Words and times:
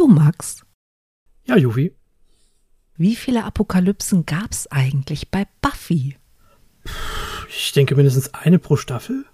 du, 0.00 0.08
Max? 0.08 0.64
Ja, 1.44 1.56
Juvi. 1.56 1.94
Wie 2.96 3.16
viele 3.16 3.44
Apokalypsen 3.44 4.24
gab's 4.24 4.66
eigentlich 4.66 5.30
bei 5.30 5.46
Buffy? 5.60 6.16
Ich 7.48 7.72
denke 7.72 7.94
mindestens 7.96 8.32
eine 8.32 8.58
pro 8.58 8.76
Staffel. 8.76 9.26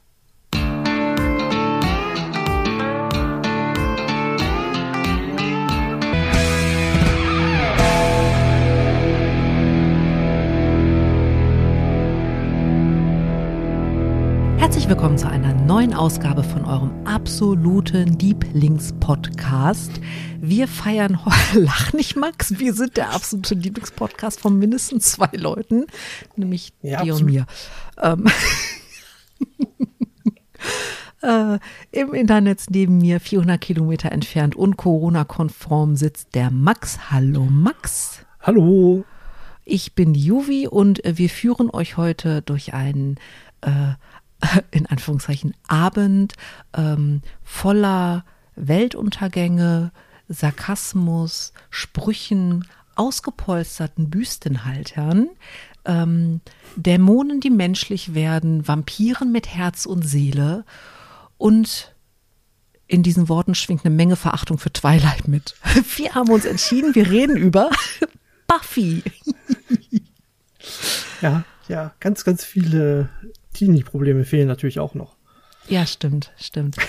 Herzlich 14.87 15.03
willkommen 15.03 15.19
zu 15.19 15.29
einer 15.29 15.53
neuen 15.53 15.95
Ausgabe 15.95 16.45
von 16.45 16.65
eurem 16.65 16.93
absoluten 17.05 18.21
Lieblingspodcast. 18.21 19.91
Wir 20.41 20.69
feiern 20.69 21.25
heute, 21.25 21.59
lach 21.59 21.93
nicht 21.93 22.15
Max, 22.15 22.61
wir 22.61 22.73
sind 22.73 22.97
der 22.97 23.13
absolute 23.13 23.57
Lieblingspodcast 23.57 24.39
von 24.39 24.57
mindestens 24.57 25.11
zwei 25.11 25.31
Leuten, 25.33 25.87
nämlich 26.37 26.73
Ja, 26.83 27.03
dir 27.03 27.17
und 27.17 27.23
absolut. 27.23 27.33
mir. 27.33 27.47
Ähm, 28.01 28.27
äh, 31.21 31.59
Im 31.91 32.15
Internet 32.15 32.67
neben 32.69 32.99
mir, 32.99 33.19
400 33.19 33.61
Kilometer 33.61 34.13
entfernt 34.13 34.55
und 34.55 34.77
Corona-konform 34.77 35.97
sitzt 35.97 36.37
der 36.37 36.53
Max. 36.53 37.11
Hallo 37.11 37.49
Max. 37.51 38.25
Hallo. 38.41 39.05
Ich 39.65 39.97
bin 39.97 40.15
Juvi 40.15 40.69
und 40.69 41.03
wir 41.05 41.29
führen 41.29 41.71
euch 41.71 41.97
heute 41.97 42.41
durch 42.43 42.73
einen, 42.73 43.17
äh, 43.63 43.95
in 44.71 44.87
Anführungszeichen, 44.87 45.55
Abend 45.67 46.35
ähm, 46.75 47.23
voller 47.43 48.25
Weltuntergänge, 48.55 49.93
Sarkasmus, 50.29 51.53
Sprüchen, 51.71 52.67
ausgepolsterten 52.97 54.11
Büstenhaltern, 54.11 55.29
ähm, 55.85 56.41
Dämonen, 56.77 57.41
die 57.41 57.51
menschlich 57.51 58.15
werden, 58.15 58.67
Vampiren 58.67 59.33
mit 59.33 59.49
Herz 59.49 59.87
und 59.87 60.03
Seele 60.03 60.65
und 61.39 61.95
in 62.89 63.03
diesen 63.03 63.29
Worten 63.29 63.55
schwingt 63.55 63.85
eine 63.85 63.95
Menge 63.95 64.17
Verachtung 64.17 64.59
für 64.59 64.73
Twilight 64.73 65.29
mit. 65.29 65.57
Wir 65.97 66.15
haben 66.15 66.31
uns 66.31 66.45
entschieden, 66.45 66.95
wir 66.95 67.11
reden 67.11 67.37
über 67.37 67.71
Buffy. 68.47 69.03
Ja, 71.23 71.45
ja, 71.69 71.95
ganz, 72.01 72.25
ganz 72.25 72.45
viele 72.45 73.09
Teenie-Probleme 73.57 74.25
fehlen 74.25 74.49
natürlich 74.49 74.79
auch 74.81 74.95
noch. 74.95 75.17
Ja, 75.69 75.87
stimmt, 75.87 76.33
stimmt. 76.37 76.77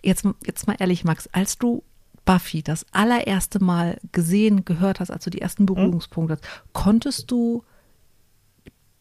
Jetzt, 0.00 0.24
jetzt 0.44 0.68
mal 0.68 0.76
ehrlich, 0.78 1.02
Max, 1.02 1.26
als 1.32 1.58
du 1.58 1.82
Buffy 2.24 2.62
das 2.62 2.86
allererste 2.92 3.58
Mal 3.62 3.98
gesehen, 4.12 4.64
gehört 4.64 5.00
hast, 5.00 5.10
als 5.10 5.24
du 5.24 5.30
die 5.30 5.40
ersten 5.40 5.66
Berührungspunkte 5.66 6.34
hast, 6.34 6.44
konntest 6.72 7.32
du 7.32 7.64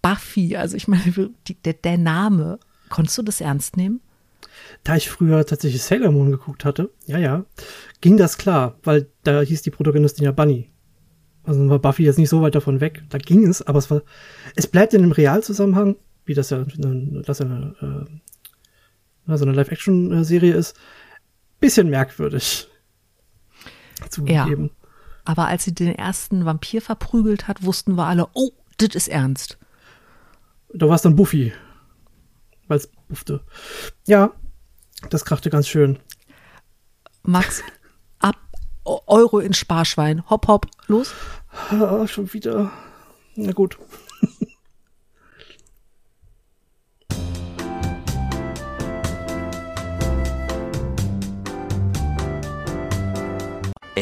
Buffy, 0.02 0.56
also 0.56 0.76
ich 0.76 0.88
meine, 0.88 1.30
die, 1.48 1.54
der, 1.54 1.74
der 1.74 2.00
Name, 2.00 2.58
konntest 2.90 3.16
du 3.20 3.22
das 3.22 3.40
ernst 3.40 3.78
nehmen? 3.78 4.02
Da 4.84 4.96
ich 4.96 5.08
früher 5.10 5.46
tatsächlich 5.46 5.84
Sailor 5.84 6.12
Moon 6.12 6.32
geguckt 6.32 6.66
hatte, 6.66 6.90
ja, 7.06 7.20
ja, 7.20 7.46
ging 8.02 8.18
das 8.18 8.40
klar, 8.40 8.80
weil 8.84 9.08
da 9.24 9.42
hieß 9.42 9.62
die 9.62 9.72
Protagonistin 9.72 10.26
ja 10.26 10.32
Bunny. 10.32 10.72
Also 11.44 11.70
war 11.70 11.80
Buffy 11.80 12.04
jetzt 12.04 12.18
nicht 12.18 12.30
so 12.30 12.42
weit 12.42 12.56
davon 12.56 12.82
weg. 12.82 13.04
Da 13.10 13.20
ging 13.20 13.48
es, 13.48 13.62
aber 13.62 13.80
es 13.80 13.92
war, 13.92 14.02
es 14.56 14.68
bleibt 14.68 14.94
in 14.94 15.04
einem 15.04 15.14
Realzusammenhang, 15.14 15.96
wie 16.28 16.34
das 16.34 16.50
ja, 16.50 16.58
eine, 16.58 17.24
das 17.26 17.40
ja 17.40 17.46
eine, 17.46 18.08
äh, 19.28 19.38
so 19.38 19.46
eine 19.46 19.54
Live-Action-Serie 19.54 20.54
ist, 20.54 20.78
bisschen 21.60 21.90
merkwürdig. 21.90 22.68
Zugegeben. 24.10 24.72
Aber 25.26 25.48
als 25.48 25.64
sie 25.64 25.74
den 25.74 25.94
ersten 25.94 26.46
Vampir 26.46 26.82
verprügelt 26.82 27.48
hat, 27.48 27.64
wussten 27.64 27.96
wir 27.96 28.06
alle, 28.06 28.28
oh, 28.34 28.52
das 28.78 28.96
ist 28.96 29.08
ernst. 29.08 29.58
Da 30.74 30.88
war 30.88 30.96
es 30.96 31.02
dann 31.02 31.16
Buffy. 31.16 31.52
Weil 32.68 32.78
es 32.78 32.90
buffte. 33.08 33.42
Ja, 34.06 34.32
das 35.10 35.26
krachte 35.26 35.50
ganz 35.50 35.68
schön. 35.68 36.00
Max, 37.24 37.64
ab 38.20 38.38
Euro 38.86 39.40
ins 39.40 39.58
Sparschwein. 39.58 40.30
Hopp, 40.30 40.48
hopp, 40.48 40.68
los. 40.88 41.14
Ah, 41.70 42.08
schon 42.08 42.32
wieder. 42.34 42.72
Na 43.36 43.52
gut. 43.52 43.78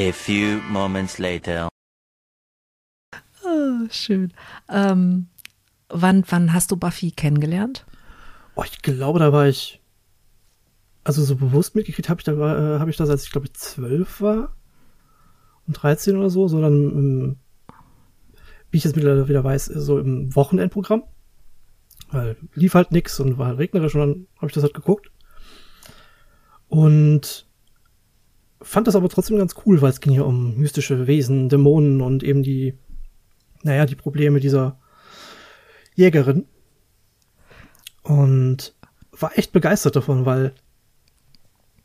A 0.06 0.14
few 0.14 0.62
moments 0.70 1.18
later. 1.18 1.68
Ah, 3.44 3.88
schön. 3.90 4.34
Ähm, 4.70 5.30
wann, 5.90 6.24
wann 6.30 6.54
hast 6.54 6.70
du 6.70 6.78
Buffy 6.78 7.10
kennengelernt? 7.10 7.88
Oh, 8.54 8.62
ich 8.64 8.84
glaube, 8.84 9.18
da 9.18 9.34
war 9.34 9.48
ich. 9.48 9.82
Also 11.04 11.24
so 11.24 11.36
bewusst 11.36 11.74
mitgekriegt 11.74 12.08
habe 12.08 12.20
ich, 12.20 12.24
da, 12.24 12.34
äh, 12.76 12.80
hab 12.80 12.88
ich 12.88 12.98
das, 12.98 13.10
als 13.10 13.24
ich 13.24 13.32
glaube 13.32 13.48
ich 13.48 13.56
zwölf 13.56 14.22
war. 14.22 14.56
Und 15.66 15.74
13 15.74 16.18
oder 16.18 16.30
so, 16.30 16.48
sondern 16.48 16.74
im, 16.74 17.36
wie 18.70 18.78
ich 18.78 18.84
jetzt 18.84 18.96
mittlerweile 18.96 19.28
wieder 19.28 19.44
weiß, 19.44 19.66
so 19.66 19.98
im 19.98 20.36
Wochenendprogramm. 20.36 21.02
Weil 22.12 22.38
lief 22.54 22.76
halt 22.76 22.92
nix 22.92 23.20
und 23.20 23.40
war 23.40 23.48
halt 23.48 23.58
regnerisch 23.58 23.96
und 23.96 24.02
dann 24.02 24.28
habe 24.38 24.48
ich 24.48 24.54
das 24.54 24.62
halt 24.62 24.76
geguckt. 24.76 25.10
Und 26.68 27.45
fand 28.66 28.88
das 28.88 28.96
aber 28.96 29.10
trotzdem 29.10 29.38
ganz 29.38 29.56
cool, 29.66 29.82
weil 29.82 29.92
es 29.92 30.02
ging 30.02 30.14
ja 30.14 30.24
um 30.24 30.58
mystische 30.58 31.08
Wesen, 31.08 31.50
Dämonen 31.50 32.02
und 32.02 32.24
eben 32.24 32.42
die, 32.42 32.78
naja, 33.64 33.86
die 33.86 33.96
Probleme 33.96 34.40
dieser 34.40 34.80
Jägerin. 35.94 36.46
Und 38.02 38.76
war 39.12 39.38
echt 39.38 39.52
begeistert 39.52 39.96
davon, 39.96 40.26
weil, 40.26 40.54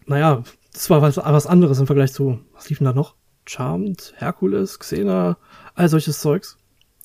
naja, 0.07 0.43
das 0.73 0.91
war 0.91 1.03
was, 1.03 1.19
was 1.19 1.47
anderes 1.47 1.79
im 1.79 1.87
Vergleich 1.87 2.13
zu, 2.13 2.41
was 2.55 2.69
lief 2.69 2.79
denn 2.79 2.87
da 2.87 2.93
noch? 2.93 3.15
Charmed, 3.45 4.15
Herkules, 4.17 4.79
Xena, 4.79 5.37
all 5.75 5.89
solches 5.89 6.21
Zeugs. 6.21 6.57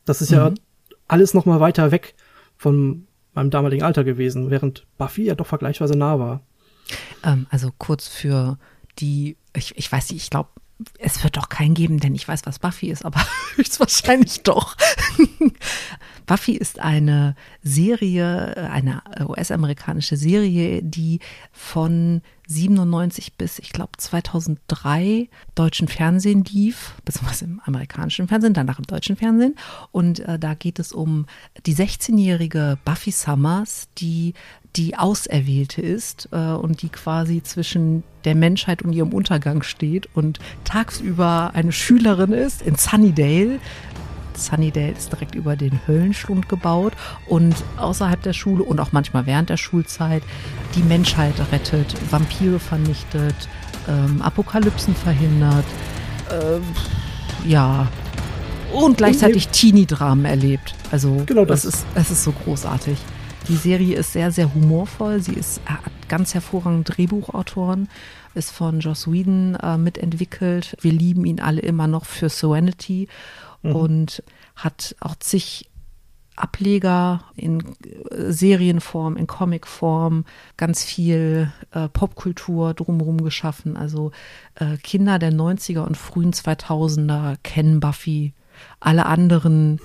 Das 0.05 0.21
ist 0.21 0.31
ja 0.31 0.53
alles 1.07 1.33
noch 1.33 1.45
mal 1.45 1.59
weiter 1.59 1.91
weg 1.91 2.15
von 2.55 3.07
meinem 3.33 3.49
damaligen 3.49 3.83
Alter 3.83 4.03
gewesen, 4.03 4.49
während 4.49 4.87
Buffy 4.97 5.23
ja 5.23 5.35
doch 5.35 5.47
vergleichsweise 5.47 5.97
nah 5.97 6.19
war. 6.19 6.41
Ähm, 7.23 7.47
also 7.49 7.71
kurz 7.77 8.07
für 8.07 8.57
die, 8.99 9.37
ich, 9.55 9.77
ich 9.77 9.91
weiß 9.91 10.11
nicht, 10.11 10.23
ich 10.23 10.29
glaube, 10.29 10.49
es 10.99 11.23
wird 11.23 11.37
doch 11.37 11.47
keinen 11.47 11.73
geben, 11.73 11.99
denn 11.99 12.15
ich 12.15 12.27
weiß, 12.27 12.41
was 12.45 12.59
Buffy 12.59 12.89
ist, 12.89 13.05
aber 13.05 13.25
höchstwahrscheinlich 13.55 14.43
doch. 14.43 14.75
Buffy 16.25 16.53
ist 16.53 16.79
eine 16.79 17.35
Serie, 17.63 18.55
äh, 18.55 18.59
eine 18.61 19.01
US-amerikanische 19.21 20.17
Serie, 20.17 20.83
die 20.83 21.19
von 21.51 22.21
97 22.47 23.37
bis, 23.37 23.59
ich 23.59 23.71
glaube, 23.71 23.91
2003 23.97 25.29
deutschen 25.55 25.87
Fernsehen 25.87 26.43
lief, 26.43 26.95
beziehungsweise 27.05 27.45
im 27.45 27.61
amerikanischen 27.63 28.27
Fernsehen, 28.27 28.53
danach 28.53 28.79
im 28.79 28.85
deutschen 28.85 29.15
Fernsehen. 29.15 29.55
Und 29.91 30.19
äh, 30.19 30.37
da 30.37 30.55
geht 30.55 30.79
es 30.79 30.91
um 30.91 31.25
die 31.65 31.75
16-jährige 31.75 32.77
Buffy 32.83 33.11
Summers, 33.11 33.87
die 33.97 34.33
die 34.75 34.97
Auserwählte 34.97 35.81
ist 35.81 36.29
äh, 36.31 36.37
und 36.37 36.81
die 36.81 36.89
quasi 36.89 37.41
zwischen 37.41 38.03
der 38.25 38.35
Menschheit 38.35 38.81
und 38.81 38.93
ihrem 38.93 39.13
Untergang 39.13 39.63
steht 39.63 40.09
und 40.13 40.39
tagsüber 40.63 41.51
eine 41.53 41.71
Schülerin 41.71 42.31
ist 42.31 42.61
in 42.61 42.75
Sunnydale. 42.75 43.59
Sunnydale 44.35 44.91
ist 44.91 45.13
direkt 45.13 45.35
über 45.35 45.55
den 45.55 45.79
Höllenschlund 45.87 46.49
gebaut 46.49 46.93
und 47.27 47.55
außerhalb 47.77 48.21
der 48.21 48.33
Schule 48.33 48.63
und 48.63 48.79
auch 48.81 48.91
manchmal 48.91 49.25
während 49.25 49.49
der 49.49 49.57
Schulzeit 49.57 50.23
die 50.75 50.83
Menschheit 50.83 51.35
rettet, 51.51 51.95
Vampire 52.11 52.59
vernichtet, 52.59 53.47
ähm, 53.87 54.21
Apokalypsen 54.21 54.93
verhindert, 54.93 55.65
ähm, 56.31 56.63
ja, 57.47 57.87
und 58.73 58.97
gleichzeitig 58.97 59.47
Teenie-Dramen 59.49 60.25
erlebt. 60.25 60.75
Also 60.91 61.23
Genau 61.25 61.45
das. 61.45 61.63
ist, 61.63 61.85
es 61.95 62.11
ist 62.11 62.23
so 62.23 62.33
großartig. 62.43 62.97
Die 63.47 63.55
Serie 63.55 63.95
ist 63.95 64.13
sehr, 64.13 64.31
sehr 64.31 64.53
humorvoll. 64.53 65.21
Sie 65.21 65.33
ist, 65.33 65.61
hat 65.65 65.91
ganz 66.07 66.33
hervorragende 66.33 66.91
Drehbuchautoren, 66.91 67.89
ist 68.33 68.51
von 68.51 68.79
Joss 68.79 69.11
Whedon 69.11 69.55
äh, 69.55 69.77
mitentwickelt. 69.77 70.75
Wir 70.81 70.91
lieben 70.91 71.25
ihn 71.25 71.39
alle 71.39 71.61
immer 71.61 71.87
noch 71.87 72.05
für 72.05 72.29
Serenity 72.29 73.07
und 73.61 74.23
hat 74.55 74.95
auch 74.99 75.15
zig 75.15 75.69
Ableger 76.35 77.23
in 77.35 77.61
äh, 77.61 78.31
Serienform, 78.31 79.15
in 79.15 79.27
Comicform, 79.27 80.25
ganz 80.57 80.83
viel 80.83 81.51
äh, 81.71 81.87
Popkultur 81.87 82.73
drumherum 82.73 83.23
geschaffen. 83.23 83.77
Also 83.77 84.11
äh, 84.55 84.77
Kinder 84.77 85.19
der 85.19 85.31
90er 85.31 85.81
und 85.81 85.97
frühen 85.97 86.33
2000er 86.33 87.37
kennen 87.43 87.79
Buffy. 87.79 88.33
Alle 88.79 89.05
anderen 89.05 89.79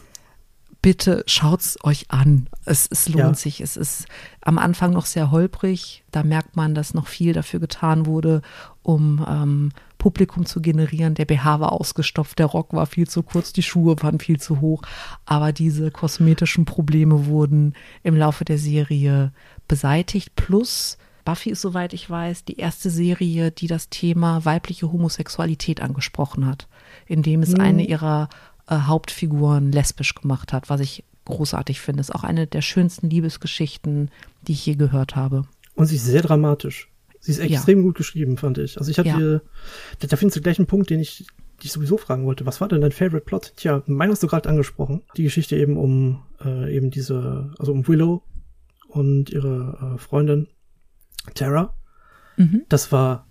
bitte 0.82 1.22
schaut's 1.26 1.76
euch 1.84 2.06
an. 2.10 2.48
Es, 2.64 2.88
es 2.90 3.08
lohnt 3.08 3.18
Ja. 3.20 3.34
sich. 3.34 3.60
Es 3.60 3.76
ist 3.76 4.06
am 4.40 4.58
Anfang 4.58 4.92
noch 4.92 5.06
sehr 5.06 5.30
holprig. 5.30 6.04
Da 6.10 6.22
merkt 6.22 6.56
man, 6.56 6.74
dass 6.74 6.94
noch 6.94 7.06
viel 7.06 7.32
dafür 7.32 7.60
getan 7.60 8.06
wurde, 8.06 8.40
um 8.82 9.24
ähm, 9.28 9.72
Publikum 9.98 10.46
zu 10.46 10.62
generieren. 10.62 11.14
Der 11.14 11.26
BH 11.26 11.60
war 11.60 11.72
ausgestopft, 11.72 12.38
der 12.38 12.46
Rock 12.46 12.72
war 12.72 12.86
viel 12.86 13.06
zu 13.06 13.22
kurz, 13.22 13.52
die 13.52 13.62
Schuhe 13.62 13.96
waren 14.02 14.18
viel 14.18 14.40
zu 14.40 14.60
hoch. 14.62 14.82
Aber 15.26 15.52
diese 15.52 15.90
kosmetischen 15.90 16.64
Probleme 16.64 17.26
wurden 17.26 17.74
im 18.02 18.16
Laufe 18.16 18.44
der 18.46 18.56
Serie 18.58 19.32
beseitigt. 19.68 20.34
Plus 20.36 20.96
Buffy 21.26 21.50
ist, 21.50 21.60
soweit 21.60 21.92
ich 21.92 22.08
weiß, 22.08 22.46
die 22.46 22.56
erste 22.56 22.88
Serie, 22.88 23.50
die 23.50 23.66
das 23.66 23.90
Thema 23.90 24.46
weibliche 24.46 24.90
Homosexualität 24.90 25.82
angesprochen 25.82 26.46
hat, 26.46 26.66
indem 27.06 27.42
es 27.42 27.50
Mhm. 27.50 27.60
eine 27.60 27.84
ihrer 27.86 28.30
äh, 28.70 28.76
Hauptfiguren 28.76 29.72
lesbisch 29.72 30.14
gemacht 30.14 30.52
hat, 30.52 30.70
was 30.70 30.80
ich 30.80 31.04
großartig 31.26 31.80
finde. 31.80 32.00
Ist 32.00 32.14
auch 32.14 32.24
eine 32.24 32.46
der 32.46 32.62
schönsten 32.62 33.10
Liebesgeschichten, 33.10 34.10
die 34.46 34.52
ich 34.52 34.64
je 34.66 34.74
gehört 34.76 35.16
habe. 35.16 35.44
Und 35.74 35.86
sie 35.86 35.96
ist 35.96 36.04
sehr 36.06 36.22
dramatisch. 36.22 36.88
Sie 37.20 37.32
ist 37.32 37.38
Ja. 37.38 37.44
extrem 37.46 37.82
gut 37.82 37.96
geschrieben, 37.96 38.36
fand 38.38 38.56
ich. 38.58 38.78
Also 38.78 38.90
ich 38.90 38.98
hatte 38.98 39.10
Ja. 39.10 39.16
hier, 39.18 39.42
da, 39.98 40.06
da 40.06 40.16
findest 40.16 40.38
du 40.38 40.40
gleich 40.42 40.58
einen 40.58 40.66
Punkt, 40.66 40.88
den 40.90 41.00
ich 41.00 41.26
dich 41.62 41.72
sowieso 41.72 41.98
fragen 41.98 42.24
wollte. 42.24 42.46
Was 42.46 42.60
war 42.62 42.68
denn 42.68 42.80
dein 42.80 42.92
Favorite 42.92 43.26
Plot? 43.26 43.52
Tja, 43.56 43.82
meinen 43.86 44.10
hast 44.12 44.22
du 44.22 44.26
gerade 44.26 44.48
angesprochen. 44.48 45.02
Die 45.18 45.24
Geschichte 45.24 45.56
eben 45.56 45.76
um 45.76 46.22
äh, 46.42 46.74
eben 46.74 46.90
diese, 46.90 47.52
also 47.58 47.72
um 47.72 47.86
Willow 47.86 48.22
und 48.88 49.28
ihre 49.30 49.94
äh, 49.96 49.98
Freundin 49.98 50.48
Tara. 51.34 51.74
Mhm. 52.38 52.62
Das 52.70 52.90
war 52.92 53.26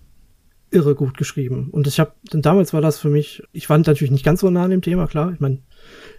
irre 0.72 0.96
gut 0.96 1.18
geschrieben. 1.18 1.70
Und 1.72 1.88
ich 1.88 2.00
habe, 2.00 2.14
denn 2.32 2.42
damals 2.42 2.74
war 2.74 2.82
das 2.82 3.00
für 3.00 3.10
mich, 3.10 3.44
ich 3.52 3.70
war 3.70 3.78
natürlich 3.78 4.12
nicht 4.12 4.26
ganz 4.26 4.42
so 4.42 4.50
nah 4.50 4.64
an 4.64 4.72
dem 4.72 4.82
Thema, 4.82 5.08
klar. 5.08 5.32
Ich 5.34 5.40
meine, 5.40 5.60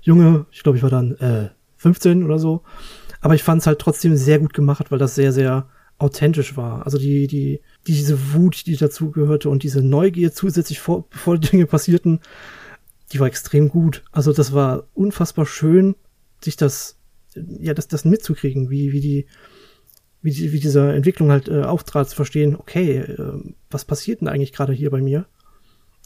Junge, 0.02 0.46
ich 0.50 0.62
glaube, 0.62 0.78
ich 0.78 0.82
war 0.82 0.90
dann 0.90 1.12
äh, 1.16 1.50
15 1.76 2.24
oder 2.24 2.38
so. 2.38 2.62
Aber 3.20 3.34
ich 3.34 3.42
fand 3.42 3.60
es 3.60 3.66
halt 3.66 3.78
trotzdem 3.78 4.16
sehr 4.16 4.38
gut 4.38 4.54
gemacht, 4.54 4.90
weil 4.90 4.98
das 4.98 5.14
sehr, 5.14 5.32
sehr 5.32 5.68
authentisch 5.98 6.56
war. 6.56 6.84
Also 6.86 6.98
die, 6.98 7.26
die, 7.26 7.60
diese 7.86 8.32
Wut, 8.32 8.66
die 8.66 8.76
dazu 8.76 9.10
gehörte 9.10 9.50
und 9.50 9.62
diese 9.62 9.82
Neugier 9.82 10.32
zusätzlich 10.32 10.80
vor, 10.80 11.08
bevor 11.10 11.38
die 11.38 11.48
Dinge 11.50 11.66
passierten, 11.66 12.20
die 13.12 13.20
war 13.20 13.26
extrem 13.26 13.68
gut. 13.68 14.02
Also 14.10 14.32
das 14.32 14.52
war 14.52 14.88
unfassbar 14.94 15.44
schön, 15.44 15.94
sich 16.42 16.56
das, 16.56 16.98
ja, 17.34 17.74
das, 17.74 17.88
das 17.88 18.04
mitzukriegen, 18.04 18.70
wie, 18.70 18.92
wie 18.92 19.00
die, 19.00 19.26
wie, 20.22 20.32
die, 20.32 20.52
wie 20.52 20.60
diese 20.60 20.92
Entwicklung 20.92 21.30
halt 21.30 21.48
äh, 21.48 21.62
auftrat, 21.62 22.08
zu 22.08 22.16
verstehen, 22.16 22.56
okay, 22.56 22.98
äh, 22.98 23.32
was 23.70 23.84
passiert 23.84 24.20
denn 24.20 24.28
eigentlich 24.28 24.52
gerade 24.52 24.72
hier 24.72 24.90
bei 24.90 25.00
mir? 25.00 25.24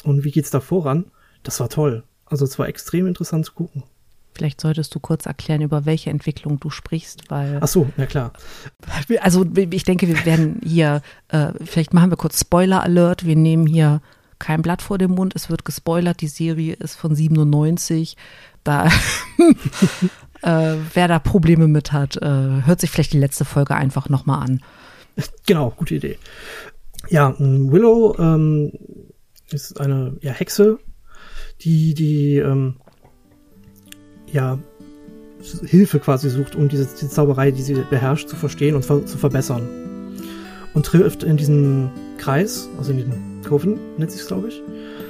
Und 0.04 0.24
wie 0.24 0.30
geht's 0.30 0.50
da 0.50 0.60
voran? 0.60 1.06
Das 1.42 1.60
war 1.60 1.68
toll. 1.68 2.04
Also 2.26 2.44
es 2.44 2.58
war 2.58 2.68
extrem 2.68 3.06
interessant 3.06 3.46
zu 3.46 3.52
gucken. 3.52 3.82
Vielleicht 4.34 4.60
solltest 4.60 4.94
du 4.94 5.00
kurz 5.00 5.26
erklären, 5.26 5.62
über 5.62 5.86
welche 5.86 6.10
Entwicklung 6.10 6.58
du 6.58 6.68
sprichst, 6.68 7.30
weil 7.30 7.58
Ach 7.60 7.68
so, 7.68 7.88
ja 7.96 8.06
klar. 8.06 8.32
Also 9.20 9.46
ich 9.54 9.84
denke, 9.84 10.08
wir 10.08 10.24
werden 10.24 10.60
hier, 10.64 11.02
äh, 11.28 11.52
vielleicht 11.64 11.94
machen 11.94 12.10
wir 12.10 12.16
kurz 12.16 12.40
Spoiler-Alert. 12.40 13.24
Wir 13.24 13.36
nehmen 13.36 13.66
hier 13.66 14.00
kein 14.40 14.62
Blatt 14.62 14.82
vor 14.82 14.98
dem 14.98 15.12
Mund. 15.12 15.34
Es 15.36 15.50
wird 15.50 15.64
gespoilert. 15.64 16.20
Die 16.20 16.26
Serie 16.26 16.74
ist 16.74 16.96
von 16.96 17.14
97. 17.14 18.16
Da, 18.64 18.90
äh, 20.44 20.76
wer 20.92 21.08
da 21.08 21.18
Probleme 21.18 21.68
mit 21.68 21.92
hat, 21.92 22.16
äh, 22.16 22.28
hört 22.64 22.80
sich 22.80 22.90
vielleicht 22.90 23.14
die 23.14 23.18
letzte 23.18 23.44
Folge 23.44 23.74
einfach 23.74 24.08
nochmal 24.08 24.42
an. 24.42 24.60
Genau, 25.46 25.70
gute 25.70 25.94
Idee. 25.94 26.18
Ja, 27.08 27.34
Willow 27.38 28.16
ähm, 28.18 28.72
ist 29.50 29.80
eine 29.80 30.16
ja, 30.20 30.32
Hexe, 30.32 30.78
die 31.60 31.94
die 31.94 32.36
ähm, 32.38 32.76
ja 34.32 34.58
Hilfe 35.66 35.98
quasi 35.98 36.30
sucht, 36.30 36.56
um 36.56 36.68
diese, 36.68 36.88
die 37.00 37.08
Zauberei, 37.08 37.50
die 37.50 37.62
sie 37.62 37.74
beherrscht, 37.90 38.28
zu 38.28 38.36
verstehen 38.36 38.74
und 38.74 38.84
ver 38.84 39.04
zu 39.06 39.18
verbessern. 39.18 39.68
Und 40.74 40.86
trifft 40.86 41.22
in 41.22 41.36
diesem 41.36 41.90
Kreis, 42.18 42.68
also 42.78 42.90
in 42.90 42.96
diesem 42.98 43.42
Coven, 43.46 43.78
nennt 43.96 44.10
sich 44.10 44.26
glaube 44.26 44.48
ich, 44.48 44.62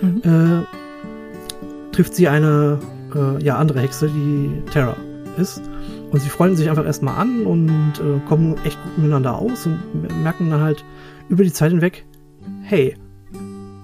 Mhm. 0.03 0.23
äh, 0.25 1.95
trifft 1.95 2.15
sie 2.15 2.29
eine 2.29 2.79
äh, 3.15 3.43
ja 3.43 3.57
andere 3.57 3.81
Hexe, 3.81 4.09
die 4.09 4.63
Terra 4.71 4.97
ist. 5.39 5.61
Und 6.11 6.21
sie 6.21 6.29
freuen 6.29 6.57
sich 6.57 6.69
einfach 6.71 6.85
erstmal 6.85 7.17
an 7.17 7.45
und 7.47 7.93
äh, 8.01 8.21
kommen 8.29 8.55
echt 8.65 8.83
gut 8.83 8.99
miteinander 8.99 9.37
aus 9.39 9.67
und 9.67 9.79
merken 10.23 10.51
dann 10.51 10.61
halt 10.61 10.85
über 11.29 11.45
die 11.45 11.53
Zeit 11.53 11.73
hinweg, 11.73 12.05
hey, 12.63 12.97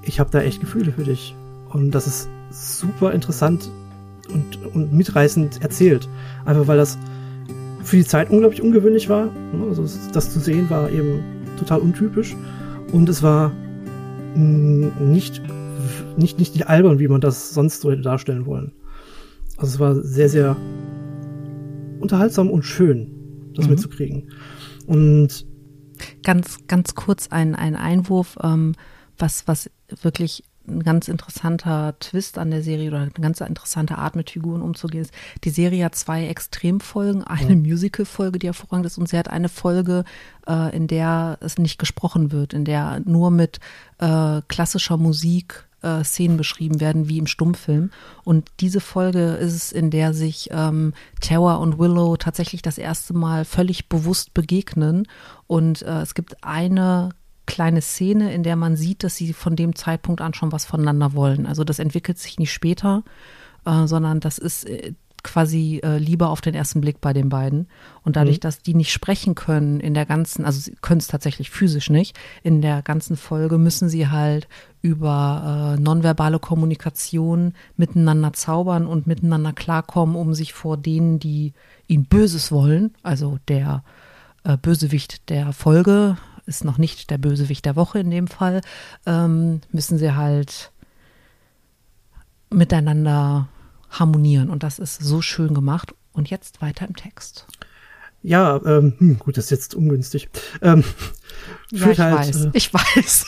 ich 0.02 0.20
habe 0.20 0.30
da 0.30 0.40
echt 0.40 0.60
Gefühle 0.60 0.92
für 0.92 1.04
dich. 1.04 1.34
Und 1.72 1.92
das 1.92 2.06
ist 2.06 2.28
super 2.50 3.12
interessant 3.12 3.70
und, 4.32 4.74
und 4.74 4.92
mitreißend 4.92 5.62
erzählt. 5.62 6.08
Einfach 6.44 6.66
weil 6.66 6.76
das 6.78 6.98
für 7.82 7.96
die 7.96 8.04
Zeit 8.04 8.30
unglaublich 8.30 8.62
ungewöhnlich 8.62 9.08
war. 9.08 9.26
Ne, 9.26 9.64
Also 9.68 9.86
das- 10.12 10.32
zu 10.32 10.40
sehen 10.40 10.68
war 10.70 10.90
eben 10.90 11.20
total 11.58 11.80
untypisch. 11.80 12.36
Und 12.92 13.08
es 13.08 13.22
war 13.22 13.52
mh, 14.34 14.90
nicht, 15.00 15.40
nicht, 16.16 16.38
nicht 16.38 16.68
albern, 16.68 16.98
wie 16.98 17.08
man 17.08 17.20
das 17.20 17.54
sonst 17.54 17.80
so 17.80 17.90
hätte 17.90 18.02
darstellen 18.02 18.46
wollen. 18.46 18.72
Also 19.56 19.74
es 19.74 19.80
war 19.80 19.94
sehr, 19.96 20.28
sehr 20.28 20.56
unterhaltsam 22.00 22.50
und 22.50 22.62
schön, 22.64 23.52
das 23.54 23.66
Mhm. 23.66 23.70
mitzukriegen. 23.72 24.30
Und 24.86 25.46
Ganz, 26.22 26.66
ganz 26.66 26.94
kurz 26.94 27.28
ein, 27.28 27.54
ein 27.54 27.76
Einwurf, 27.76 28.38
ähm, 28.42 28.74
was, 29.18 29.46
was 29.46 29.70
wirklich 30.00 30.44
ein 30.66 30.82
ganz 30.82 31.08
interessanter 31.08 31.94
Twist 32.00 32.38
an 32.38 32.50
der 32.50 32.62
Serie 32.62 32.88
oder 32.88 33.00
eine 33.00 33.10
ganz 33.10 33.40
interessante 33.42 33.98
Art 33.98 34.16
mit 34.16 34.30
Figuren 34.30 34.62
umzugehen 34.62 35.02
ist. 35.02 35.12
Die 35.44 35.50
Serie 35.50 35.84
hat 35.84 35.94
zwei 35.94 36.26
Extremfolgen, 36.26 37.22
eine 37.24 37.54
Musical-Folge, 37.56 38.38
die 38.38 38.46
hervorragend 38.46 38.86
ist, 38.86 38.96
und 38.96 39.08
sie 39.10 39.18
hat 39.18 39.28
eine 39.28 39.50
Folge, 39.50 40.04
äh, 40.46 40.74
in 40.74 40.86
der 40.86 41.36
es 41.40 41.58
nicht 41.58 41.78
gesprochen 41.78 42.32
wird, 42.32 42.54
in 42.54 42.64
der 42.64 43.00
nur 43.04 43.30
mit 43.30 43.58
äh, 43.98 44.40
klassischer 44.48 44.96
Musik 44.96 45.66
äh, 45.82 46.04
Szenen 46.04 46.36
beschrieben 46.36 46.80
werden, 46.80 47.08
wie 47.08 47.18
im 47.18 47.26
Stummfilm. 47.26 47.90
Und 48.24 48.48
diese 48.60 48.80
Folge 48.80 49.34
ist 49.34 49.54
es, 49.54 49.72
in 49.72 49.90
der 49.90 50.14
sich 50.14 50.48
ähm, 50.52 50.92
Terra 51.20 51.56
und 51.56 51.78
Willow 51.78 52.16
tatsächlich 52.16 52.62
das 52.62 52.78
erste 52.78 53.14
Mal 53.14 53.44
völlig 53.44 53.88
bewusst 53.88 54.34
begegnen. 54.34 55.06
Und 55.46 55.82
äh, 55.82 56.00
es 56.00 56.14
gibt 56.14 56.44
eine 56.44 57.10
kleine 57.46 57.82
Szene, 57.82 58.32
in 58.32 58.42
der 58.42 58.56
man 58.56 58.76
sieht, 58.76 59.02
dass 59.02 59.16
sie 59.16 59.32
von 59.32 59.56
dem 59.56 59.74
Zeitpunkt 59.74 60.20
an 60.20 60.34
schon 60.34 60.52
was 60.52 60.64
voneinander 60.64 61.14
wollen. 61.14 61.46
Also 61.46 61.64
das 61.64 61.78
entwickelt 61.78 62.18
sich 62.18 62.38
nicht 62.38 62.52
später, 62.52 63.02
äh, 63.64 63.86
sondern 63.86 64.20
das 64.20 64.38
ist 64.38 64.68
äh, 64.68 64.94
quasi 65.22 65.80
äh, 65.82 65.98
Liebe 65.98 66.28
auf 66.28 66.40
den 66.40 66.54
ersten 66.54 66.80
Blick 66.80 67.00
bei 67.00 67.12
den 67.12 67.28
beiden. 67.28 67.68
Und 68.02 68.16
dadurch, 68.16 68.36
Mhm. 68.38 68.40
dass 68.40 68.62
die 68.62 68.74
nicht 68.74 68.92
sprechen 68.92 69.34
können 69.34 69.80
in 69.80 69.94
der 69.94 70.06
ganzen, 70.06 70.44
also 70.44 70.58
sie 70.60 70.76
können 70.80 71.00
es 71.00 71.06
tatsächlich 71.06 71.50
physisch 71.50 71.90
nicht, 71.90 72.18
in 72.42 72.62
der 72.62 72.82
ganzen 72.82 73.16
Folge 73.16 73.58
müssen 73.58 73.88
sie 73.88 74.08
halt 74.08 74.48
über 74.82 75.76
äh, 75.76 75.80
nonverbale 75.80 76.38
Kommunikation 76.38 77.54
miteinander 77.76 78.32
zaubern 78.32 78.86
und 78.86 79.06
miteinander 79.06 79.52
klarkommen, 79.52 80.16
um 80.16 80.34
sich 80.34 80.52
vor 80.52 80.76
denen, 80.76 81.18
die 81.18 81.52
ihnen 81.86 82.04
Böses 82.06 82.50
wollen, 82.50 82.94
also 83.02 83.38
der 83.48 83.82
äh, 84.44 84.56
Bösewicht 84.56 85.28
der 85.28 85.52
Folge 85.52 86.16
ist 86.46 86.64
noch 86.64 86.78
nicht 86.78 87.10
der 87.10 87.18
Bösewicht 87.18 87.64
der 87.66 87.76
Woche 87.76 87.98
in 88.00 88.10
dem 88.10 88.26
Fall, 88.26 88.60
ähm, 89.06 89.60
müssen 89.70 89.98
sie 89.98 90.14
halt 90.16 90.72
miteinander 92.50 93.48
harmonieren. 93.90 94.50
Und 94.50 94.62
das 94.62 94.78
ist 94.78 95.00
so 95.02 95.20
schön 95.22 95.54
gemacht. 95.54 95.94
Und 96.12 96.28
jetzt 96.30 96.60
weiter 96.60 96.86
im 96.88 96.96
Text. 96.96 97.46
ja, 98.22 98.60
ähm, 98.66 98.94
hm, 98.98 99.18
gut, 99.18 99.36
das 99.36 99.44
ist 99.44 99.50
jetzt 99.50 99.74
ungünstig. 99.74 100.28
Ähm, 100.60 100.82
Ja, 101.70 101.90
ich 101.90 101.98
halt, 102.00 102.18
weiß. 102.18 102.44
äh, 102.46 102.50
Ich 102.52 102.74
weiß. 102.74 103.26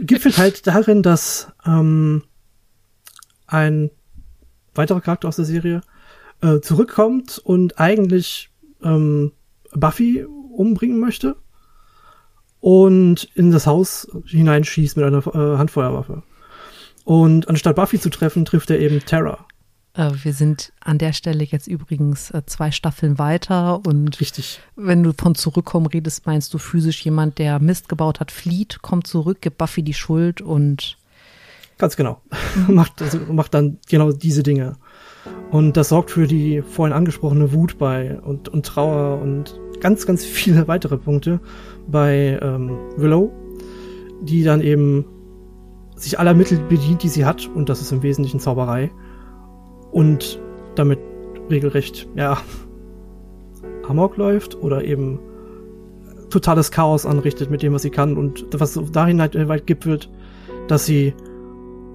gipfelt 0.00 0.38
halt 0.38 0.66
darin, 0.66 1.02
dass 1.02 1.48
ähm, 1.66 2.22
ein 3.46 3.90
weiterer 4.74 5.00
Charakter 5.00 5.28
aus 5.28 5.36
der 5.36 5.44
Serie 5.44 5.82
äh, 6.40 6.60
zurückkommt 6.60 7.38
und 7.38 7.78
eigentlich 7.78 8.50
ähm, 8.82 9.32
Buffy 9.72 10.24
umbringen 10.24 10.98
möchte 10.98 11.36
und 12.60 13.24
in 13.34 13.50
das 13.50 13.66
Haus 13.66 14.08
hineinschießt 14.26 14.96
mit 14.96 15.06
einer 15.06 15.26
äh, 15.26 15.58
Handfeuerwaffe. 15.58 16.22
Und 17.06 17.48
anstatt 17.48 17.76
Buffy 17.76 18.00
zu 18.00 18.10
treffen, 18.10 18.44
trifft 18.44 18.68
er 18.68 18.80
eben 18.80 18.98
Terra. 18.98 19.46
Äh, 19.94 20.10
wir 20.24 20.32
sind 20.32 20.72
an 20.80 20.98
der 20.98 21.12
Stelle 21.12 21.44
jetzt 21.44 21.68
übrigens 21.68 22.32
äh, 22.32 22.42
zwei 22.46 22.72
Staffeln 22.72 23.16
weiter 23.20 23.80
und 23.86 24.20
Richtig. 24.20 24.58
wenn 24.74 25.04
du 25.04 25.12
von 25.16 25.36
zurückkommen 25.36 25.86
redest, 25.86 26.26
meinst 26.26 26.52
du 26.52 26.58
physisch 26.58 27.04
jemand, 27.04 27.38
der 27.38 27.60
Mist 27.60 27.88
gebaut 27.88 28.18
hat, 28.18 28.32
flieht, 28.32 28.82
kommt 28.82 29.06
zurück, 29.06 29.40
gibt 29.40 29.56
Buffy 29.56 29.84
die 29.84 29.94
Schuld 29.94 30.40
und 30.40 30.98
Ganz 31.78 31.96
genau. 31.96 32.20
macht, 32.66 33.00
also, 33.00 33.20
macht 33.30 33.54
dann 33.54 33.78
genau 33.88 34.10
diese 34.10 34.42
Dinge. 34.42 34.76
Und 35.52 35.76
das 35.76 35.90
sorgt 35.90 36.10
für 36.10 36.26
die 36.26 36.62
vorhin 36.62 36.92
angesprochene 36.92 37.52
Wut 37.52 37.78
bei 37.78 38.18
und, 38.18 38.48
und 38.48 38.66
Trauer 38.66 39.22
und 39.22 39.60
ganz, 39.78 40.06
ganz 40.06 40.24
viele 40.24 40.66
weitere 40.66 40.96
Punkte 40.96 41.38
bei 41.86 42.40
ähm, 42.42 42.76
Willow, 42.96 43.32
die 44.22 44.42
dann 44.42 44.60
eben 44.60 45.04
sich 45.96 46.18
aller 46.18 46.34
Mittel 46.34 46.58
bedient, 46.58 47.02
die 47.02 47.08
sie 47.08 47.24
hat, 47.24 47.48
und 47.52 47.68
das 47.68 47.80
ist 47.80 47.92
im 47.92 48.02
Wesentlichen 48.02 48.40
Zauberei, 48.40 48.90
und 49.90 50.40
damit 50.74 50.98
regelrecht, 51.50 52.08
ja, 52.14 52.38
Amok 53.88 54.16
läuft 54.16 54.60
oder 54.62 54.84
eben 54.84 55.18
totales 56.30 56.70
Chaos 56.70 57.06
anrichtet 57.06 57.50
mit 57.50 57.62
dem, 57.62 57.72
was 57.72 57.82
sie 57.82 57.90
kann 57.90 58.16
und 58.16 58.46
was 58.52 58.78
dahin 58.92 59.20
halt 59.20 59.36
weit 59.48 59.66
gipfelt, 59.66 60.10
dass 60.68 60.84
sie 60.84 61.14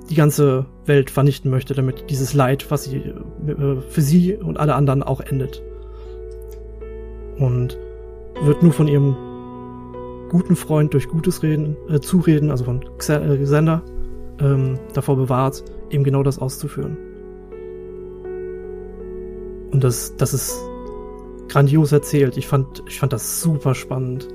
die 0.09 0.15
ganze 0.15 0.65
Welt 0.85 1.09
vernichten 1.09 1.51
möchte, 1.51 1.73
damit 1.73 2.09
dieses 2.09 2.33
Leid, 2.33 2.71
was 2.71 2.85
sie 2.85 2.97
äh, 2.97 3.81
für 3.89 4.01
sie 4.01 4.35
und 4.35 4.57
alle 4.57 4.75
anderen 4.75 5.03
auch 5.03 5.21
endet. 5.21 5.61
Und 7.37 7.77
wird 8.43 8.63
nur 8.63 8.73
von 8.73 8.87
ihrem 8.87 9.15
guten 10.29 10.55
Freund 10.55 10.93
durch 10.93 11.07
gutes 11.07 11.43
Reden, 11.43 11.75
äh, 11.89 11.99
Zureden, 11.99 12.51
also 12.51 12.65
von 12.65 12.83
Xander, 12.97 13.83
ähm, 14.41 14.79
davor 14.93 15.15
bewahrt, 15.15 15.63
eben 15.89 16.03
genau 16.03 16.23
das 16.23 16.39
auszuführen. 16.39 16.97
Und 19.71 19.83
das, 19.83 20.15
das 20.17 20.33
ist 20.33 20.59
grandios 21.47 21.91
erzählt. 21.91 22.37
Ich 22.37 22.47
fand, 22.47 22.83
ich 22.87 22.99
fand 22.99 23.13
das 23.13 23.41
super 23.41 23.75
spannend. 23.75 24.27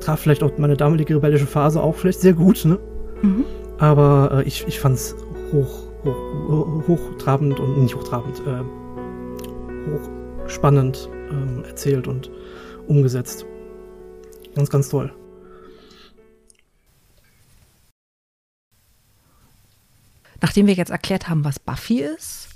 Traf 0.00 0.20
vielleicht 0.20 0.42
auch 0.42 0.56
meine 0.58 0.76
damalige 0.76 1.16
rebellische 1.16 1.46
Phase 1.46 1.82
auch 1.82 1.94
vielleicht 1.94 2.20
sehr 2.20 2.32
gut, 2.32 2.64
ne? 2.64 2.78
Mhm. 3.22 3.44
Aber 3.78 4.30
äh, 4.32 4.42
ich, 4.44 4.66
ich 4.66 4.80
fand's 4.80 5.16
hoch, 5.52 5.88
hoch, 6.04 6.88
hochtrabend 6.88 7.60
und 7.60 7.82
nicht 7.82 7.94
hochtrabend, 7.94 8.42
äh, 8.46 8.62
hochspannend 10.44 11.08
ähm, 11.30 11.64
erzählt 11.64 12.08
und 12.08 12.30
umgesetzt. 12.86 13.44
Ganz, 14.54 14.70
ganz 14.70 14.88
toll. 14.88 15.12
Nachdem 20.58 20.66
wir 20.66 20.74
jetzt 20.74 20.90
erklärt 20.90 21.28
haben, 21.28 21.44
was 21.44 21.60
Buffy 21.60 22.00
ist, 22.00 22.48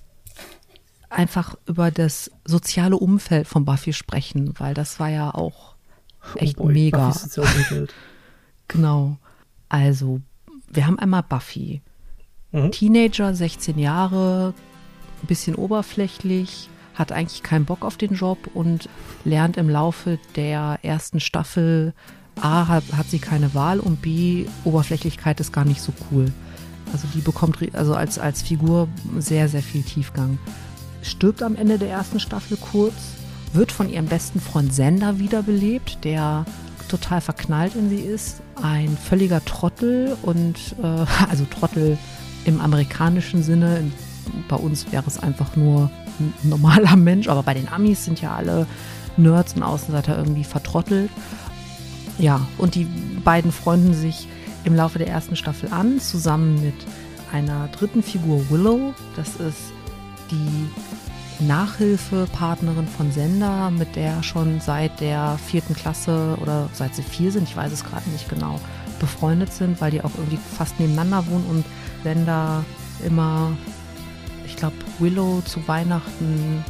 einfach 1.09 1.55
über 1.67 1.93
das 1.93 2.33
soziale 2.45 2.97
Umfeld 2.97 3.47
von 3.47 3.65
Buffy 3.65 3.93
sprechen, 3.93 4.55
weil 4.59 4.75
das 4.75 4.99
war 4.99 5.09
ja 5.09 5.33
auch 5.33 5.77
oh 6.35 6.39
echt 6.39 6.59
oh 6.59 6.65
boy, 6.65 6.73
mega. 6.73 7.15
genau. 8.67 9.19
Also, 9.69 10.21
wir 10.73 10.85
haben 10.85 10.99
einmal 10.99 11.23
Buffy. 11.23 11.81
Mhm. 12.51 12.73
Teenager, 12.73 13.37
16 13.37 13.79
Jahre, 13.79 14.53
ein 15.23 15.27
bisschen 15.29 15.55
oberflächlich, 15.55 16.71
hat 16.95 17.13
eigentlich 17.13 17.45
keinen 17.45 17.67
Bock 17.67 17.85
auf 17.85 17.99
den 17.99 18.15
Job 18.15 18.51
und 18.53 18.89
lernt 19.25 19.57
im 19.57 19.71
Laufe 19.71 20.19
der 20.35 20.81
ersten 20.83 21.21
Staffel, 21.21 21.95
A, 22.41 22.67
hat, 22.67 22.83
hat 22.97 23.09
sie 23.09 23.21
keine 23.21 23.55
Wahl 23.55 23.79
und 23.79 24.03
B, 24.03 24.47
Oberflächlichkeit 24.65 25.39
ist 25.39 25.53
gar 25.53 25.65
nicht 25.65 25.81
so 25.81 25.93
cool. 26.11 26.33
Also 26.93 27.09
die 27.15 27.21
bekommt 27.21 27.57
also 27.73 27.95
als, 27.95 28.19
als 28.19 28.43
Figur 28.43 28.89
sehr, 29.19 29.49
sehr 29.49 29.63
viel 29.63 29.83
Tiefgang. 29.83 30.39
Stirbt 31.03 31.43
am 31.43 31.57
Ende 31.57 31.79
der 31.79 31.91
ersten 31.91 32.21
Staffel 32.21 32.57
kurz, 32.57 32.95
wird 33.53 33.73
von 33.73 33.89
ihrem 33.89 34.07
besten 34.07 34.41
Freund 34.41 34.73
Sender 34.73 35.19
wiederbelebt, 35.19 36.05
der 36.05 36.45
total 36.89 37.21
verknallt 37.21 37.75
in 37.75 37.89
sie 37.89 37.97
ist. 37.97 38.41
Ein 38.63 38.97
völliger 38.97 39.45
Trottel 39.45 40.17
und 40.23 40.57
äh, 40.83 40.87
also 41.31 41.45
Trottel 41.45 41.99
im 42.45 42.61
amerikanischen 42.61 43.43
Sinne. 43.43 43.83
Bei 44.49 44.57
uns 44.57 44.93
wäre 44.93 45.05
es 45.07 45.19
einfach 45.19 45.57
nur 45.57 45.91
ein 46.21 46.33
normaler 46.43 46.97
Mensch, 46.97 47.29
aber 47.29 47.43
bei 47.43 47.55
den 47.55 47.69
Amis 47.69 48.05
sind 48.05 48.21
ja 48.21 48.35
alle 48.35 48.67
Nerds 49.17 49.55
und 49.55 49.63
Außenseiter 49.63 50.17
irgendwie 50.17 50.45
vertrottelt. 50.45 51.11
Ja, 52.19 52.47
und 52.59 52.75
die 52.75 52.87
beiden 53.25 53.53
freunden 53.53 53.95
sich 53.95 54.29
im 54.65 54.75
Laufe 54.75 54.99
der 54.99 55.09
ersten 55.09 55.37
Staffel 55.37 55.73
an, 55.73 56.01
zusammen 56.01 56.63
mit 56.63 56.75
einer 57.33 57.69
dritten 57.69 58.03
Figur 58.03 58.49
Willow. 58.51 58.95
Das 59.17 59.37
ist 59.37 59.73
die 60.31 61.45
Nachhilfepartnerin 61.45 62.87
von 62.87 63.11
Sender, 63.11 63.71
mit 63.71 63.97
der 63.97 64.23
schon 64.23 64.61
seit 64.61 65.01
der 65.01 65.39
vierten 65.47 65.75
Klasse 65.75 66.37
oder 66.41 66.69
seit 66.73 66.95
sie 66.95 67.03
vier 67.03 67.33
sind, 67.33 67.49
ich 67.49 67.57
weiß 67.57 67.73
es 67.73 67.85
gerade 67.85 68.09
nicht 68.11 68.29
genau, 68.29 68.61
befreundet 69.01 69.53
sind, 69.53 69.81
weil 69.81 69.91
die 69.91 70.03
auch 70.03 70.13
irgendwie 70.17 70.39
fast 70.57 70.79
nebeneinander 70.79 71.27
wohnen 71.27 71.47
und 71.47 71.65
Sender 72.05 72.65
immer, 73.05 73.51
ich 74.47 74.57
glaube, 74.57 74.77
Willow 74.99 75.43
zu 75.45 75.67
Weihnachten 75.67 76.65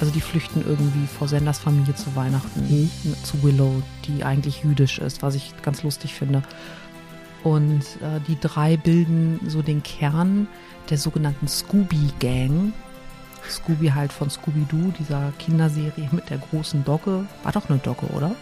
also 0.00 0.12
die 0.12 0.20
flüchten 0.20 0.64
irgendwie 0.66 1.06
vor 1.06 1.28
Senders 1.28 1.58
Familie 1.58 1.94
zu 1.94 2.14
Weihnachten 2.16 2.60
mhm. 2.68 2.90
zu 3.22 3.42
Willow, 3.42 3.82
die 4.06 4.24
eigentlich 4.24 4.64
jüdisch 4.64 4.98
ist, 4.98 5.22
was 5.22 5.34
ich 5.34 5.54
ganz 5.62 5.82
lustig 5.82 6.14
finde. 6.14 6.42
Und 7.42 7.82
äh, 8.00 8.20
die 8.26 8.38
drei 8.40 8.76
bilden 8.76 9.40
so 9.46 9.62
den 9.62 9.82
Kern 9.82 10.48
der 10.90 10.98
sogenannten 10.98 11.46
Scooby 11.46 12.10
Gang. 12.18 12.72
Scooby 13.48 13.88
halt 13.88 14.12
von 14.12 14.30
Scooby-Doo, 14.30 14.92
dieser 14.98 15.32
Kinderserie 15.38 16.08
mit 16.12 16.30
der 16.30 16.38
großen 16.38 16.82
Dogge. 16.84 17.26
War 17.42 17.52
doch 17.52 17.68
eine 17.68 17.78
Dogge, 17.78 18.06
oder? 18.06 18.34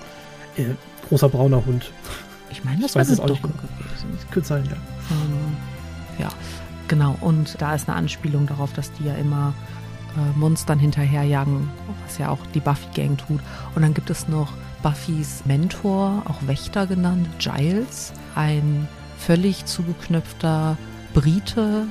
Äh, 0.56 0.74
großer 1.08 1.28
brauner 1.28 1.64
Hund. 1.66 1.90
Ich 2.50 2.62
meine, 2.62 2.82
das 2.82 2.90
ich 2.90 2.96
war 2.96 3.02
eine 3.02 3.16
Dogge 3.16 3.48
gewesen. 3.48 4.18
Könnte 4.30 4.48
sein, 4.48 4.64
ja. 4.66 4.72
Ähm, 5.10 5.56
ja, 6.20 6.28
genau. 6.86 7.16
Und 7.20 7.60
da 7.60 7.74
ist 7.74 7.88
eine 7.88 7.98
Anspielung 7.98 8.46
darauf, 8.46 8.72
dass 8.72 8.92
die 8.92 9.06
ja 9.06 9.14
immer 9.14 9.54
äh, 10.16 10.38
Monstern 10.38 10.78
hinterherjagen, 10.78 11.70
was 12.04 12.18
ja 12.18 12.28
auch 12.28 12.44
die 12.54 12.60
Buffy-Gang 12.60 13.18
tut. 13.18 13.40
Und 13.74 13.82
dann 13.82 13.94
gibt 13.94 14.10
es 14.10 14.28
noch 14.28 14.52
Buffys 14.82 15.44
Mentor, 15.44 16.22
auch 16.26 16.46
Wächter 16.46 16.86
genannt, 16.86 17.28
Giles, 17.38 18.12
ein 18.34 18.88
völlig 19.18 19.64
zugeknöpfter 19.66 20.76
Brite, 21.14 21.86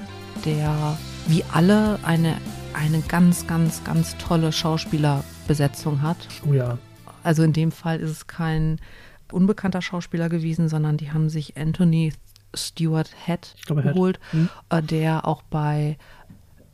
der 0.46 0.98
wie 1.28 1.44
alle 1.52 2.00
eine, 2.04 2.38
eine 2.74 3.02
ganz, 3.02 3.48
ganz, 3.48 3.84
ganz 3.84 4.18
tolle 4.18 4.52
Schauspielerbesetzung 4.52 6.02
hat. 6.02 6.18
Oh 6.48 6.54
ja. 6.54 6.78
Also 7.24 7.44
in 7.44 7.54
dem 7.54 7.72
Fall 7.72 8.00
ist 8.00 8.10
es 8.10 8.28
kein 8.28 8.80
unbekannter 9.32 9.82
Schauspieler 9.82 10.30
gewesen, 10.30 10.68
sondern 10.68 10.98
die 10.98 11.12
haben 11.12 11.30
sich 11.30 11.58
Anthony 11.58 12.14
Stewart 12.54 13.10
Head 13.26 13.56
geholt, 13.68 14.20
hm. 14.32 14.50
Äh, 14.70 14.82
der 14.82 15.26
auch 15.26 15.42
bei 15.44 15.98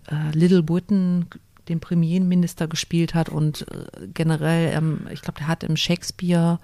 äh, 0.08 0.32
Little 0.34 0.64
Britain 0.64 1.28
den 1.70 1.80
Premierminister 1.80 2.68
gespielt 2.68 3.14
hat 3.14 3.30
und 3.30 3.66
äh, 3.72 4.08
generell, 4.14 4.74
ähm, 4.74 5.08
ich 5.12 5.22
glaube, 5.22 5.40
der 5.40 5.48
hat 5.48 5.64
im 5.64 5.78
Shakespeare 5.78 6.60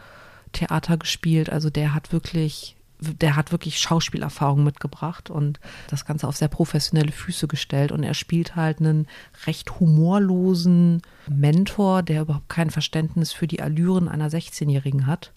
Theater 0.53 0.97
gespielt. 0.97 1.49
Also 1.49 1.69
der 1.69 1.93
hat 1.93 2.13
wirklich, 2.13 2.75
der 2.99 3.35
hat 3.35 3.51
wirklich 3.51 3.79
Schauspielerfahrung 3.79 4.63
mitgebracht 4.63 5.29
und 5.29 5.59
das 5.89 6.05
Ganze 6.05 6.27
auf 6.27 6.37
sehr 6.37 6.47
professionelle 6.47 7.11
Füße 7.11 7.47
gestellt. 7.47 7.91
Und 7.91 8.03
er 8.03 8.13
spielt 8.13 8.55
halt 8.55 8.79
einen 8.79 9.07
recht 9.45 9.79
humorlosen 9.79 11.01
Mentor, 11.27 12.03
der 12.03 12.21
überhaupt 12.21 12.49
kein 12.49 12.69
Verständnis 12.69 13.33
für 13.33 13.47
die 13.47 13.61
Allüren 13.61 14.07
einer 14.07 14.29
16-Jährigen 14.29 15.07
hat. 15.07 15.33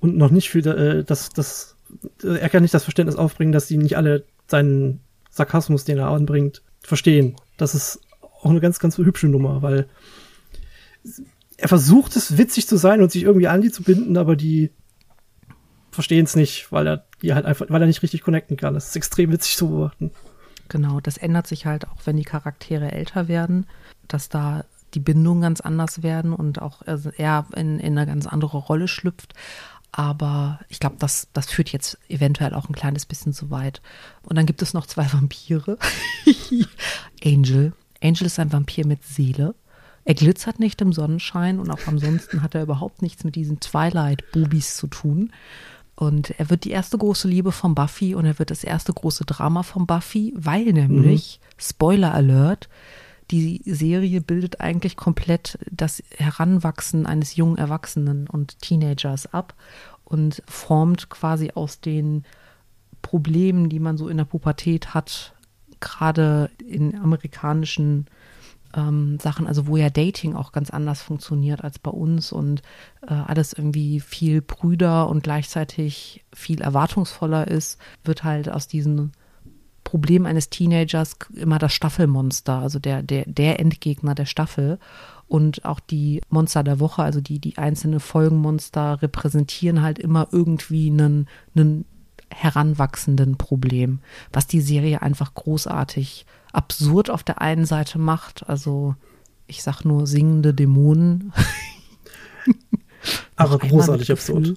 Und 0.00 0.16
noch 0.16 0.30
nicht 0.30 0.50
für 0.50 0.58
äh, 0.66 1.04
das, 1.04 1.30
das, 1.30 1.76
er 2.22 2.48
kann 2.48 2.62
nicht 2.62 2.74
das 2.74 2.84
Verständnis 2.84 3.16
aufbringen, 3.16 3.52
dass 3.52 3.68
sie 3.68 3.76
nicht 3.76 3.96
alle 3.96 4.24
seinen 4.48 5.00
Sarkasmus, 5.30 5.84
den 5.84 5.98
er 5.98 6.08
anbringt, 6.08 6.62
verstehen. 6.86 7.36
Das 7.56 7.74
ist 7.74 8.00
auch 8.20 8.50
eine 8.50 8.60
ganz, 8.60 8.78
ganz 8.78 8.96
hübsche 8.98 9.28
Nummer, 9.28 9.62
weil 9.62 9.88
er 11.56 11.68
versucht 11.68 12.16
es 12.16 12.38
witzig 12.38 12.66
zu 12.66 12.76
sein 12.76 13.00
und 13.02 13.10
sich 13.10 13.22
irgendwie 13.22 13.48
an 13.48 13.62
die 13.62 13.70
zu 13.70 13.82
binden, 13.82 14.16
aber 14.16 14.36
die 14.36 14.70
verstehen 15.90 16.24
es 16.24 16.36
nicht, 16.36 16.70
weil 16.70 16.86
er 16.86 17.06
die 17.22 17.34
halt 17.34 17.46
einfach, 17.46 17.66
weil 17.68 17.80
er 17.80 17.86
nicht 17.86 18.02
richtig 18.02 18.22
connecten 18.22 18.56
kann. 18.56 18.74
Das 18.74 18.88
ist 18.88 18.96
extrem 18.96 19.32
witzig 19.32 19.56
zu 19.56 19.68
beobachten. 19.68 20.10
Genau, 20.68 21.00
das 21.00 21.16
ändert 21.16 21.46
sich 21.46 21.64
halt 21.64 21.88
auch, 21.88 21.98
wenn 22.04 22.16
die 22.16 22.24
Charaktere 22.24 22.92
älter 22.92 23.28
werden, 23.28 23.66
dass 24.08 24.28
da 24.28 24.64
die 24.94 25.00
Bindungen 25.00 25.42
ganz 25.42 25.60
anders 25.60 26.02
werden 26.02 26.32
und 26.32 26.60
auch 26.60 26.82
er 26.82 27.46
in, 27.54 27.78
in 27.80 27.96
eine 27.96 28.06
ganz 28.06 28.26
andere 28.26 28.58
Rolle 28.58 28.88
schlüpft. 28.88 29.34
Aber 29.98 30.60
ich 30.68 30.78
glaube, 30.78 30.96
das, 30.98 31.28
das 31.32 31.46
führt 31.50 31.70
jetzt 31.70 31.98
eventuell 32.10 32.52
auch 32.52 32.68
ein 32.68 32.74
kleines 32.74 33.06
bisschen 33.06 33.32
zu 33.32 33.50
weit. 33.50 33.80
Und 34.24 34.36
dann 34.36 34.44
gibt 34.44 34.60
es 34.60 34.74
noch 34.74 34.84
zwei 34.84 35.10
Vampire. 35.12 35.78
Angel. 37.24 37.72
Angel 38.02 38.26
ist 38.26 38.38
ein 38.38 38.52
Vampir 38.52 38.86
mit 38.86 39.04
Seele. 39.04 39.54
Er 40.04 40.14
glitzert 40.14 40.60
nicht 40.60 40.82
im 40.82 40.92
Sonnenschein 40.92 41.58
und 41.58 41.70
auch 41.70 41.86
ansonsten 41.86 42.42
hat 42.42 42.54
er 42.54 42.62
überhaupt 42.62 43.00
nichts 43.00 43.24
mit 43.24 43.36
diesen 43.36 43.58
Twilight-Bubis 43.58 44.76
zu 44.76 44.86
tun. 44.86 45.32
Und 45.94 46.38
er 46.38 46.50
wird 46.50 46.64
die 46.64 46.72
erste 46.72 46.98
große 46.98 47.26
Liebe 47.26 47.50
von 47.50 47.74
Buffy 47.74 48.14
und 48.14 48.26
er 48.26 48.38
wird 48.38 48.50
das 48.50 48.64
erste 48.64 48.92
große 48.92 49.24
Drama 49.24 49.62
von 49.62 49.86
Buffy, 49.86 50.34
weil 50.36 50.74
nämlich, 50.74 51.40
mhm. 51.40 51.46
Spoiler 51.58 52.12
Alert, 52.12 52.68
die 53.30 53.62
Serie 53.64 54.20
bildet 54.20 54.60
eigentlich 54.60 54.96
komplett 54.96 55.58
das 55.70 56.02
Heranwachsen 56.16 57.06
eines 57.06 57.36
jungen 57.36 57.58
Erwachsenen 57.58 58.28
und 58.28 58.60
Teenagers 58.60 59.32
ab 59.32 59.54
und 60.04 60.42
formt 60.46 61.08
quasi 61.08 61.50
aus 61.54 61.80
den 61.80 62.24
Problemen, 63.02 63.68
die 63.68 63.80
man 63.80 63.98
so 63.98 64.08
in 64.08 64.16
der 64.16 64.24
Pubertät 64.24 64.94
hat, 64.94 65.34
gerade 65.80 66.50
in 66.64 66.96
amerikanischen 66.96 68.06
ähm, 68.74 69.18
Sachen, 69.18 69.46
also 69.46 69.66
wo 69.66 69.76
ja 69.76 69.90
Dating 69.90 70.34
auch 70.34 70.52
ganz 70.52 70.70
anders 70.70 71.02
funktioniert 71.02 71.64
als 71.64 71.78
bei 71.78 71.90
uns 71.90 72.32
und 72.32 72.62
äh, 73.06 73.14
alles 73.14 73.52
irgendwie 73.52 74.00
viel 74.00 74.42
brüder 74.42 75.08
und 75.08 75.22
gleichzeitig 75.22 76.24
viel 76.32 76.60
erwartungsvoller 76.60 77.48
ist, 77.48 77.80
wird 78.04 78.24
halt 78.24 78.48
aus 78.48 78.68
diesen 78.68 79.12
Problem 79.86 80.26
eines 80.26 80.50
Teenagers 80.50 81.16
immer 81.32 81.60
das 81.60 81.72
Staffelmonster, 81.72 82.58
also 82.58 82.80
der, 82.80 83.04
der, 83.04 83.24
der 83.24 83.60
Endgegner 83.60 84.16
der 84.16 84.26
Staffel. 84.26 84.80
Und 85.28 85.64
auch 85.64 85.78
die 85.78 86.20
Monster 86.28 86.64
der 86.64 86.80
Woche, 86.80 87.02
also 87.02 87.20
die, 87.20 87.38
die 87.38 87.56
einzelnen 87.56 88.00
Folgenmonster 88.00 89.00
repräsentieren 89.00 89.82
halt 89.82 90.00
immer 90.00 90.28
irgendwie 90.32 90.90
einen, 90.90 91.28
einen 91.54 91.84
heranwachsenden 92.30 93.36
Problem, 93.36 94.00
was 94.32 94.48
die 94.48 94.60
Serie 94.60 95.02
einfach 95.02 95.34
großartig 95.34 96.26
absurd 96.52 97.08
auf 97.08 97.22
der 97.22 97.40
einen 97.40 97.64
Seite 97.64 98.00
macht. 98.00 98.48
Also 98.48 98.96
ich 99.46 99.62
sag 99.62 99.84
nur 99.84 100.08
singende 100.08 100.52
Dämonen. 100.52 101.32
aber 103.36 103.58
großartig 103.58 104.10
absurd. 104.10 104.54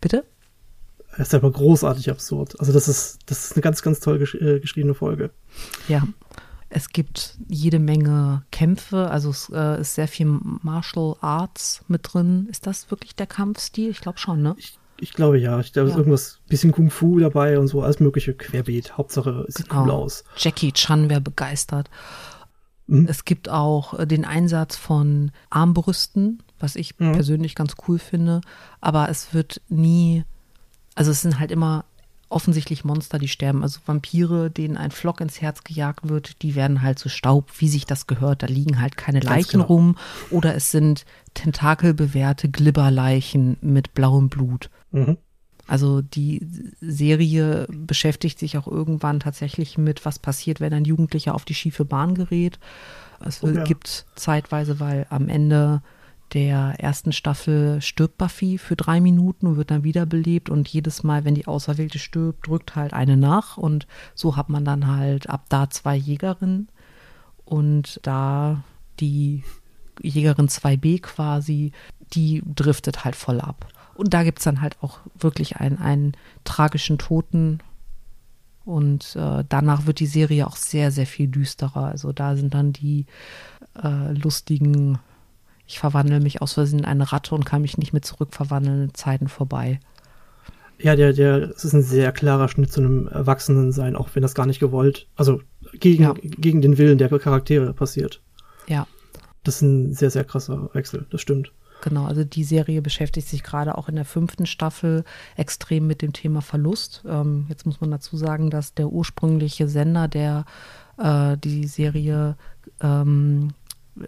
Bitte? 0.00 0.24
Das 1.18 1.28
ist 1.28 1.34
aber 1.34 1.50
großartig 1.50 2.10
absurd. 2.10 2.58
Also 2.60 2.72
das 2.72 2.86
ist, 2.86 3.18
das 3.26 3.46
ist 3.46 3.52
eine 3.54 3.62
ganz, 3.62 3.82
ganz 3.82 3.98
toll 3.98 4.18
gesch 4.18 4.36
äh, 4.36 4.60
geschriebene 4.60 4.94
Folge. 4.94 5.30
Ja. 5.88 6.06
Es 6.70 6.90
gibt 6.90 7.38
jede 7.48 7.78
Menge 7.78 8.44
Kämpfe, 8.52 9.10
also 9.10 9.30
es 9.30 9.50
äh, 9.52 9.80
ist 9.80 9.94
sehr 9.94 10.06
viel 10.06 10.26
Martial 10.62 11.16
Arts 11.20 11.82
mit 11.88 12.02
drin. 12.12 12.46
Ist 12.50 12.66
das 12.66 12.90
wirklich 12.90 13.16
der 13.16 13.26
Kampfstil? 13.26 13.90
Ich 13.90 14.00
glaube 14.00 14.18
schon, 14.18 14.42
ne? 14.42 14.54
Ich, 14.58 14.78
ich, 15.00 15.12
glaube 15.12 15.38
ja. 15.38 15.58
Ich 15.60 15.72
glaube, 15.72 15.88
ja. 15.88 15.94
ist 15.94 15.98
irgendwas, 15.98 16.38
bisschen 16.46 16.70
Kung 16.70 16.90
Fu 16.90 17.18
dabei 17.18 17.58
und 17.58 17.68
so, 17.68 17.82
alles 17.82 18.00
mögliche 18.00 18.34
querbeet. 18.34 18.96
Hauptsache, 18.96 19.46
es 19.48 19.54
sieht 19.54 19.70
genau. 19.70 19.84
cool 19.84 19.90
aus. 19.90 20.24
Jackie 20.36 20.72
Chan 20.72 21.08
wäre 21.08 21.22
begeistert. 21.22 21.90
Mhm. 22.86 23.06
Es 23.08 23.24
gibt 23.24 23.48
auch 23.48 23.98
äh, 23.98 24.06
den 24.06 24.24
Einsatz 24.24 24.76
von 24.76 25.32
Armbrüsten, 25.50 26.42
was 26.60 26.76
ich 26.76 26.98
mhm. 26.98 27.12
persönlich 27.12 27.54
ganz 27.54 27.74
cool 27.88 27.98
finde. 27.98 28.40
Aber 28.80 29.08
es 29.08 29.32
wird 29.32 29.62
nie, 29.68 30.24
also 30.98 31.12
es 31.12 31.20
sind 31.20 31.38
halt 31.38 31.52
immer 31.52 31.84
offensichtlich 32.28 32.84
Monster, 32.84 33.18
die 33.18 33.28
sterben. 33.28 33.62
Also 33.62 33.78
Vampire, 33.86 34.50
denen 34.50 34.76
ein 34.76 34.90
Flock 34.90 35.20
ins 35.20 35.40
Herz 35.40 35.62
gejagt 35.62 36.08
wird, 36.08 36.42
die 36.42 36.56
werden 36.56 36.82
halt 36.82 36.98
zu 36.98 37.08
Staub, 37.08 37.52
wie 37.58 37.68
sich 37.68 37.86
das 37.86 38.08
gehört. 38.08 38.42
Da 38.42 38.48
liegen 38.48 38.80
halt 38.80 38.96
keine 38.96 39.20
Leichen 39.20 39.60
genau. 39.60 39.64
rum. 39.66 39.96
Oder 40.30 40.56
es 40.56 40.72
sind 40.72 41.04
tentakelbewehrte 41.34 42.48
Glibberleichen 42.50 43.58
mit 43.60 43.94
blauem 43.94 44.28
Blut. 44.28 44.70
Mhm. 44.90 45.18
Also 45.68 46.02
die 46.02 46.44
Serie 46.80 47.68
beschäftigt 47.70 48.40
sich 48.40 48.58
auch 48.58 48.66
irgendwann 48.66 49.20
tatsächlich 49.20 49.78
mit, 49.78 50.04
was 50.04 50.18
passiert, 50.18 50.60
wenn 50.60 50.72
ein 50.72 50.84
Jugendlicher 50.84 51.34
auf 51.34 51.44
die 51.44 51.54
schiefe 51.54 51.84
Bahn 51.84 52.14
gerät. 52.14 52.58
Es 53.24 53.42
oh, 53.44 53.48
ja. 53.48 53.62
gibt 53.62 54.06
zeitweise, 54.16 54.80
weil 54.80 55.06
am 55.10 55.28
Ende 55.28 55.82
der 56.34 56.74
ersten 56.78 57.12
Staffel 57.12 57.80
stirbt 57.80 58.18
Buffy 58.18 58.58
für 58.58 58.76
drei 58.76 59.00
Minuten 59.00 59.46
und 59.46 59.56
wird 59.56 59.70
dann 59.70 59.84
wiederbelebt 59.84 60.50
und 60.50 60.68
jedes 60.68 61.02
Mal, 61.02 61.24
wenn 61.24 61.34
die 61.34 61.46
Auserwählte 61.46 61.98
stirbt, 61.98 62.46
drückt 62.46 62.76
halt 62.76 62.92
eine 62.92 63.16
nach 63.16 63.56
und 63.56 63.86
so 64.14 64.36
hat 64.36 64.48
man 64.48 64.64
dann 64.64 64.86
halt 64.86 65.28
ab 65.28 65.46
da 65.48 65.70
zwei 65.70 65.96
Jägerinnen 65.96 66.68
und 67.44 68.00
da 68.02 68.62
die 69.00 69.42
Jägerin 70.02 70.48
2b 70.48 71.00
quasi, 71.00 71.72
die 72.12 72.42
driftet 72.54 73.04
halt 73.04 73.16
voll 73.16 73.40
ab. 73.40 73.66
Und 73.94 74.14
da 74.14 74.22
gibt 74.22 74.38
es 74.38 74.44
dann 74.44 74.60
halt 74.60 74.76
auch 74.80 75.00
wirklich 75.18 75.56
einen, 75.56 75.78
einen 75.78 76.12
tragischen 76.44 76.98
Toten 76.98 77.60
und 78.64 79.16
äh, 79.16 79.44
danach 79.48 79.86
wird 79.86 79.98
die 79.98 80.06
Serie 80.06 80.46
auch 80.46 80.56
sehr, 80.56 80.90
sehr 80.90 81.06
viel 81.06 81.26
düsterer. 81.26 81.86
Also 81.86 82.12
da 82.12 82.36
sind 82.36 82.52
dann 82.52 82.74
die 82.74 83.06
äh, 83.82 84.12
lustigen 84.12 84.98
ich 85.68 85.78
verwandle 85.78 86.18
mich 86.18 86.40
aus 86.40 86.54
Versehen 86.54 86.80
in 86.80 86.84
eine 86.86 87.12
Ratte 87.12 87.34
und 87.34 87.44
kann 87.44 87.62
mich 87.62 87.76
nicht 87.78 87.92
mehr 87.92 88.02
zurückverwandeln, 88.02 88.94
Zeiten 88.94 89.28
vorbei. 89.28 89.78
Ja, 90.78 90.96
der, 90.96 91.12
der, 91.12 91.50
es 91.50 91.64
ist 91.64 91.74
ein 91.74 91.82
sehr 91.82 92.10
klarer 92.12 92.48
Schnitt 92.48 92.72
zu 92.72 92.80
einem 92.80 93.06
Erwachsenen 93.08 93.70
sein, 93.72 93.94
auch 93.94 94.08
wenn 94.14 94.22
das 94.22 94.34
gar 94.34 94.46
nicht 94.46 94.60
gewollt, 94.60 95.06
also 95.16 95.42
gegen, 95.74 96.04
ja. 96.04 96.14
gegen 96.22 96.62
den 96.62 96.78
Willen 96.78 96.98
der 96.98 97.08
Charaktere 97.18 97.74
passiert. 97.74 98.22
Ja. 98.66 98.86
Das 99.44 99.56
ist 99.56 99.62
ein 99.62 99.92
sehr, 99.92 100.10
sehr 100.10 100.24
krasser 100.24 100.70
Wechsel, 100.72 101.06
das 101.10 101.20
stimmt. 101.20 101.52
Genau, 101.82 102.06
also 102.06 102.24
die 102.24 102.44
Serie 102.44 102.82
beschäftigt 102.82 103.28
sich 103.28 103.42
gerade 103.42 103.76
auch 103.76 103.88
in 103.88 103.94
der 103.94 104.04
fünften 104.04 104.46
Staffel 104.46 105.04
extrem 105.36 105.86
mit 105.86 106.02
dem 106.02 106.12
Thema 106.12 106.40
Verlust. 106.40 107.04
Ähm, 107.06 107.46
jetzt 107.48 107.66
muss 107.66 107.80
man 107.80 107.90
dazu 107.90 108.16
sagen, 108.16 108.50
dass 108.50 108.74
der 108.74 108.88
ursprüngliche 108.88 109.68
Sender, 109.68 110.08
der 110.08 110.44
äh, 110.96 111.36
die 111.36 111.66
Serie 111.66 112.36
ähm, 112.80 113.52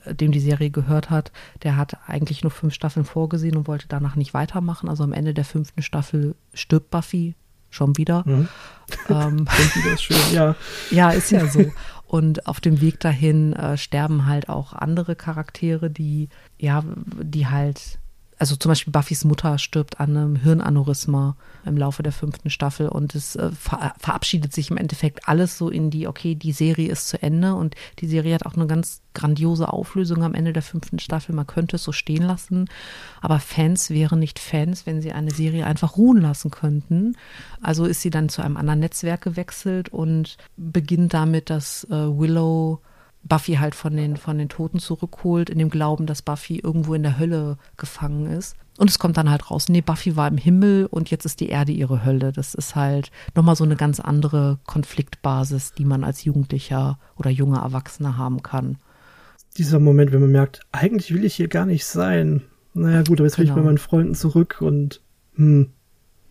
dem 0.07 0.33
die 0.33 0.40
Serie 0.40 0.70
gehört 0.70 1.11
hat, 1.11 1.33
der 1.62 1.76
hat 1.76 1.96
eigentlich 2.07 2.42
nur 2.42 2.50
fünf 2.50 2.74
Staffeln 2.74 3.05
vorgesehen 3.05 3.57
und 3.57 3.68
wollte 3.68 3.87
danach 3.88 4.16
nicht 4.16 4.35
weitermachen. 4.35 4.88
Also 4.88 5.05
am 5.05 5.12
Ende 5.12 5.35
der 5.35 5.44
fünften 5.44 5.83
Staffel 5.83 6.35
stirbt 6.55 6.90
Buffy 6.90 7.35
schon 7.70 7.96
wieder. 7.96 8.24
Mhm. 8.26 8.48
Ähm, 9.09 9.46
wieder 9.74 9.92
ist 9.92 10.03
schön, 10.03 10.16
ja. 10.33 10.57
Ja, 10.90 11.11
ist 11.11 11.31
ja 11.31 11.46
so. 11.46 11.70
Und 12.09 12.48
auf 12.48 12.61
dem 12.61 12.81
Weg 12.81 12.98
dahin 12.98 13.53
äh, 13.53 13.79
sterben 13.79 14.26
halt 14.26 14.48
auch 14.48 14.72
andere 14.72 15.14
Charaktere, 15.14 15.90
die, 15.90 16.29
ja, 16.59 16.83
die 17.22 17.46
halt 17.46 18.00
also 18.40 18.57
zum 18.57 18.70
Beispiel 18.70 18.90
Buffys 18.90 19.24
Mutter 19.24 19.59
stirbt 19.59 20.00
an 20.00 20.16
einem 20.16 20.37
Hirnaneurysma 20.37 21.37
im 21.66 21.76
Laufe 21.76 22.03
der 22.03 22.11
fünften 22.11 22.48
Staffel 22.48 22.88
und 22.88 23.14
es 23.14 23.37
äh, 23.37 23.50
ver 23.50 23.94
verabschiedet 23.98 24.55
sich 24.55 24.70
im 24.70 24.79
Endeffekt 24.79 25.29
alles 25.29 25.59
so 25.59 25.68
in 25.68 25.90
die, 25.90 26.09
okay, 26.09 26.35
die 26.35 26.53
Serie 26.53 26.90
ist 26.90 27.09
zu 27.09 27.22
Ende 27.22 27.55
und 27.55 27.74
die 27.98 28.07
Serie 28.07 28.35
hat 28.35 28.46
auch 28.46 28.57
eine 28.57 28.66
ganz 28.66 29.03
grandiose 29.12 29.70
Auflösung 29.70 30.24
am 30.24 30.33
Ende 30.33 30.55
der 30.55 30.62
fünften 30.62 30.98
Staffel. 30.98 31.35
Man 31.35 31.46
könnte 31.46 31.76
es 31.76 31.85
so 31.85 31.92
stehen 31.92 32.22
lassen, 32.22 32.70
aber 33.20 33.40
Fans 33.40 33.90
wären 33.90 34.20
nicht 34.20 34.38
Fans, 34.38 34.87
wenn 34.87 35.03
sie 35.03 35.12
eine 35.12 35.33
Serie 35.33 35.66
einfach 35.66 35.98
ruhen 35.98 36.22
lassen 36.22 36.50
könnten. 36.50 37.18
Also 37.61 37.85
ist 37.85 38.00
sie 38.00 38.11
dann 38.11 38.31
zu 38.31 38.40
einem 38.40 38.57
anderen 38.57 38.81
Netzwerk 38.81 39.20
gewechselt 39.20 39.90
und 39.90 40.38
beginnt 40.57 41.12
damit, 41.12 41.50
dass 41.50 41.85
äh, 41.90 41.90
Willow 41.90 42.81
Buffy 43.22 43.54
halt 43.54 43.74
von 43.74 43.96
den, 43.96 44.16
von 44.16 44.38
den 44.38 44.48
Toten 44.48 44.78
zurückholt, 44.78 45.50
in 45.50 45.59
dem 45.59 45.70
Glauben, 45.70 46.06
dass 46.06 46.22
Buffy 46.22 46.59
irgendwo 46.59 46.94
in 46.94 47.02
der 47.02 47.18
Hölle 47.18 47.59
gefangen 47.76 48.26
ist. 48.26 48.56
Und 48.78 48.88
es 48.88 48.98
kommt 48.98 49.18
dann 49.18 49.30
halt 49.30 49.50
raus, 49.50 49.68
nee, 49.68 49.83
Buffy 49.83 50.16
war 50.16 50.26
im 50.26 50.38
Himmel 50.38 50.87
und 50.87 51.11
jetzt 51.11 51.26
ist 51.26 51.40
die 51.40 51.50
Erde 51.50 51.72
ihre 51.72 52.04
Hölle. 52.04 52.33
Das 52.33 52.54
ist 52.54 52.76
halt 52.76 53.11
nochmal 53.35 53.56
so 53.56 53.64
eine 53.64 53.76
ganz 53.76 54.00
andere 54.00 54.59
Konfliktbasis, 54.66 55.74
die 55.74 55.85
man 55.85 56.02
als 56.02 56.24
Jugendlicher 56.24 56.98
oder 57.16 57.30
junger 57.30 57.61
Erwachsener 57.61 58.16
haben 58.16 58.42
kann. 58.42 58.78
Dieser 59.59 59.80
Moment, 59.80 60.12
wenn 60.12 60.20
man 60.20 60.33
merkt, 60.33 60.61
eigentlich 60.72 61.12
will 61.12 61.24
ich 61.24 61.35
hier 61.35 61.48
gar 61.48 61.66
nicht 61.66 61.85
sein. 61.85 62.42
Naja, 62.72 63.02
gut, 63.02 63.20
aber 63.20 63.26
jetzt 63.26 63.37
genau. 63.37 63.38
will 63.38 63.44
ich 63.44 63.50
bei 63.50 63.54
genau. 63.56 63.66
meinen 63.66 63.78
Freunden 63.78 64.14
zurück 64.14 64.59
und 64.61 65.02
hm, 65.35 65.70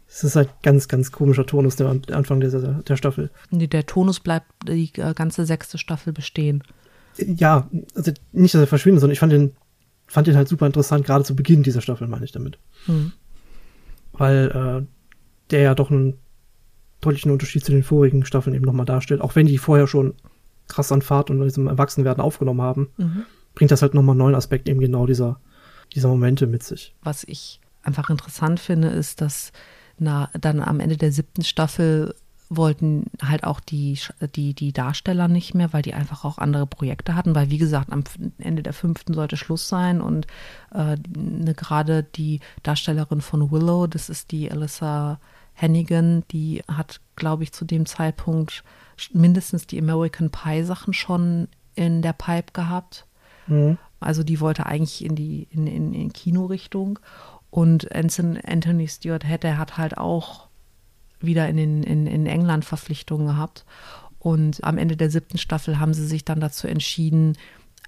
es 0.09 0.23
ist 0.23 0.35
halt 0.35 0.49
ganz, 0.63 0.87
ganz 0.87 1.11
komischer 1.11 1.45
Tonus, 1.45 1.75
der 1.75 1.87
Anfang 2.11 2.39
der, 2.39 2.49
der 2.49 2.97
Staffel. 2.97 3.29
Nee, 3.51 3.67
der 3.67 3.85
Tonus 3.85 4.19
bleibt 4.19 4.47
die 4.67 4.91
äh, 4.95 5.13
ganze 5.13 5.45
sechste 5.45 5.77
Staffel 5.77 6.13
bestehen 6.13 6.63
ja, 7.25 7.69
also 7.95 8.11
nicht, 8.31 8.53
dass 8.53 8.61
er 8.61 8.67
verschwindet, 8.67 9.01
sondern 9.01 9.13
ich 9.13 9.19
fand 9.19 9.33
den, 9.33 9.53
fand 10.07 10.27
den 10.27 10.35
halt 10.35 10.47
super 10.47 10.65
interessant, 10.65 11.05
gerade 11.05 11.23
zu 11.23 11.35
Beginn 11.35 11.63
dieser 11.63 11.81
Staffel, 11.81 12.07
meine 12.07 12.25
ich 12.25 12.31
damit. 12.31 12.59
Mhm. 12.87 13.11
Weil 14.13 14.51
äh, 14.83 14.85
der 15.51 15.61
ja 15.61 15.75
doch 15.75 15.91
einen 15.91 16.15
deutlichen 17.01 17.31
Unterschied 17.31 17.63
zu 17.63 17.71
den 17.71 17.83
vorigen 17.83 18.25
Staffeln 18.25 18.55
eben 18.55 18.65
nochmal 18.65 18.85
darstellt, 18.85 19.21
auch 19.21 19.35
wenn 19.35 19.47
die 19.47 19.57
vorher 19.57 19.87
schon 19.87 20.13
krass 20.67 20.91
an 20.91 21.01
Fahrt 21.01 21.29
und 21.29 21.41
diesem 21.41 21.67
Erwachsenwerden 21.67 22.21
aufgenommen 22.21 22.61
haben, 22.61 22.89
mhm. 22.97 23.25
bringt 23.55 23.71
das 23.71 23.81
halt 23.81 23.93
nochmal 23.93 24.13
einen 24.13 24.19
neuen 24.19 24.35
Aspekt 24.35 24.69
eben 24.69 24.79
genau 24.79 25.05
dieser, 25.05 25.39
dieser 25.93 26.09
Momente 26.09 26.47
mit 26.47 26.63
sich. 26.63 26.93
Was 27.01 27.23
ich 27.23 27.59
einfach 27.81 28.09
interessant 28.09 28.59
finde, 28.59 28.89
ist, 28.89 29.21
dass 29.21 29.51
na, 29.99 30.29
dann 30.39 30.61
am 30.61 30.79
Ende 30.79 30.97
der 30.97 31.11
siebten 31.11 31.43
Staffel 31.43 32.15
wollten 32.49 33.05
halt 33.21 33.43
auch 33.43 33.59
die, 33.59 33.99
die, 34.35 34.55
die 34.55 34.73
Darsteller 34.73 35.27
nicht 35.27 35.53
mehr, 35.53 35.71
weil 35.71 35.83
die 35.83 35.93
einfach 35.93 36.25
auch 36.25 36.39
andere 36.39 36.65
Projekte 36.65 37.13
hatten, 37.13 37.35
weil 37.35 37.51
wie 37.51 37.59
gesagt, 37.59 37.91
am 37.91 38.03
Ende 38.39 38.63
der 38.63 38.73
fünften 38.73 39.13
sollte 39.13 39.37
Schluss 39.37 39.69
sein 39.69 40.01
und 40.01 40.25
äh, 40.73 40.95
ne, 41.15 41.53
gerade 41.53 42.03
die 42.03 42.39
Darstellerin 42.63 43.21
von 43.21 43.51
Willow, 43.51 43.85
das 43.85 44.09
ist 44.09 44.31
die 44.31 44.51
Alyssa 44.51 45.19
Hennigan, 45.53 46.23
die 46.31 46.63
hat, 46.67 47.01
glaube 47.15 47.43
ich, 47.43 47.51
zu 47.51 47.65
dem 47.65 47.85
Zeitpunkt 47.85 48.63
mindestens 49.13 49.67
die 49.67 49.79
American 49.79 50.31
Pie 50.31 50.63
Sachen 50.63 50.93
schon 50.93 51.47
in 51.75 52.01
der 52.01 52.13
Pipe 52.13 52.51
gehabt. 52.53 53.05
Mhm. 53.47 53.77
Also 53.99 54.23
die 54.23 54.39
wollte 54.39 54.65
eigentlich 54.65 55.03
in 55.03 55.15
die 55.15 55.47
in, 55.51 55.67
in, 55.67 55.93
in 55.93 56.13
Kinorichtung 56.13 56.99
und 57.51 57.93
Anthony 57.95 58.87
Stewart 58.87 59.25
Head, 59.25 59.43
hat 59.43 59.77
halt 59.77 59.97
auch 59.97 60.47
wieder 61.19 61.49
in, 61.49 61.57
den, 61.57 61.83
in, 61.83 62.07
in 62.07 62.25
England 62.25 62.65
Verpflichtungen 62.65 63.27
gehabt. 63.27 63.65
Und 64.19 64.63
am 64.63 64.77
Ende 64.77 64.97
der 64.97 65.09
siebten 65.09 65.37
Staffel 65.37 65.79
haben 65.79 65.93
sie 65.93 66.05
sich 66.05 66.25
dann 66.25 66.39
dazu 66.39 66.67
entschieden, 66.67 67.37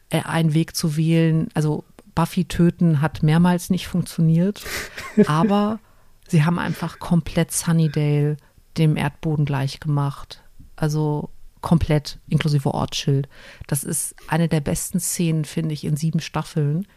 äh, 0.10 0.22
einen 0.24 0.54
Weg 0.54 0.76
zu 0.76 0.98
wählen. 0.98 1.50
Also 1.54 1.84
Buffy 2.16 2.46
töten 2.46 3.02
hat 3.02 3.24
mehrmals 3.24 3.70
nicht 3.70 3.88
funktioniert, 3.88 4.64
aber 5.28 5.80
sie 6.28 6.44
haben 6.44 6.60
einfach 6.60 7.00
komplett 7.00 7.52
Sunnydale 7.52 8.38
dem 8.78 8.98
Erdboden 8.98 9.46
gleich 9.46 9.80
gemacht. 9.80 10.42
Also 10.76 11.30
komplett 11.60 12.20
inklusive 12.28 12.74
Ortsschild. 12.74 13.30
Das 13.68 13.84
ist 13.84 14.16
eine 14.28 14.48
der 14.48 14.62
besten 14.62 15.00
Szenen, 15.00 15.46
finde 15.46 15.74
ich, 15.74 15.84
in 15.84 15.96
sieben 15.96 16.20
Staffeln 16.20 16.88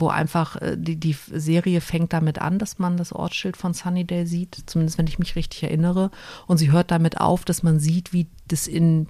wo 0.00 0.08
einfach 0.08 0.56
äh, 0.56 0.76
die, 0.76 0.96
die 0.96 1.16
Serie 1.30 1.80
fängt 1.80 2.12
damit 2.12 2.40
an, 2.40 2.58
dass 2.58 2.78
man 2.78 2.96
das 2.96 3.12
Ortsschild 3.12 3.56
von 3.56 3.74
Sunnydale 3.74 4.26
sieht, 4.26 4.62
zumindest 4.66 4.98
wenn 4.98 5.06
ich 5.06 5.18
mich 5.18 5.36
richtig 5.36 5.62
erinnere. 5.62 6.10
Und 6.46 6.58
sie 6.58 6.72
hört 6.72 6.90
damit 6.90 7.20
auf, 7.20 7.44
dass 7.44 7.62
man 7.62 7.78
sieht, 7.78 8.12
wie 8.12 8.28
das 8.48 8.66
in 8.66 9.08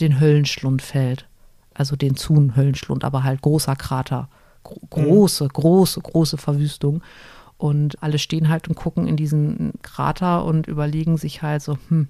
den 0.00 0.20
Höllenschlund 0.20 0.82
fällt. 0.82 1.28
Also 1.72 1.96
den 1.96 2.16
Zun-Höllenschlund, 2.16 3.04
aber 3.04 3.24
halt 3.24 3.42
großer 3.42 3.76
Krater. 3.76 4.28
Gro 4.62 4.80
große, 4.90 5.48
große, 5.48 6.00
große 6.00 6.36
Verwüstung. 6.36 7.02
Und 7.56 8.02
alle 8.02 8.18
stehen 8.18 8.48
halt 8.48 8.68
und 8.68 8.74
gucken 8.74 9.06
in 9.06 9.16
diesen 9.16 9.72
Krater 9.82 10.44
und 10.44 10.66
überlegen 10.66 11.16
sich 11.16 11.42
halt 11.42 11.62
so, 11.62 11.78
hm, 11.88 12.08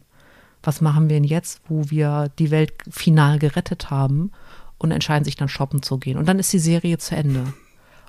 was 0.62 0.80
machen 0.80 1.08
wir 1.08 1.16
denn 1.16 1.24
jetzt, 1.24 1.60
wo 1.68 1.90
wir 1.90 2.30
die 2.38 2.50
Welt 2.50 2.72
final 2.90 3.38
gerettet 3.38 3.90
haben 3.90 4.32
und 4.78 4.90
entscheiden 4.90 5.24
sich 5.24 5.36
dann 5.36 5.48
shoppen 5.48 5.82
zu 5.82 5.98
gehen. 5.98 6.18
Und 6.18 6.26
dann 6.26 6.38
ist 6.38 6.52
die 6.52 6.58
Serie 6.58 6.98
zu 6.98 7.14
Ende. 7.14 7.52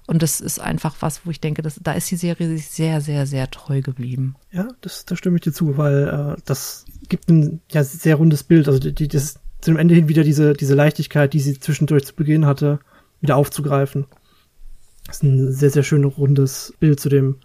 Und 0.07 0.21
das 0.21 0.39
ist 0.39 0.59
einfach 0.59 0.95
was, 0.99 1.25
wo 1.25 1.31
ich 1.31 1.41
denke, 1.41 1.61
dass, 1.61 1.79
da 1.81 1.93
ist 1.93 2.11
die 2.11 2.15
Serie 2.15 2.47
sich 2.47 2.67
sehr, 2.67 3.01
sehr, 3.01 3.25
sehr 3.25 3.49
treu 3.49 3.81
geblieben. 3.81 4.35
Ja, 4.51 4.67
das, 4.81 5.05
da 5.05 5.15
stimme 5.15 5.37
ich 5.37 5.41
dir 5.41 5.51
zu, 5.51 5.77
weil 5.77 6.35
äh, 6.37 6.41
das 6.45 6.85
gibt 7.09 7.29
ein 7.29 7.61
ja, 7.71 7.83
sehr 7.83 8.15
rundes 8.15 8.43
Bild. 8.43 8.67
Also 8.67 8.79
die, 8.79 8.93
die, 8.93 9.07
das 9.07 9.39
zum 9.61 9.77
Ende 9.77 9.95
hin 9.95 10.07
wieder 10.07 10.23
diese, 10.23 10.53
diese 10.53 10.75
Leichtigkeit, 10.75 11.33
die 11.33 11.39
sie 11.39 11.59
zwischendurch 11.59 12.05
zu 12.05 12.15
Beginn 12.15 12.45
hatte, 12.45 12.79
wieder 13.19 13.35
aufzugreifen. 13.35 14.05
Das 15.07 15.17
ist 15.17 15.23
ein 15.23 15.51
sehr, 15.51 15.71
sehr 15.71 15.83
schönes 15.83 16.17
rundes 16.17 16.73
Bild 16.79 16.99
zu 16.99 17.09
dem 17.09 17.37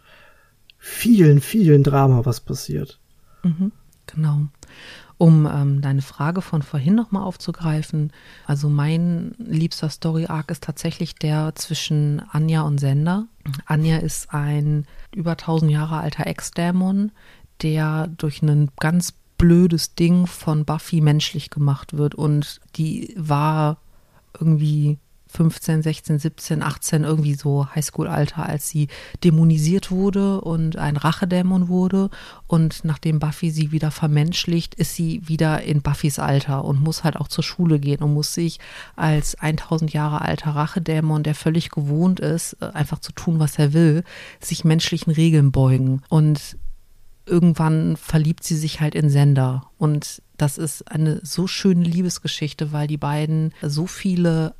vielen, 0.78 1.40
vielen 1.40 1.82
Drama, 1.82 2.24
was 2.24 2.40
passiert. 2.40 2.98
Mhm, 3.42 3.72
genau. 4.12 4.42
Um 5.18 5.46
ähm, 5.46 5.82
deine 5.82 6.00
Frage 6.00 6.40
von 6.40 6.62
vorhin 6.62 6.94
nochmal 6.94 7.24
aufzugreifen, 7.24 8.10
also 8.46 8.70
mein 8.70 9.34
liebster 9.38 9.90
Story-Arc 9.90 10.50
ist 10.50 10.62
tatsächlich 10.62 11.14
der 11.14 11.54
zwischen 11.56 12.22
Anja 12.30 12.62
und 12.62 12.78
Sender. 12.78 13.26
Anja 13.66 13.98
ist 13.98 14.32
ein 14.32 14.86
über 15.14 15.32
1000 15.32 15.70
Jahre 15.70 15.98
alter 15.98 16.26
Ex-Dämon, 16.26 17.12
der 17.60 18.06
durch 18.06 18.40
ein 18.40 18.70
ganz 18.80 19.12
blödes 19.36 19.94
Ding 19.94 20.26
von 20.26 20.64
Buffy 20.64 21.00
menschlich 21.00 21.50
gemacht 21.50 21.96
wird 21.96 22.14
und 22.14 22.60
die 22.76 23.14
war 23.16 23.78
irgendwie 24.38 24.98
15, 25.32 25.82
16, 25.82 26.18
17, 26.18 26.62
18, 26.62 27.04
irgendwie 27.04 27.34
so 27.34 27.66
Highschool-Alter, 27.74 28.46
als 28.46 28.68
sie 28.68 28.88
dämonisiert 29.22 29.90
wurde 29.90 30.40
und 30.40 30.76
ein 30.76 30.96
Rachedämon 30.96 31.68
wurde. 31.68 32.10
Und 32.46 32.84
nachdem 32.84 33.20
Buffy 33.20 33.50
sie 33.50 33.72
wieder 33.72 33.90
vermenschlicht, 33.90 34.74
ist 34.74 34.94
sie 34.94 35.26
wieder 35.26 35.62
in 35.62 35.82
Buffys 35.82 36.18
Alter 36.18 36.64
und 36.64 36.80
muss 36.80 37.04
halt 37.04 37.16
auch 37.16 37.28
zur 37.28 37.44
Schule 37.44 37.78
gehen 37.78 38.02
und 38.02 38.14
muss 38.14 38.34
sich 38.34 38.58
als 38.96 39.36
1000 39.36 39.92
Jahre 39.92 40.22
alter 40.22 40.50
Rachedämon, 40.50 41.22
der 41.22 41.34
völlig 41.34 41.70
gewohnt 41.70 42.20
ist, 42.20 42.56
äh, 42.60 42.66
einfach 42.66 42.98
zu 42.98 43.12
tun, 43.12 43.38
was 43.38 43.58
er 43.58 43.72
will, 43.72 44.04
sich 44.40 44.64
menschlichen 44.64 45.12
Regeln 45.12 45.52
beugen. 45.52 46.02
Und 46.08 46.56
irgendwann 47.26 47.96
verliebt 47.96 48.44
sie 48.44 48.56
sich 48.56 48.80
halt 48.80 48.94
in 48.94 49.08
Sender. 49.08 49.70
Und 49.78 50.22
das 50.36 50.58
ist 50.58 50.90
eine 50.90 51.20
so 51.22 51.46
schöne 51.46 51.84
Liebesgeschichte, 51.84 52.72
weil 52.72 52.86
die 52.86 52.96
beiden 52.96 53.52
so 53.62 53.86
viele 53.86 54.54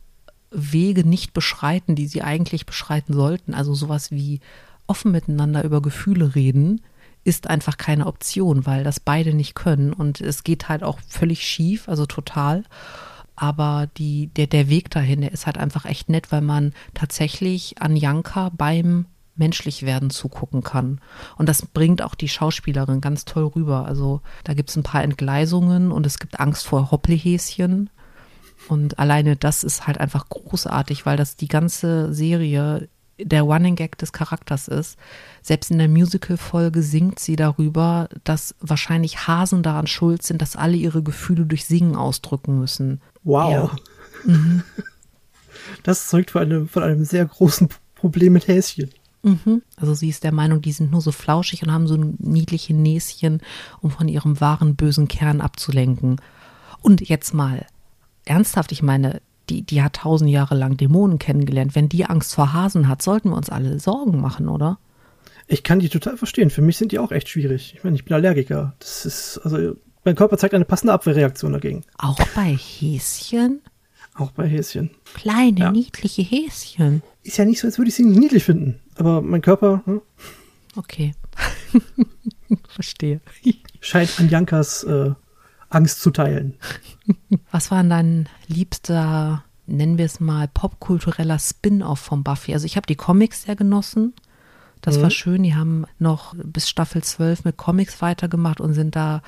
Wege 0.50 1.06
nicht 1.06 1.32
beschreiten, 1.32 1.94
die 1.94 2.06
sie 2.06 2.22
eigentlich 2.22 2.66
beschreiten 2.66 3.12
sollten. 3.12 3.54
Also 3.54 3.74
sowas 3.74 4.10
wie 4.10 4.40
offen 4.86 5.12
miteinander 5.12 5.64
über 5.64 5.80
Gefühle 5.80 6.34
reden, 6.34 6.80
ist 7.22 7.48
einfach 7.48 7.76
keine 7.76 8.06
Option, 8.06 8.66
weil 8.66 8.82
das 8.82 8.98
beide 8.98 9.34
nicht 9.34 9.54
können. 9.54 9.92
Und 9.92 10.20
es 10.20 10.42
geht 10.42 10.68
halt 10.68 10.82
auch 10.82 10.98
völlig 11.06 11.46
schief, 11.46 11.88
also 11.88 12.06
total. 12.06 12.64
Aber 13.36 13.88
die, 13.96 14.28
der, 14.28 14.46
der 14.46 14.68
Weg 14.68 14.90
dahin, 14.90 15.20
der 15.20 15.32
ist 15.32 15.46
halt 15.46 15.58
einfach 15.58 15.84
echt 15.84 16.08
nett, 16.08 16.32
weil 16.32 16.40
man 16.42 16.74
tatsächlich 16.94 17.80
an 17.80 17.96
Janka 17.96 18.50
beim 18.50 19.06
Menschlichwerden 19.36 20.10
zugucken 20.10 20.62
kann. 20.62 21.00
Und 21.36 21.48
das 21.48 21.64
bringt 21.64 22.02
auch 22.02 22.14
die 22.14 22.28
Schauspielerin 22.28 23.00
ganz 23.00 23.24
toll 23.24 23.44
rüber. 23.44 23.86
Also 23.86 24.20
da 24.44 24.54
gibt 24.54 24.70
es 24.70 24.76
ein 24.76 24.82
paar 24.82 25.02
Entgleisungen 25.02 25.92
und 25.92 26.06
es 26.06 26.18
gibt 26.18 26.38
Angst 26.38 26.66
vor 26.66 26.90
Hoppelhäschen. 26.90 27.90
Und 28.68 28.99
alleine 28.99 29.37
das 29.37 29.64
ist 29.64 29.87
halt 29.87 29.99
einfach 29.99 30.29
großartig, 30.29 31.07
weil 31.07 31.16
das 31.16 31.37
die 31.37 31.49
ganze 31.49 32.12
Serie 32.12 32.88
der 33.18 33.42
Running 33.42 33.77
Gag 33.77 33.99
des 33.99 34.12
Charakters 34.12 34.68
ist. 34.68 34.96
Selbst 35.42 35.70
in 35.70 35.79
der 35.79 35.88
Musical-Folge 35.88 36.83
singt 36.83 37.18
sie 37.18 37.37
darüber, 37.37 38.09
dass 38.25 38.55
wahrscheinlich 38.61 39.27
Hasen 39.27 39.62
daran 39.62 39.87
schuld 39.87 40.23
sind, 40.23 40.40
dass 40.40 40.57
alle 40.57 40.77
ihre 40.77 41.03
Gefühle 41.03 41.46
durch 41.46 41.64
Singen 41.64 41.96
ausdrücken 41.96 42.59
müssen. 42.59 43.01
Wow. 43.25 43.53
Ja. 44.27 44.33
Mhm. 44.33 44.62
Das 45.83 46.09
zeugt 46.09 46.31
von 46.31 46.42
einem, 46.42 46.68
von 46.68 46.83
einem 46.83 47.05
sehr 47.05 47.27
großen 47.27 47.68
Problem 47.94 48.33
mit 48.33 48.49
Häschen. 48.49 48.90
Mhm. 49.23 49.62
Also 49.77 49.94
sie 49.94 50.09
ist 50.09 50.25
der 50.25 50.33
Meinung, 50.33 50.62
die 50.62 50.73
sind 50.73 50.90
nur 50.90 51.03
so 51.03 51.12
flauschig 51.12 51.62
und 51.62 51.73
haben 51.73 51.87
so 51.87 51.96
niedliche 51.96 52.75
Näschen, 52.75 53.42
um 53.81 53.90
von 53.90 54.09
ihrem 54.09 54.40
wahren 54.40 54.77
bösen 54.77 55.09
Kern 55.09 55.40
abzulenken. 55.40 56.20
Und 56.81 57.07
jetzt 57.07 57.35
mal 57.35 57.66
ernsthaft, 58.24 58.72
ich 58.72 58.83
meine, 58.83 59.20
die, 59.48 59.62
die 59.62 59.83
hat 59.83 59.94
tausend 59.94 60.30
Jahre 60.30 60.54
lang 60.54 60.76
Dämonen 60.76 61.18
kennengelernt. 61.18 61.74
Wenn 61.74 61.88
die 61.88 62.04
Angst 62.04 62.35
vor 62.35 62.52
Hasen 62.52 62.88
hat, 62.88 63.02
sollten 63.02 63.30
wir 63.30 63.37
uns 63.37 63.50
alle 63.50 63.78
Sorgen 63.80 64.20
machen, 64.20 64.48
oder? 64.48 64.78
Ich 65.46 65.64
kann 65.64 65.80
die 65.80 65.88
total 65.88 66.16
verstehen. 66.16 66.50
Für 66.50 66.62
mich 66.62 66.76
sind 66.76 66.92
die 66.92 67.00
auch 67.00 67.11
echt 67.11 67.28
schwierig. 67.28 67.74
Ich 67.76 67.83
meine, 67.83 67.96
ich 67.96 68.04
bin 68.04 68.14
Allergiker. 68.14 68.74
Das 68.78 69.04
ist, 69.04 69.38
also, 69.38 69.74
mein 70.04 70.14
Körper 70.14 70.38
zeigt 70.38 70.54
eine 70.54 70.64
passende 70.64 70.92
Abwehrreaktion 70.92 71.52
dagegen. 71.52 71.83
Auch 71.98 72.18
bei 72.35 72.56
Häschen? 72.56 73.61
Auch 74.14 74.30
bei 74.30 74.46
Häschen. 74.46 74.90
Kleine, 75.14 75.61
ja. 75.61 75.72
niedliche 75.72 76.22
Häschen. 76.22 77.02
Ist 77.22 77.37
ja 77.37 77.44
nicht 77.44 77.61
so, 77.61 77.66
als 77.66 77.78
würde 77.78 77.88
ich 77.88 77.94
sie 77.96 78.04
nicht 78.04 78.20
niedlich 78.20 78.44
finden. 78.44 78.80
Aber 78.96 79.20
mein 79.22 79.42
Körper. 79.42 79.83
Hm? 79.87 80.00
Okay. 80.76 81.14
Verstehe. 82.68 83.20
Scheint 83.80 84.20
an 84.20 84.28
Jankas 84.28 84.85
äh, 84.85 85.12
Angst 85.70 86.02
zu 86.02 86.11
teilen. 86.11 86.54
Was 87.50 87.70
war 87.70 87.83
dein 87.83 88.28
liebster, 88.46 89.44
nennen 89.66 89.98
wir 89.98 90.04
es 90.04 90.20
mal, 90.20 90.48
popkultureller 90.48 91.38
Spin-off 91.38 92.00
von 92.00 92.22
Buffy? 92.22 92.52
Also 92.52 92.66
ich 92.66 92.76
habe 92.76 92.87
die 92.87 92.96
Comics 92.96 93.44
sehr 93.44 93.56
genossen. 93.56 94.14
Das 94.83 94.98
mhm. 94.98 95.02
war 95.02 95.11
schön. 95.11 95.42
Die 95.42 95.54
haben 95.54 95.87
noch 95.98 96.35
bis 96.37 96.68
Staffel 96.68 97.02
12 97.02 97.44
mit 97.44 97.56
Comics 97.56 98.02
weitergemacht 98.02 98.61
und 98.61 98.74
sind 98.74 98.96
da 98.96 99.22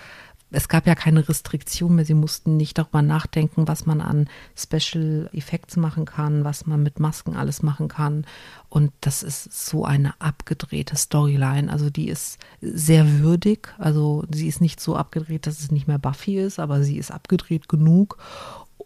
es 0.53 0.69
gab 0.69 0.87
ja 0.87 0.95
keine 0.95 1.29
Restriktion 1.29 1.95
mehr. 1.97 2.05
Sie 2.05 2.15
mussten 2.15 2.57
nicht 2.57 2.77
darüber 2.79 3.03
nachdenken, 3.03 3.67
was 3.67 3.87
man 3.87 4.01
an 4.01 4.29
Special 4.55 5.29
Effects 5.33 5.77
machen 5.77 6.05
kann, 6.05 6.45
was 6.45 6.67
man 6.67 6.83
mit 6.83 7.01
Masken 7.01 7.35
alles 7.35 7.63
machen 7.63 7.89
kann. 7.89 8.27
Und 8.69 8.93
das 9.01 9.23
ist 9.23 9.69
so 9.69 9.85
eine 9.85 10.21
abgedrehte 10.21 10.97
Storyline. 10.97 11.73
Also 11.73 11.91
die 11.91 12.09
ist 12.09 12.39
sehr 12.61 13.21
würdig. 13.21 13.75
Also 13.79 14.25
sie 14.31 14.47
ist 14.47 14.61
nicht 14.61 14.81
so 14.81 14.95
abgedreht, 14.95 15.47
dass 15.47 15.61
es 15.61 15.71
nicht 15.71 15.89
mehr 15.89 15.99
Buffy 15.99 16.39
ist, 16.39 16.59
aber 16.59 16.83
sie 16.83 16.99
ist 16.99 17.11
abgedreht 17.11 17.69
genug, 17.69 18.19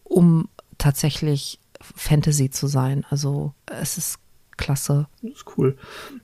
um 0.05 0.49
tatsächlich 0.79 1.59
Fantasy 1.81 2.51
zu 2.51 2.69
sein. 2.69 3.05
Also 3.11 3.53
es 3.67 3.99
ist 3.99 4.19
klasse. 4.57 5.09
Das 5.23 5.33
ist 5.33 5.45
cool. 5.57 5.77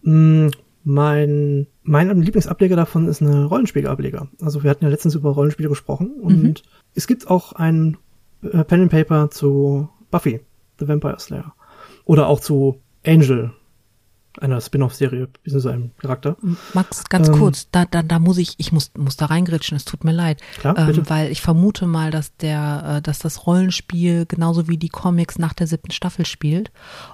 Mm, 0.02 0.48
mein, 0.84 1.66
mein 1.82 2.22
Lieblingsableger 2.22 2.76
davon 2.76 3.08
ist 3.08 3.22
eine 3.22 3.44
Rollenspielableger. 3.44 4.28
Also 4.40 4.62
wir 4.62 4.70
hatten 4.70 4.84
ja 4.84 4.90
letztens 4.90 5.14
über 5.14 5.30
Rollenspiele 5.30 5.68
gesprochen 5.68 6.12
und 6.20 6.42
mhm. 6.42 6.54
es 6.94 7.06
gibt 7.06 7.28
auch 7.28 7.52
ein 7.52 7.96
äh, 8.42 8.64
Pen 8.64 8.82
and 8.82 8.90
Paper 8.90 9.30
zu 9.30 9.88
Buffy, 10.10 10.40
The 10.78 10.88
Vampire 10.88 11.18
Slayer. 11.18 11.54
Oder 12.04 12.26
auch 12.26 12.40
zu 12.40 12.80
Angel, 13.06 13.52
einer 14.40 14.60
Spin-off-Serie, 14.60 15.28
so 15.44 15.68
einem 15.68 15.90
Charakter. 15.98 16.36
Max, 16.74 17.04
ganz 17.04 17.28
ähm, 17.28 17.34
kurz, 17.34 17.68
da, 17.70 17.84
da, 17.84 18.02
da 18.02 18.18
muss 18.18 18.38
ich, 18.38 18.54
ich 18.58 18.72
muss, 18.72 18.92
muss 18.96 19.16
da 19.16 19.26
reingritschen, 19.26 19.76
es 19.76 19.84
tut 19.84 20.04
mir 20.04 20.12
leid. 20.12 20.40
Klar, 20.58 20.78
ähm, 20.78 21.02
weil 21.08 21.30
ich 21.30 21.42
vermute 21.42 21.86
mal, 21.86 22.10
dass 22.10 22.36
der, 22.36 22.96
äh, 22.98 23.02
dass 23.02 23.18
das 23.18 23.46
Rollenspiel 23.46 24.26
genauso 24.26 24.68
wie 24.68 24.78
die 24.78 24.88
Comics 24.88 25.38
nach 25.38 25.52
der 25.52 25.66
siebten 25.66 25.92
Staffel 25.92 26.26
spielt. 26.26 26.70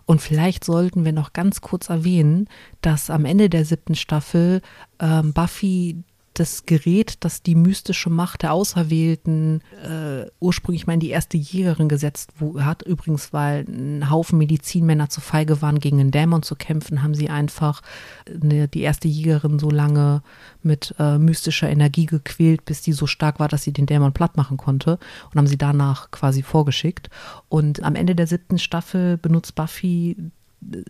Und 0.07 0.21
vielleicht 0.21 0.65
sollten 0.65 1.05
wir 1.05 1.13
noch 1.13 1.33
ganz 1.33 1.61
kurz 1.61 1.89
erwähnen, 1.89 2.49
dass 2.83 3.11
am 3.11 3.25
Ende 3.25 3.51
der 3.51 3.65
siebten 3.65 3.95
Staffel 3.95 4.63
ähm, 5.01 5.33
Buffy 5.33 6.05
das 6.39 6.67
Gerät, 6.67 7.17
das 7.21 7.43
die 7.43 7.55
mystische 7.55 8.11
Macht 8.11 8.43
der 8.43 8.53
Auserwählten 8.53 9.63
äh, 9.83 10.27
ursprünglich 10.41 10.87
mal 10.87 10.95
in 10.95 11.01
die 11.01 11.11
erste 11.11 11.37
Jägerin 11.37 11.89
gesetzt 11.89 12.33
hat. 12.59 12.83
Übrigens, 12.83 13.33
weil 13.33 13.65
ein 13.69 14.11
Haufen 14.11 14.39
Medizinmänner 14.39 15.09
zu 15.09 15.21
feige 15.21 15.61
waren, 15.63 15.81
gegen 15.81 16.01
einen 16.01 16.11
Dämon 16.11 16.43
zu 16.43 16.55
kämpfen, 16.57 17.03
haben 17.03 17.15
sie 17.15 17.29
einfach 17.29 17.83
eine, 18.27 18.69
die 18.69 18.83
erste 18.83 19.09
Jägerin 19.09 19.59
so 19.59 19.71
lange 19.71 20.23
mit 20.63 20.95
äh, 20.99 21.19
mystischer 21.19 21.69
Energie 21.69 22.07
gequält, 22.07 22.65
bis 22.65 22.83
die 22.83 22.93
so 22.93 23.07
stark 23.07 23.41
war, 23.41 23.49
dass 23.49 23.65
sie 23.65 23.73
den 23.73 23.87
Dämon 23.87 24.13
platt 24.13 24.37
machen 24.37 24.57
konnte 24.57 24.99
und 25.31 25.39
haben 25.39 25.47
sie 25.47 25.59
danach 25.59 26.11
quasi 26.11 26.43
vorgeschickt. 26.43 27.11
Und 27.49 27.83
am 27.83 27.95
Ende 27.95 28.15
der 28.15 28.27
siebten 28.27 28.59
Staffel 28.59 29.17
benutzt 29.17 29.55
Buffy 29.55 30.17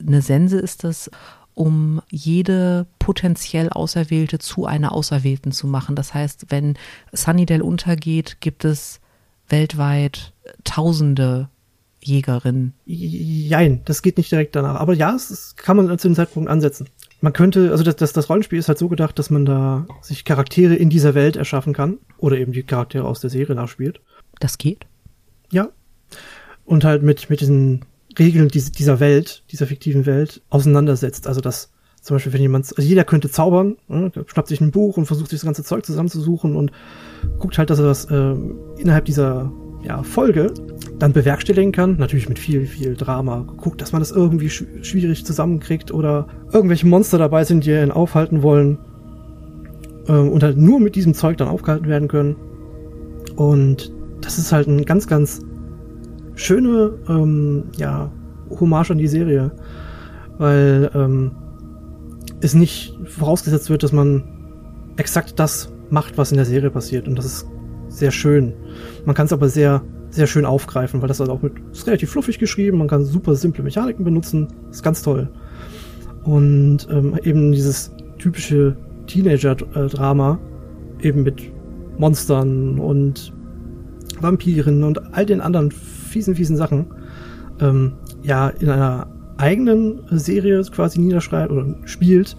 eine 0.06 0.22
Sense 0.22 0.58
ist 0.58 0.84
das, 0.84 1.10
um 1.58 2.00
jede 2.08 2.86
potenziell 3.00 3.68
Auserwählte 3.70 4.38
zu 4.38 4.66
einer 4.66 4.92
Auserwählten 4.92 5.50
zu 5.50 5.66
machen. 5.66 5.96
Das 5.96 6.14
heißt, 6.14 6.46
wenn 6.50 6.74
Sunnydale 7.12 7.64
untergeht, 7.64 8.40
gibt 8.40 8.64
es 8.64 9.00
weltweit 9.48 10.32
tausende 10.62 11.48
Jägerinnen. 12.00 12.74
Jein, 12.86 13.82
das 13.86 14.02
geht 14.02 14.18
nicht 14.18 14.30
direkt 14.30 14.54
danach. 14.54 14.76
Aber 14.76 14.94
ja, 14.94 15.10
das 15.10 15.56
kann 15.56 15.76
man 15.76 15.98
zu 15.98 16.06
dem 16.06 16.14
Zeitpunkt 16.14 16.48
ansetzen. 16.48 16.88
Man 17.20 17.32
könnte, 17.32 17.72
also 17.72 17.82
das, 17.82 17.96
das, 17.96 18.12
das 18.12 18.28
Rollenspiel 18.28 18.60
ist 18.60 18.68
halt 18.68 18.78
so 18.78 18.88
gedacht, 18.88 19.18
dass 19.18 19.28
man 19.28 19.44
da 19.44 19.84
sich 20.00 20.24
Charaktere 20.24 20.76
in 20.76 20.90
dieser 20.90 21.16
Welt 21.16 21.34
erschaffen 21.34 21.72
kann. 21.72 21.98
Oder 22.18 22.38
eben 22.38 22.52
die 22.52 22.62
Charaktere 22.62 23.04
aus 23.04 23.18
der 23.18 23.30
Serie 23.30 23.56
nachspielt. 23.56 24.00
Das 24.38 24.58
geht? 24.58 24.86
Ja. 25.50 25.70
Und 26.64 26.84
halt 26.84 27.02
mit, 27.02 27.30
mit 27.30 27.40
diesen 27.40 27.84
Regeln 28.18 28.48
dieser 28.48 29.00
Welt, 29.00 29.42
dieser 29.50 29.66
fiktiven 29.66 30.06
Welt, 30.06 30.42
auseinandersetzt. 30.50 31.26
Also 31.26 31.40
dass 31.40 31.70
Zum 32.00 32.14
Beispiel, 32.14 32.32
wenn 32.32 32.40
jemand, 32.40 32.66
also 32.76 32.88
jeder 32.88 33.04
könnte 33.04 33.28
zaubern, 33.28 33.76
ne, 33.88 34.10
schnappt 34.26 34.48
sich 34.48 34.60
ein 34.60 34.70
Buch 34.70 34.96
und 34.96 35.06
versucht 35.06 35.30
sich 35.30 35.40
das 35.40 35.44
ganze 35.44 35.64
Zeug 35.64 35.84
zusammenzusuchen 35.84 36.56
und 36.56 36.72
guckt 37.38 37.58
halt, 37.58 37.70
dass 37.70 37.80
er 37.80 37.86
das 37.86 38.04
äh, 38.06 38.34
innerhalb 38.78 39.04
dieser 39.04 39.52
ja, 39.82 40.02
Folge 40.02 40.52
dann 40.98 41.12
bewerkstelligen 41.12 41.72
kann. 41.72 41.96
Natürlich 41.98 42.28
mit 42.28 42.38
viel, 42.38 42.66
viel 42.66 42.94
Drama. 42.96 43.44
Guckt, 43.56 43.80
dass 43.80 43.92
man 43.92 44.00
das 44.00 44.10
irgendwie 44.10 44.48
sch 44.48 44.64
schwierig 44.82 45.26
zusammenkriegt 45.26 45.92
oder 45.92 46.28
irgendwelche 46.52 46.86
Monster 46.86 47.18
dabei 47.18 47.44
sind, 47.44 47.64
die 47.64 47.72
ihn 47.72 47.90
aufhalten 47.90 48.42
wollen 48.42 48.78
äh, 50.06 50.12
und 50.12 50.42
halt 50.42 50.56
nur 50.56 50.80
mit 50.80 50.94
diesem 50.94 51.14
Zeug 51.14 51.36
dann 51.36 51.48
aufgehalten 51.48 51.88
werden 51.88 52.08
können. 52.08 52.36
Und 53.36 53.92
das 54.20 54.38
ist 54.38 54.50
halt 54.50 54.66
ein 54.66 54.84
ganz, 54.84 55.06
ganz 55.06 55.42
schöne, 56.38 56.92
ähm, 57.08 57.64
ja, 57.76 58.10
Hommage 58.48 58.92
an 58.92 58.98
die 58.98 59.08
Serie. 59.08 59.50
Weil 60.38 60.90
ähm, 60.94 61.32
es 62.40 62.54
nicht 62.54 62.96
vorausgesetzt 63.04 63.70
wird, 63.70 63.82
dass 63.82 63.92
man 63.92 64.22
exakt 64.96 65.38
das 65.38 65.72
macht, 65.90 66.16
was 66.16 66.30
in 66.30 66.36
der 66.36 66.46
Serie 66.46 66.70
passiert. 66.70 67.08
Und 67.08 67.16
das 67.16 67.24
ist 67.26 67.46
sehr 67.88 68.10
schön. 68.10 68.52
Man 69.04 69.14
kann 69.14 69.26
es 69.26 69.32
aber 69.32 69.48
sehr, 69.48 69.82
sehr 70.10 70.26
schön 70.26 70.44
aufgreifen, 70.44 71.00
weil 71.00 71.08
das 71.08 71.20
halt 71.20 71.30
auch 71.30 71.42
mit, 71.42 71.54
ist 71.72 71.86
relativ 71.86 72.10
fluffig 72.10 72.38
geschrieben, 72.38 72.78
man 72.78 72.88
kann 72.88 73.04
super 73.04 73.34
simple 73.34 73.64
Mechaniken 73.64 74.04
benutzen. 74.04 74.48
ist 74.70 74.82
ganz 74.82 75.02
toll. 75.02 75.28
Und 76.24 76.86
ähm, 76.90 77.18
eben 77.24 77.52
dieses 77.52 77.92
typische 78.18 78.76
Teenager-Drama, 79.06 80.38
eben 81.00 81.22
mit 81.22 81.50
Monstern 81.98 82.78
und 82.78 83.32
Vampiren 84.20 84.84
und 84.84 85.14
all 85.14 85.26
den 85.26 85.40
anderen 85.40 85.72
fiesen, 86.18 86.34
fiesen 86.34 86.56
Sachen, 86.56 86.86
ähm, 87.60 87.92
ja, 88.22 88.48
in 88.48 88.68
einer 88.68 89.06
eigenen 89.36 90.00
Serie 90.10 90.60
quasi 90.62 90.98
niederschreibt 90.98 91.52
oder 91.52 91.76
spielt 91.84 92.36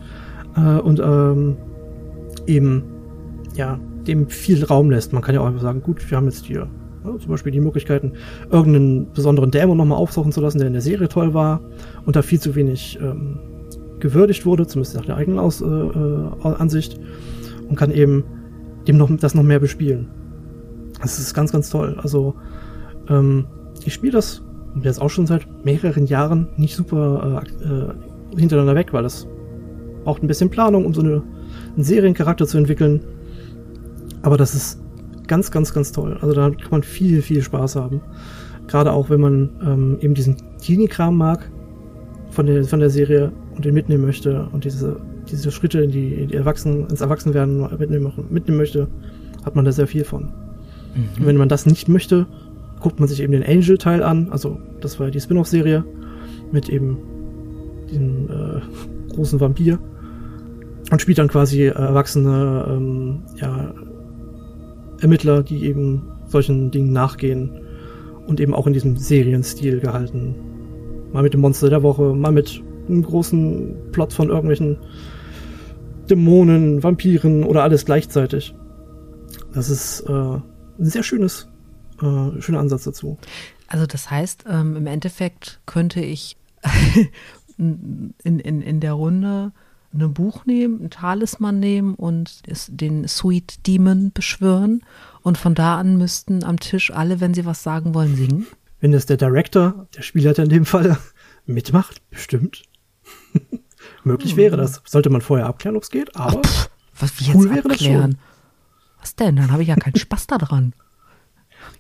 äh, 0.58 0.80
und 0.80 1.00
ähm, 1.00 1.56
eben, 2.46 2.84
ja, 3.56 3.80
dem 4.06 4.28
viel 4.28 4.66
Raum 4.66 4.92
lässt. 4.92 5.14
Man 5.14 5.22
kann 5.22 5.34
ja 5.34 5.42
auch 5.42 5.46
einfach 5.46 5.62
sagen, 5.62 5.82
gut, 5.82 6.10
wir 6.10 6.18
haben 6.18 6.26
jetzt 6.26 6.46
hier 6.46 6.68
ja, 7.06 7.18
zum 7.18 7.30
Beispiel 7.30 7.54
die 7.54 7.62
Möglichkeiten, 7.62 8.12
irgendeinen 8.52 9.14
besonderen 9.14 9.50
Dämon 9.50 9.78
nochmal 9.78 9.98
auftauchen 9.98 10.34
zu 10.34 10.42
lassen, 10.42 10.58
der 10.58 10.68
in 10.68 10.74
der 10.74 10.82
Serie 10.82 11.08
toll 11.08 11.34
war 11.34 11.62
und 12.06 12.18
da 12.18 12.22
viel 12.22 12.42
zu 12.42 12.56
wenig 12.56 13.00
ähm, 13.02 13.40
gewürdigt 14.02 14.46
wurde, 14.46 14.68
zumindest 14.68 14.98
nach 14.98 15.06
der 15.06 15.16
eigenen 15.16 15.40
Aus, 15.40 15.62
äh, 15.62 15.66
äh, 15.66 16.54
Ansicht, 16.58 17.00
und 17.70 17.78
kann 17.78 17.92
eben 17.92 18.26
dem 18.88 18.98
noch, 18.98 19.10
das 19.18 19.36
noch 19.36 19.44
mehr 19.44 19.60
bespielen. 19.60 20.10
Das 21.02 21.18
ist 21.18 21.34
ganz, 21.34 21.54
ganz 21.54 21.70
toll. 21.70 21.98
Also, 22.02 22.36
ähm, 23.08 23.46
ich 23.86 23.94
spiele 23.94 24.14
das 24.14 24.42
jetzt 24.82 25.02
auch 25.02 25.10
schon 25.10 25.28
seit 25.28 25.48
mehreren 25.66 26.06
Jahren 26.06 26.48
nicht 26.58 26.76
super 26.76 27.44
äh, 27.44 27.66
äh, 27.66 28.38
hintereinander 28.38 28.76
weg, 28.76 28.94
weil 28.94 29.04
das 29.04 29.28
braucht 30.04 30.24
ein 30.24 30.28
bisschen 30.28 30.50
Planung, 30.50 30.86
um 30.86 30.94
so 30.94 31.02
eine, 31.02 31.22
einen 31.76 31.84
Seriencharakter 31.84 32.48
zu 32.48 32.58
entwickeln. 32.58 33.02
Aber 34.22 34.38
das 34.38 34.54
ist 34.54 34.80
ganz, 35.28 35.52
ganz, 35.52 35.74
ganz 35.74 35.92
toll. 35.92 36.18
Also 36.22 36.34
da 36.34 36.50
kann 36.50 36.72
man 36.72 36.84
viel, 36.84 37.22
viel 37.22 37.42
Spaß 37.42 37.76
haben. 37.76 38.02
Gerade 38.68 38.92
auch, 38.92 39.10
wenn 39.10 39.22
man 39.22 39.50
ähm, 39.66 39.98
eben 40.02 40.14
diesen 40.14 40.38
Teenie-Kram 40.60 41.18
mag 41.18 41.50
von 42.30 42.46
der, 42.46 42.64
von 42.66 42.80
der 42.80 42.90
Serie 42.90 43.32
und 43.56 43.66
den 43.66 43.74
mitnehmen 43.74 44.06
möchte 44.06 44.48
und 44.52 44.64
diese, 44.64 45.00
diese 45.30 45.52
Schritte 45.52 45.82
in 45.82 45.92
die, 45.92 46.14
in 46.14 46.28
die 46.30 46.36
Erwachsenen, 46.36 46.88
ins 46.88 47.02
Erwachsenwerden 47.02 47.62
mitnehmen, 47.78 48.12
mitnehmen 48.30 48.58
möchte, 48.58 48.88
hat 49.44 49.56
man 49.56 49.66
da 49.66 49.72
sehr 49.72 49.88
viel 49.88 50.04
von. 50.04 50.24
Mhm. 50.24 51.20
Und 51.20 51.26
wenn 51.26 51.38
man 51.38 51.50
das 51.50 51.66
nicht 51.66 51.88
möchte, 51.88 52.28
guckt 52.80 53.00
man 53.00 53.08
sich 53.08 53.22
eben 53.22 53.32
den 53.34 53.44
Angel-Teil 53.44 54.04
an. 54.04 54.30
Also, 54.32 54.60
das 54.82 55.00
war 55.00 55.08
ja 55.08 55.12
die 55.12 55.20
Spin-off-Serie 55.20 55.84
mit 56.52 56.70
eben 56.70 56.98
diesem 57.90 58.30
äh, 58.30 59.14
großen 59.14 59.40
Vampir 59.40 59.80
und 60.92 61.02
spielt 61.02 61.18
dann 61.18 61.28
quasi 61.28 61.64
äh, 61.64 61.72
erwachsene 61.72 62.66
ähm, 62.70 63.22
ja, 63.36 63.74
Ermittler, 65.02 65.44
die 65.44 65.66
eben 65.66 66.04
solchen 66.28 66.72
Dingen 66.72 66.92
nachgehen 66.92 67.62
und 68.28 68.40
eben 68.40 68.54
auch 68.54 68.68
in 68.68 68.74
diesem 68.74 68.98
Serienstil 68.98 69.80
gehalten. 69.80 70.36
Mal 71.12 71.24
mit 71.24 71.34
dem 71.34 71.42
Monster 71.42 71.70
der 71.70 71.84
Woche, 71.84 72.14
mal 72.14 72.32
mit 72.32 72.62
einem 72.88 73.04
großen 73.04 73.92
Plot 73.92 74.14
von 74.14 74.30
irgendwelchen 74.30 74.78
Dämonen, 76.10 76.84
Vampiren 76.84 77.44
oder 77.44 77.64
alles 77.64 77.86
gleichzeitig. 77.86 78.56
Das 79.54 79.70
ist 79.70 80.02
äh, 80.02 80.12
ein 80.12 80.42
sehr 80.80 81.04
schönes, 81.04 81.48
äh, 82.02 82.42
schöner 82.42 82.60
Ansatz 82.60 82.84
dazu. 82.84 83.18
Also 83.68 83.86
das 83.86 84.10
heißt, 84.10 84.46
ähm, 84.48 84.76
im 84.76 84.88
Endeffekt 84.88 85.60
könnte 85.66 86.02
ich 86.02 86.38
in, 87.58 88.14
in, 88.24 88.62
in 88.62 88.80
der 88.80 88.94
Runde 88.94 89.52
ein 89.94 90.14
Buch 90.14 90.46
nehmen, 90.46 90.84
ein 90.84 90.90
Talisman 90.90 91.60
nehmen 91.60 91.96
und 91.96 92.42
den 92.68 93.08
Sweet 93.08 93.66
Demon 93.68 94.12
beschwören. 94.14 94.84
Und 95.22 95.38
von 95.38 95.56
da 95.56 95.80
an 95.80 95.98
müssten 95.98 96.44
am 96.44 96.60
Tisch 96.60 96.92
alle, 96.92 97.20
wenn 97.20 97.34
sie 97.34 97.46
was 97.46 97.64
sagen 97.64 97.94
wollen, 97.94 98.16
singen. 98.16 98.48
Wenn 98.80 98.92
das 98.92 99.06
der 99.06 99.18
Director, 99.18 99.88
der 99.96 100.02
Spielleiter 100.04 100.44
in 100.44 100.50
dem 100.50 100.66
Fall, 100.66 100.98
mitmacht, 101.46 102.02
bestimmt. 102.10 102.64
Möglich 104.04 104.36
wäre 104.36 104.58
das. 104.58 104.82
Sollte 104.86 105.10
man 105.10 105.22
vorher 105.22 105.48
abklären, 105.48 105.76
ob 105.76 105.84
es 105.84 105.90
geht, 105.90 106.16
aber. 106.16 106.42
Ach, 106.44 106.50
pff, 106.50 106.70
was 107.00 107.20
wie 107.20 107.34
cool 107.34 107.54
jetzt 107.54 107.66
abklären? 107.66 108.18
Was 109.00 109.16
denn? 109.16 109.36
Dann 109.38 109.52
habe 109.52 109.64
ich 109.64 109.70
ja 109.70 109.76
keinen 109.76 109.96
Spaß 109.96 110.28
daran. 110.28 110.74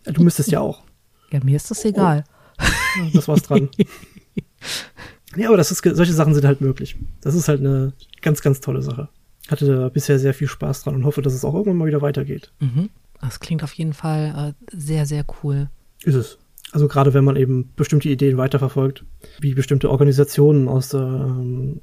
Du 0.05 0.23
müsstest 0.23 0.51
ja 0.51 0.59
auch. 0.59 0.83
Ja, 1.31 1.39
mir 1.43 1.55
ist 1.55 1.69
das 1.69 1.85
egal. 1.85 2.23
Oh, 2.59 3.09
das 3.13 3.27
war's 3.27 3.43
dran. 3.43 3.69
Ja, 5.35 5.47
aber 5.49 5.57
das 5.57 5.71
ist, 5.71 5.83
solche 5.83 6.13
Sachen 6.13 6.33
sind 6.33 6.45
halt 6.45 6.61
möglich. 6.61 6.95
Das 7.21 7.35
ist 7.35 7.47
halt 7.47 7.59
eine 7.59 7.93
ganz, 8.21 8.41
ganz 8.41 8.61
tolle 8.61 8.81
Sache. 8.81 9.09
Hatte 9.47 9.67
da 9.67 9.89
bisher 9.89 10.19
sehr 10.19 10.33
viel 10.33 10.47
Spaß 10.47 10.83
dran 10.83 10.95
und 10.95 11.05
hoffe, 11.05 11.21
dass 11.21 11.33
es 11.33 11.45
auch 11.45 11.53
irgendwann 11.53 11.77
mal 11.77 11.87
wieder 11.87 12.01
weitergeht. 12.01 12.51
Mhm. 12.59 12.89
Das 13.21 13.39
klingt 13.39 13.63
auf 13.63 13.73
jeden 13.73 13.93
Fall 13.93 14.55
äh, 14.55 14.75
sehr, 14.75 15.05
sehr 15.05 15.25
cool. 15.43 15.69
Ist 16.03 16.15
es. 16.15 16.37
Also 16.71 16.87
gerade 16.87 17.13
wenn 17.13 17.23
man 17.23 17.35
eben 17.35 17.71
bestimmte 17.75 18.09
Ideen 18.09 18.37
weiterverfolgt, 18.37 19.05
wie 19.39 19.53
bestimmte 19.53 19.89
Organisationen 19.89 20.67
aus 20.67 20.89
der, 20.89 21.01
ähm, 21.01 21.81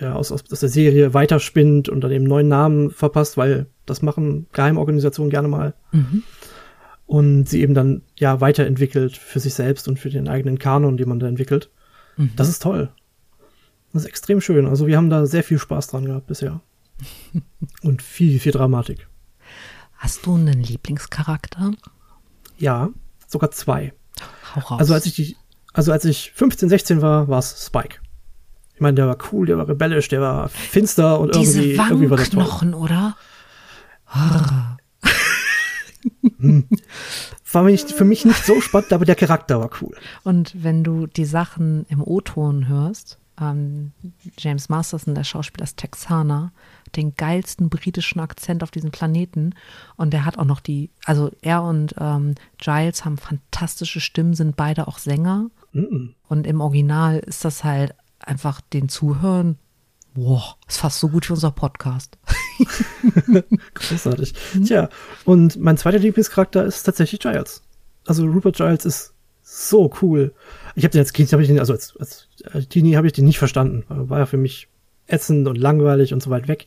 ja, 0.00 0.14
aus, 0.14 0.30
aus, 0.30 0.44
aus 0.50 0.60
der 0.60 0.68
Serie 0.68 1.14
weiterspinnt 1.14 1.88
und 1.88 2.00
dann 2.02 2.12
eben 2.12 2.24
neuen 2.24 2.48
Namen 2.48 2.90
verpasst, 2.90 3.36
weil 3.36 3.66
das 3.84 4.02
machen 4.02 4.46
Geheimorganisationen 4.52 5.30
gerne 5.30 5.48
mal. 5.48 5.74
Mhm. 5.92 6.22
Und 7.06 7.48
sie 7.48 7.62
eben 7.62 7.74
dann 7.74 8.02
ja 8.16 8.40
weiterentwickelt 8.40 9.16
für 9.16 9.38
sich 9.38 9.54
selbst 9.54 9.86
und 9.86 9.98
für 9.98 10.10
den 10.10 10.28
eigenen 10.28 10.58
Kanon, 10.58 10.96
den 10.96 11.08
man 11.08 11.20
da 11.20 11.28
entwickelt. 11.28 11.70
Mhm. 12.16 12.32
Das 12.36 12.48
ist 12.48 12.62
toll. 12.62 12.90
Das 13.92 14.02
ist 14.02 14.08
extrem 14.08 14.40
schön. 14.40 14.66
Also 14.66 14.86
wir 14.86 14.96
haben 14.96 15.10
da 15.10 15.24
sehr 15.26 15.44
viel 15.44 15.58
Spaß 15.58 15.86
dran 15.88 16.04
gehabt 16.04 16.26
bisher. 16.26 16.60
Und 17.82 18.02
viel, 18.02 18.40
viel 18.40 18.52
Dramatik. 18.52 19.06
Hast 19.96 20.26
du 20.26 20.34
einen 20.34 20.62
Lieblingscharakter? 20.62 21.72
Ja, 22.58 22.90
sogar 23.26 23.50
zwei. 23.50 23.92
Hau 24.54 24.60
raus. 24.60 24.80
Also 24.80 24.94
als 24.94 25.06
ich 25.06 25.14
die, 25.14 25.36
also 25.72 25.92
als 25.92 26.04
ich 26.04 26.32
15, 26.34 26.68
16 26.68 27.02
war, 27.02 27.28
war 27.28 27.38
es 27.38 27.66
Spike. 27.66 27.98
Ich 28.74 28.80
meine, 28.80 28.94
der 28.94 29.06
war 29.06 29.16
cool, 29.32 29.46
der 29.46 29.56
war 29.56 29.68
rebellisch, 29.68 30.08
der 30.08 30.20
war 30.20 30.48
finster 30.48 31.18
und 31.18 31.34
Diese 31.34 31.62
irgendwie, 31.62 31.88
irgendwie 31.88 32.10
war 32.10 32.18
das 32.18 32.30
toll. 32.30 32.44
Knochen, 32.44 32.74
oder? 32.74 33.16
Hm. 36.38 36.68
War 37.52 37.62
mich, 37.62 37.84
für 37.84 38.04
mich 38.04 38.24
nicht 38.24 38.44
so 38.44 38.60
spannend, 38.60 38.92
aber 38.92 39.04
der 39.04 39.14
Charakter 39.14 39.60
war 39.60 39.70
cool. 39.80 39.96
Und 40.24 40.52
wenn 40.62 40.84
du 40.84 41.06
die 41.06 41.24
Sachen 41.24 41.86
im 41.88 42.02
O-Ton 42.02 42.68
hörst, 42.68 43.18
ähm, 43.40 43.92
James 44.38 44.68
Masterson, 44.68 45.14
der 45.14 45.24
Schauspieler, 45.24 45.64
ist 45.64 45.76
Texaner, 45.76 46.52
den 46.94 47.14
geilsten 47.14 47.68
britischen 47.68 48.20
Akzent 48.20 48.62
auf 48.62 48.70
diesem 48.70 48.90
Planeten. 48.90 49.54
Und 49.96 50.12
der 50.12 50.24
hat 50.24 50.38
auch 50.38 50.44
noch 50.44 50.60
die, 50.60 50.90
also 51.04 51.30
er 51.42 51.62
und 51.62 51.94
ähm, 51.98 52.34
Giles 52.58 53.04
haben 53.04 53.18
fantastische 53.18 54.00
Stimmen, 54.00 54.34
sind 54.34 54.56
beide 54.56 54.88
auch 54.88 54.98
Sänger. 54.98 55.50
Mm 55.72 55.80
-mm. 55.80 56.14
Und 56.28 56.46
im 56.46 56.60
Original 56.60 57.18
ist 57.18 57.44
das 57.44 57.64
halt 57.64 57.94
einfach 58.20 58.60
den 58.60 58.88
Zuhören 58.88 59.58
Boah, 60.16 60.56
ist 60.66 60.78
fast 60.78 60.98
so 60.98 61.10
gut 61.10 61.28
wie 61.28 61.34
unser 61.34 61.50
Podcast. 61.50 62.16
Großartig. 63.74 64.34
Mhm. 64.54 64.64
Tja, 64.64 64.88
und 65.24 65.56
mein 65.58 65.76
zweiter 65.76 65.98
Lieblingscharakter 65.98 66.64
ist 66.64 66.82
tatsächlich 66.82 67.20
Giles. 67.20 67.62
Also 68.06 68.26
Rupert 68.26 68.56
Giles 68.56 68.84
ist 68.84 69.12
so 69.42 69.92
cool. 70.02 70.32
Ich 70.74 70.84
habe 70.84 70.92
den 70.92 71.00
als 71.00 71.12
Kind, 71.12 71.32
habe 71.32 71.42
ich 71.42 71.48
den, 71.48 71.58
also 71.58 71.72
als, 71.72 71.96
als, 71.98 72.28
Teenie 72.68 72.96
habe 72.96 73.06
ich 73.06 73.12
den 73.12 73.24
nicht 73.24 73.38
verstanden. 73.38 73.84
War 73.88 74.20
ja 74.20 74.26
für 74.26 74.36
mich 74.36 74.68
ätzend 75.06 75.46
und 75.46 75.56
langweilig 75.56 76.12
und 76.12 76.22
so 76.22 76.30
weit 76.30 76.48
weg. 76.48 76.66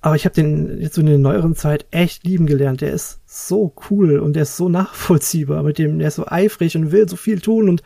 Aber 0.00 0.16
ich 0.16 0.24
habe 0.24 0.34
den 0.34 0.80
jetzt 0.80 0.94
so 0.94 1.02
in 1.02 1.08
der 1.08 1.18
neueren 1.18 1.54
Zeit 1.54 1.86
echt 1.90 2.24
lieben 2.24 2.46
gelernt. 2.46 2.80
Der 2.80 2.92
ist 2.92 3.20
so 3.26 3.74
cool 3.90 4.18
und 4.18 4.34
der 4.34 4.44
ist 4.44 4.56
so 4.56 4.68
nachvollziehbar 4.68 5.62
mit 5.62 5.78
dem, 5.78 5.98
der 5.98 6.08
ist 6.08 6.14
so 6.14 6.26
eifrig 6.26 6.76
und 6.76 6.92
will 6.92 7.08
so 7.08 7.16
viel 7.16 7.40
tun 7.40 7.68
und 7.68 7.82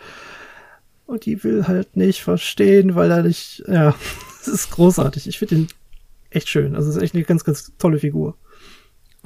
und 1.07 1.27
die 1.27 1.45
will 1.45 1.67
halt 1.67 1.97
nicht 1.97 2.23
verstehen, 2.23 2.95
weil 2.95 3.11
er 3.11 3.23
nicht, 3.23 3.63
ja, 3.69 3.95
es 4.41 4.49
ist 4.49 4.71
großartig. 4.71 5.29
Ich 5.29 5.39
finde 5.39 5.57
ihn 5.57 5.69
echt 6.35 6.49
schön. 6.49 6.75
Also 6.75 6.91
es 6.91 6.97
ist 6.97 7.03
echt 7.03 7.15
eine 7.15 7.25
ganz, 7.25 7.45
ganz 7.45 7.73
tolle 7.79 7.99
Figur. 7.99 8.37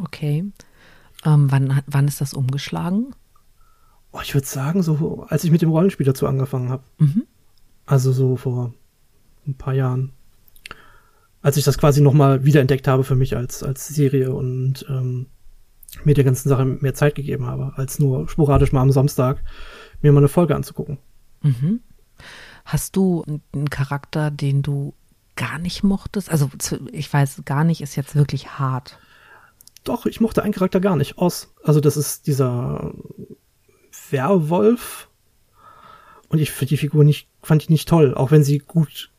Okay. 0.01 0.45
Ähm, 1.25 1.51
wann, 1.51 1.83
wann 1.87 2.09
ist 2.09 2.21
das 2.21 2.35
umgeschlagen? 2.35 3.15
Oh, 4.13 4.21
ich 4.23 4.35
würde 4.35 4.47
sagen, 4.47 4.83
so 4.83 5.27
als 5.29 5.45
ich 5.45 5.51
mit 5.51 5.63
dem 5.63 5.71
Rollenspiel 5.71 6.07
dazu 6.07 6.27
angefangen 6.27 6.71
habe. 6.71 6.85
Mhm. 6.99 7.25
Also 7.87 8.13
so 8.13 8.37
vor 8.37 8.75
ein 9.47 9.55
paar 9.55 9.75
Jahren. 9.75 10.13
Als 11.41 11.57
ich 11.57 11.65
das 11.65 11.79
quasi 11.79 12.01
nochmal 12.01 12.45
wiederentdeckt 12.45 12.89
habe 12.89 13.05
für 13.05 13.15
mich 13.15 13.37
als, 13.37 13.63
als 13.63 13.89
Serie 13.89 14.33
und 14.33 14.85
ähm, 14.89 15.27
mir 16.05 16.15
der 16.15 16.25
ganzen 16.25 16.49
Sache 16.49 16.65
mehr 16.65 16.95
Zeit 16.95 17.15
gegeben 17.15 17.47
habe, 17.47 17.73
als 17.77 17.99
nur 17.99 18.29
sporadisch 18.29 18.73
mal 18.73 18.83
am 18.83 18.93
Samstag 18.93 19.43
mir 20.03 20.13
mal 20.13 20.19
eine 20.19 20.29
Folge 20.29 20.55
anzugucken. 20.55 20.99
Mhm. 21.43 21.81
Hast 22.65 22.97
du 22.97 23.25
einen 23.53 23.71
Charakter, 23.71 24.31
den 24.31 24.63
du 24.63 24.95
gar 25.39 25.59
nicht 25.59 25.83
mochtest? 25.83 26.31
Also 26.31 26.51
ich 26.93 27.11
weiß, 27.11 27.43
gar 27.47 27.65
nicht 27.65 27.81
ist 27.81 27.97
jetzt 27.97 28.15
wirklich 28.15 28.59
hart. 28.59 28.99
Doch, 29.85 30.05
ich 30.05 30.21
mochte 30.21 30.43
einen 30.43 30.53
Charakter 30.53 30.81
gar 30.81 30.97
nicht. 30.97 31.17
Oz. 31.17 31.55
Also 31.63 31.81
das 31.81 31.97
ist 31.97 32.27
dieser 32.27 32.93
Werwolf. 34.11 35.09
Und 36.29 36.41
ich 36.41 36.51
finde 36.51 36.71
die 36.71 36.77
Figur 36.77 37.05
nicht, 37.05 37.29
fand 37.43 37.63
ich 37.63 37.71
nicht 37.71 37.89
toll, 37.89 38.15
auch 38.15 38.31
wenn 38.31 38.45
sie 38.45 38.59
gut 38.59 39.11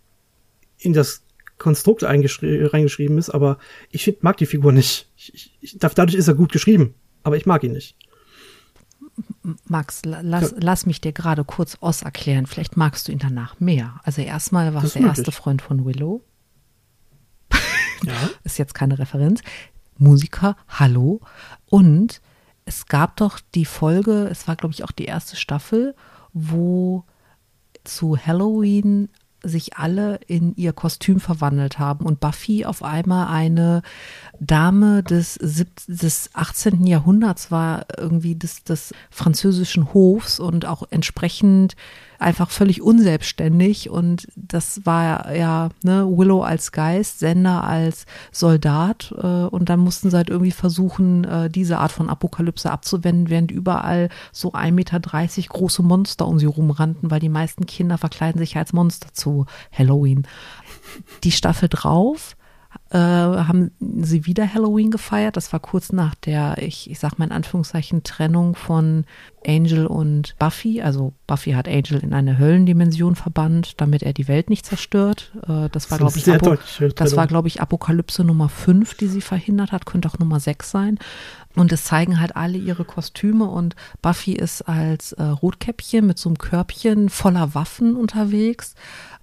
in 0.78 0.94
das 0.94 1.24
Konstrukt 1.58 2.04
reingeschrieben 2.04 3.18
ist, 3.18 3.30
aber 3.30 3.58
ich 3.90 4.04
find, 4.04 4.24
mag 4.24 4.38
die 4.38 4.46
Figur 4.46 4.72
nicht. 4.72 5.10
Ich, 5.18 5.58
ich, 5.60 5.78
dadurch 5.78 6.16
ist 6.16 6.28
er 6.28 6.36
gut 6.36 6.52
geschrieben, 6.52 6.94
aber 7.24 7.36
ich 7.36 7.46
mag 7.46 7.64
ihn 7.64 7.74
nicht. 7.74 7.96
Max, 9.68 10.02
lass, 10.04 10.54
lass 10.58 10.86
mich 10.86 11.02
dir 11.02 11.12
gerade 11.12 11.44
kurz 11.44 11.78
Oz 11.82 12.02
erklären. 12.02 12.46
Vielleicht 12.46 12.78
magst 12.78 13.08
du 13.08 13.12
ihn 13.12 13.20
danach 13.20 13.60
mehr. 13.60 14.00
Also 14.04 14.22
erstmal 14.22 14.74
war 14.74 14.84
es 14.84 14.94
der 14.94 15.02
möglich. 15.02 15.20
erste 15.20 15.32
Freund 15.32 15.62
von 15.62 15.86
Willow. 15.86 16.22
Ja. 18.04 18.14
ist 18.44 18.58
jetzt 18.58 18.74
keine 18.74 19.00
Referenz. 19.00 19.42
Musiker, 19.98 20.56
hallo. 20.68 21.22
Und 21.68 22.22
es 22.66 22.86
gab 22.86 23.18
doch 23.18 23.40
die 23.56 23.66
Folge, 23.66 24.28
es 24.30 24.48
war 24.48 24.56
glaube 24.56 24.74
ich 24.74 24.84
auch 24.84 24.92
die 24.92 25.06
erste 25.06 25.36
Staffel, 25.36 25.96
wo 26.34 27.04
zu 27.84 28.18
Halloween 28.18 29.10
sich 29.44 29.78
alle 29.78 30.20
in 30.28 30.56
ihr 30.56 30.74
Kostüm 30.74 31.20
verwandelt 31.20 31.80
haben 31.80 32.06
und 32.06 32.20
Buffy 32.20 32.66
auf 32.66 32.84
einmal 32.84 33.28
eine 33.28 33.82
Dame 34.40 35.04
des, 35.04 35.40
des 35.88 36.30
18. 36.34 36.86
Jahrhunderts 36.86 37.52
war, 37.52 37.86
irgendwie 37.98 38.36
des, 38.36 38.64
des 38.64 38.94
französischen 39.10 39.94
Hofs 39.94 40.40
und 40.40 40.66
auch 40.66 40.84
entsprechend 40.90 41.76
einfach 42.20 42.50
völlig 42.50 42.82
unselbstständig 42.82 43.90
und 43.90 44.28
das 44.36 44.86
war 44.86 45.34
ja 45.34 45.70
ne, 45.84 46.06
Willow 46.06 46.44
als 46.44 46.72
Geist, 46.72 47.20
Sender 47.20 47.64
als 47.64 48.06
Soldat 48.32 49.14
äh, 49.18 49.26
und 49.26 49.70
dann 49.70 49.80
mussten 49.80 50.10
sie 50.10 50.18
halt 50.18 50.30
irgendwie 50.30 50.52
versuchen, 50.52 51.24
äh, 51.24 51.50
diese 51.50 51.80
Art 51.80 51.92
von 51.92 52.10
Apokalypse 52.10 52.70
abzuwenden, 52.70 53.30
während 53.30 53.52
überall 53.52 54.10
so 54.32 54.52
1,30 54.54 54.72
Meter 54.72 55.00
große 55.50 55.82
Monster 55.82 56.28
um 56.28 56.40
sie 56.40 56.46
rumrannten, 56.46 57.10
weil 57.10 57.22
die 57.22 57.30
meisten 57.30 57.66
Kinder 57.66 57.98
verkleiden 57.98 58.40
sich 58.40 58.58
als 58.58 58.74
Monster 58.74 59.14
zu 59.14 59.46
Halloween. 59.72 60.28
Die 61.24 61.32
Staffel 61.32 61.70
drauf 61.70 62.36
äh, 62.92 62.98
haben 62.98 63.72
sie 64.02 64.26
wieder 64.26 64.52
Halloween 64.52 64.90
gefeiert. 64.90 65.38
Das 65.38 65.54
war 65.54 65.60
kurz 65.60 65.92
nach 65.92 66.16
der, 66.16 66.58
ich, 66.60 66.90
ich 66.90 67.00
sag 67.00 67.20
mal 67.20 67.26
in 67.26 67.32
Anführungszeichen, 67.32 68.04
Trennung 68.04 68.56
von 68.56 69.06
Angel 69.46 69.86
und 69.86 70.36
Buffy. 70.40 70.82
Also 70.82 71.14
Buffy 71.28 71.52
hat 71.52 71.68
Angel 71.68 72.00
in 72.00 72.14
eine 72.14 72.38
Höllendimension 72.38 73.16
verbannt, 73.16 73.80
damit 73.80 74.04
er 74.04 74.14
die 74.14 74.28
Welt 74.28 74.50
nicht 74.50 74.66
zerstört. 74.66 75.32
Äh, 75.48 75.70
das 75.72 75.92
war, 75.92 76.00
glaube 76.00 76.18
ich, 76.18 76.32
Apo 76.32 76.58
das 76.96 77.16
war, 77.16 77.28
glaube 77.28 77.48
ich, 77.48 77.62
Apokalypse 77.62 78.24
Nummer 78.24 78.50
5, 78.50 78.96
die 78.96 79.08
sie 79.08 79.22
verhindert 79.22 79.72
hat, 79.72 79.86
könnte 79.86 80.10
auch 80.10 80.18
Nummer 80.18 80.40
6 80.40 80.72
sein. 80.72 81.00
Und 81.56 81.72
es 81.72 81.84
zeigen 81.84 82.20
halt 82.20 82.36
alle 82.36 82.58
ihre 82.58 82.86
Kostüme 82.86 83.46
und 83.46 83.76
Buffy 84.02 84.34
ist 84.34 84.62
als 84.64 85.14
äh, 85.14 85.24
Rotkäppchen 85.24 86.06
mit 86.06 86.18
so 86.18 86.30
einem 86.30 86.38
Körbchen 86.38 87.10
voller 87.10 87.56
Waffen 87.56 87.96
unterwegs. 87.96 88.76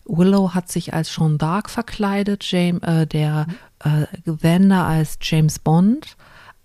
Willow 0.07 0.55
hat 0.55 0.71
sich 0.71 0.95
als 0.95 1.11
Jean 1.11 1.39
d'Arc 1.39 1.69
verkleidet, 1.69 2.45
James, 2.51 2.83
äh, 2.83 3.07
der 3.07 3.47
äh, 3.81 4.07
Wanda 4.25 4.87
als 4.87 5.19
James 5.21 5.59
Bond, 5.59 6.17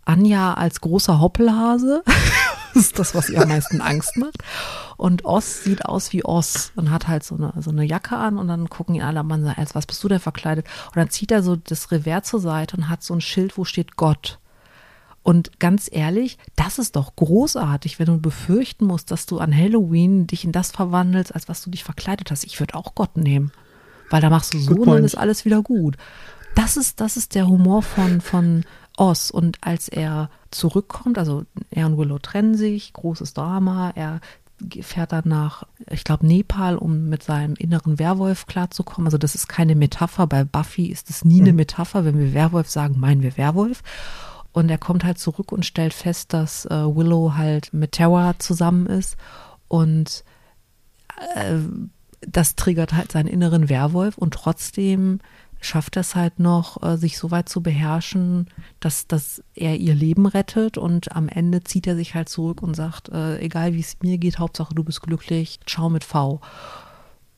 Anja 0.05 0.53
als 0.53 0.81
großer 0.81 1.19
Hoppelhase. 1.19 2.03
das 2.73 2.83
ist 2.83 2.99
das, 2.99 3.15
was 3.15 3.29
ihr 3.29 3.41
am 3.41 3.49
meisten 3.49 3.81
Angst 3.81 4.17
macht. 4.17 4.37
Und 4.97 5.25
Oz 5.25 5.63
sieht 5.63 5.85
aus 5.85 6.13
wie 6.13 6.23
Oz 6.23 6.71
und 6.75 6.91
hat 6.91 7.07
halt 7.07 7.23
so 7.23 7.35
eine, 7.35 7.53
so 7.59 7.71
eine 7.71 7.83
Jacke 7.83 8.17
an 8.17 8.37
und 8.37 8.47
dann 8.47 8.69
gucken 8.69 8.95
ihn 8.95 9.01
alle 9.01 9.19
an 9.19 9.31
und 9.31 9.43
sagen, 9.45 9.67
was 9.73 9.85
bist 9.85 10.03
du 10.03 10.07
denn 10.07 10.19
verkleidet? 10.19 10.67
Und 10.87 10.97
dann 10.97 11.09
zieht 11.09 11.31
er 11.31 11.43
so 11.43 11.55
das 11.55 11.91
Revers 11.91 12.27
zur 12.27 12.39
Seite 12.39 12.77
und 12.77 12.89
hat 12.89 13.03
so 13.03 13.13
ein 13.13 13.21
Schild, 13.21 13.57
wo 13.57 13.63
steht 13.63 13.95
Gott. 13.95 14.39
Und 15.23 15.59
ganz 15.59 15.87
ehrlich, 15.91 16.37
das 16.55 16.79
ist 16.79 16.95
doch 16.95 17.15
großartig, 17.15 17.99
wenn 17.99 18.07
du 18.07 18.19
befürchten 18.19 18.85
musst, 18.85 19.11
dass 19.11 19.27
du 19.27 19.37
an 19.37 19.55
Halloween 19.55 20.25
dich 20.25 20.45
in 20.45 20.51
das 20.51 20.71
verwandelst, 20.71 21.33
als 21.33 21.47
was 21.47 21.61
du 21.61 21.69
dich 21.69 21.83
verkleidet 21.83 22.31
hast. 22.31 22.43
Ich 22.43 22.59
würde 22.59 22.75
auch 22.75 22.95
Gott 22.95 23.17
nehmen. 23.17 23.51
Weil 24.09 24.21
da 24.21 24.29
machst 24.29 24.53
du 24.53 24.59
so 24.59 24.73
und 24.73 24.87
dann 24.87 25.03
ist 25.03 25.15
alles 25.15 25.45
wieder 25.45 25.61
gut. 25.61 25.95
Das 26.55 26.75
ist, 26.75 26.99
das 26.99 27.17
ist 27.17 27.35
der 27.35 27.47
Humor 27.47 27.81
von, 27.81 28.19
von 28.19 28.65
Oz. 28.97 29.29
Und 29.29 29.57
als 29.61 29.87
er 29.87 30.29
zurückkommt, 30.49 31.17
also 31.17 31.45
er 31.69 31.85
und 31.85 31.97
Willow 31.97 32.19
trennen 32.19 32.55
sich, 32.55 32.91
großes 32.91 33.33
Drama, 33.33 33.91
er 33.95 34.19
fährt 34.81 35.11
dann 35.11 35.23
nach, 35.25 35.63
ich 35.89 36.03
glaube, 36.03 36.27
Nepal, 36.27 36.77
um 36.77 37.09
mit 37.09 37.23
seinem 37.23 37.55
inneren 37.55 37.99
Werwolf 37.99 38.47
klarzukommen. 38.47 39.07
Also 39.07 39.17
das 39.17 39.33
ist 39.35 39.47
keine 39.47 39.75
Metapher. 39.75 40.27
Bei 40.27 40.43
Buffy 40.43 40.87
ist 40.87 41.09
es 41.09 41.25
nie 41.25 41.41
eine 41.41 41.51
mhm. 41.51 41.57
Metapher. 41.57 42.05
Wenn 42.05 42.19
wir 42.19 42.33
Werwolf 42.33 42.69
sagen, 42.69 42.99
meinen 42.99 43.21
wir 43.21 43.37
Werwolf. 43.37 43.81
Und 44.53 44.69
er 44.69 44.77
kommt 44.77 45.03
halt 45.03 45.17
zurück 45.17 45.51
und 45.51 45.65
stellt 45.65 45.93
fest, 45.93 46.33
dass 46.33 46.65
äh, 46.65 46.69
Willow 46.69 47.35
halt 47.35 47.73
mit 47.73 47.93
Terra 47.93 48.37
zusammen 48.37 48.85
ist. 48.85 49.15
Und 49.67 50.23
äh, 51.35 51.59
das 52.21 52.55
triggert 52.55 52.93
halt 52.93 53.11
seinen 53.11 53.27
inneren 53.27 53.69
Werwolf 53.69 54.17
und 54.17 54.33
trotzdem 54.33 55.19
schafft 55.61 55.95
er 55.95 56.01
es 56.01 56.15
halt 56.15 56.39
noch, 56.39 56.81
äh, 56.83 56.97
sich 56.97 57.17
so 57.17 57.31
weit 57.31 57.47
zu 57.47 57.61
beherrschen, 57.61 58.47
dass, 58.79 59.07
dass 59.07 59.43
er 59.53 59.77
ihr 59.77 59.93
Leben 59.93 60.25
rettet 60.25 60.77
und 60.77 61.15
am 61.15 61.29
Ende 61.29 61.63
zieht 61.63 61.87
er 61.87 61.95
sich 61.95 62.15
halt 62.15 62.29
zurück 62.29 62.61
und 62.61 62.75
sagt, 62.75 63.09
äh, 63.09 63.37
egal 63.39 63.73
wie 63.73 63.79
es 63.79 63.97
mir 64.01 64.17
geht, 64.17 64.39
Hauptsache 64.39 64.73
du 64.73 64.83
bist 64.83 65.01
glücklich, 65.01 65.59
ciao 65.65 65.89
mit 65.89 66.03
V. 66.03 66.41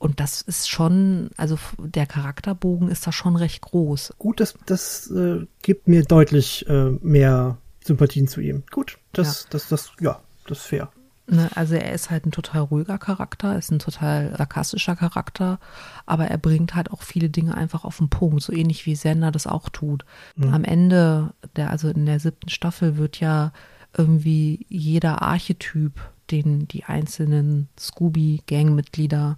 Und 0.04 0.20
das 0.20 0.42
ist 0.42 0.70
schon, 0.70 1.30
also 1.38 1.58
der 1.78 2.06
Charakterbogen 2.06 2.90
ist 2.90 3.08
da 3.08 3.14
schon 3.14 3.38
recht 3.38 3.62
groß. 3.62 4.16
Gut, 4.20 4.42
das, 4.42 4.56
das 4.66 5.10
äh, 5.10 5.48
gibt 5.62 5.88
mir 5.88 6.04
deutlich 6.04 6.68
äh, 6.68 6.90
mehr 7.02 7.58
Sympathien 7.82 8.28
zu 8.28 8.42
ihm. 8.42 8.64
Gut, 8.70 8.98
das, 9.14 9.44
ja. 9.44 9.48
das, 9.52 9.70
das, 9.70 9.94
ja, 10.02 10.20
das 10.46 10.58
ist 10.58 10.66
fair. 10.66 10.90
Ne, 11.28 11.50
also 11.56 11.76
er 11.76 11.94
ist 11.94 12.10
halt 12.10 12.26
ein 12.26 12.32
total 12.32 12.64
ruhiger 12.64 12.98
Charakter, 12.98 13.58
ist 13.58 13.72
ein 13.72 13.80
total 13.80 14.36
sarkastischer 14.38 14.98
Charakter, 14.98 15.58
aber 16.06 16.26
er 16.26 16.38
bringt 16.38 16.76
halt 16.76 16.92
auch 16.92 17.02
viele 17.02 17.30
Dinge 17.30 17.56
einfach 17.56 17.86
auf 17.86 18.00
den 18.00 18.10
Punkt, 18.10 18.44
so 18.44 18.52
ähnlich 18.52 18.86
wie 18.86 18.98
Sender 18.98 19.32
das 19.32 19.48
auch 19.48 19.70
tut. 19.70 20.04
Mhm. 20.36 20.54
Am 20.54 20.64
Ende, 20.66 21.34
der, 21.56 21.70
also 21.70 21.88
in 21.88 22.06
der 22.06 22.20
siebten 22.20 22.50
Staffel 22.50 22.98
wird 22.98 23.22
ja 23.22 23.54
irgendwie 23.98 24.66
jeder 24.68 25.22
Archetyp, 25.22 25.94
den 26.30 26.68
die 26.68 26.84
einzelnen 26.84 27.70
Scooby-Gang-Mitglieder 27.80 29.38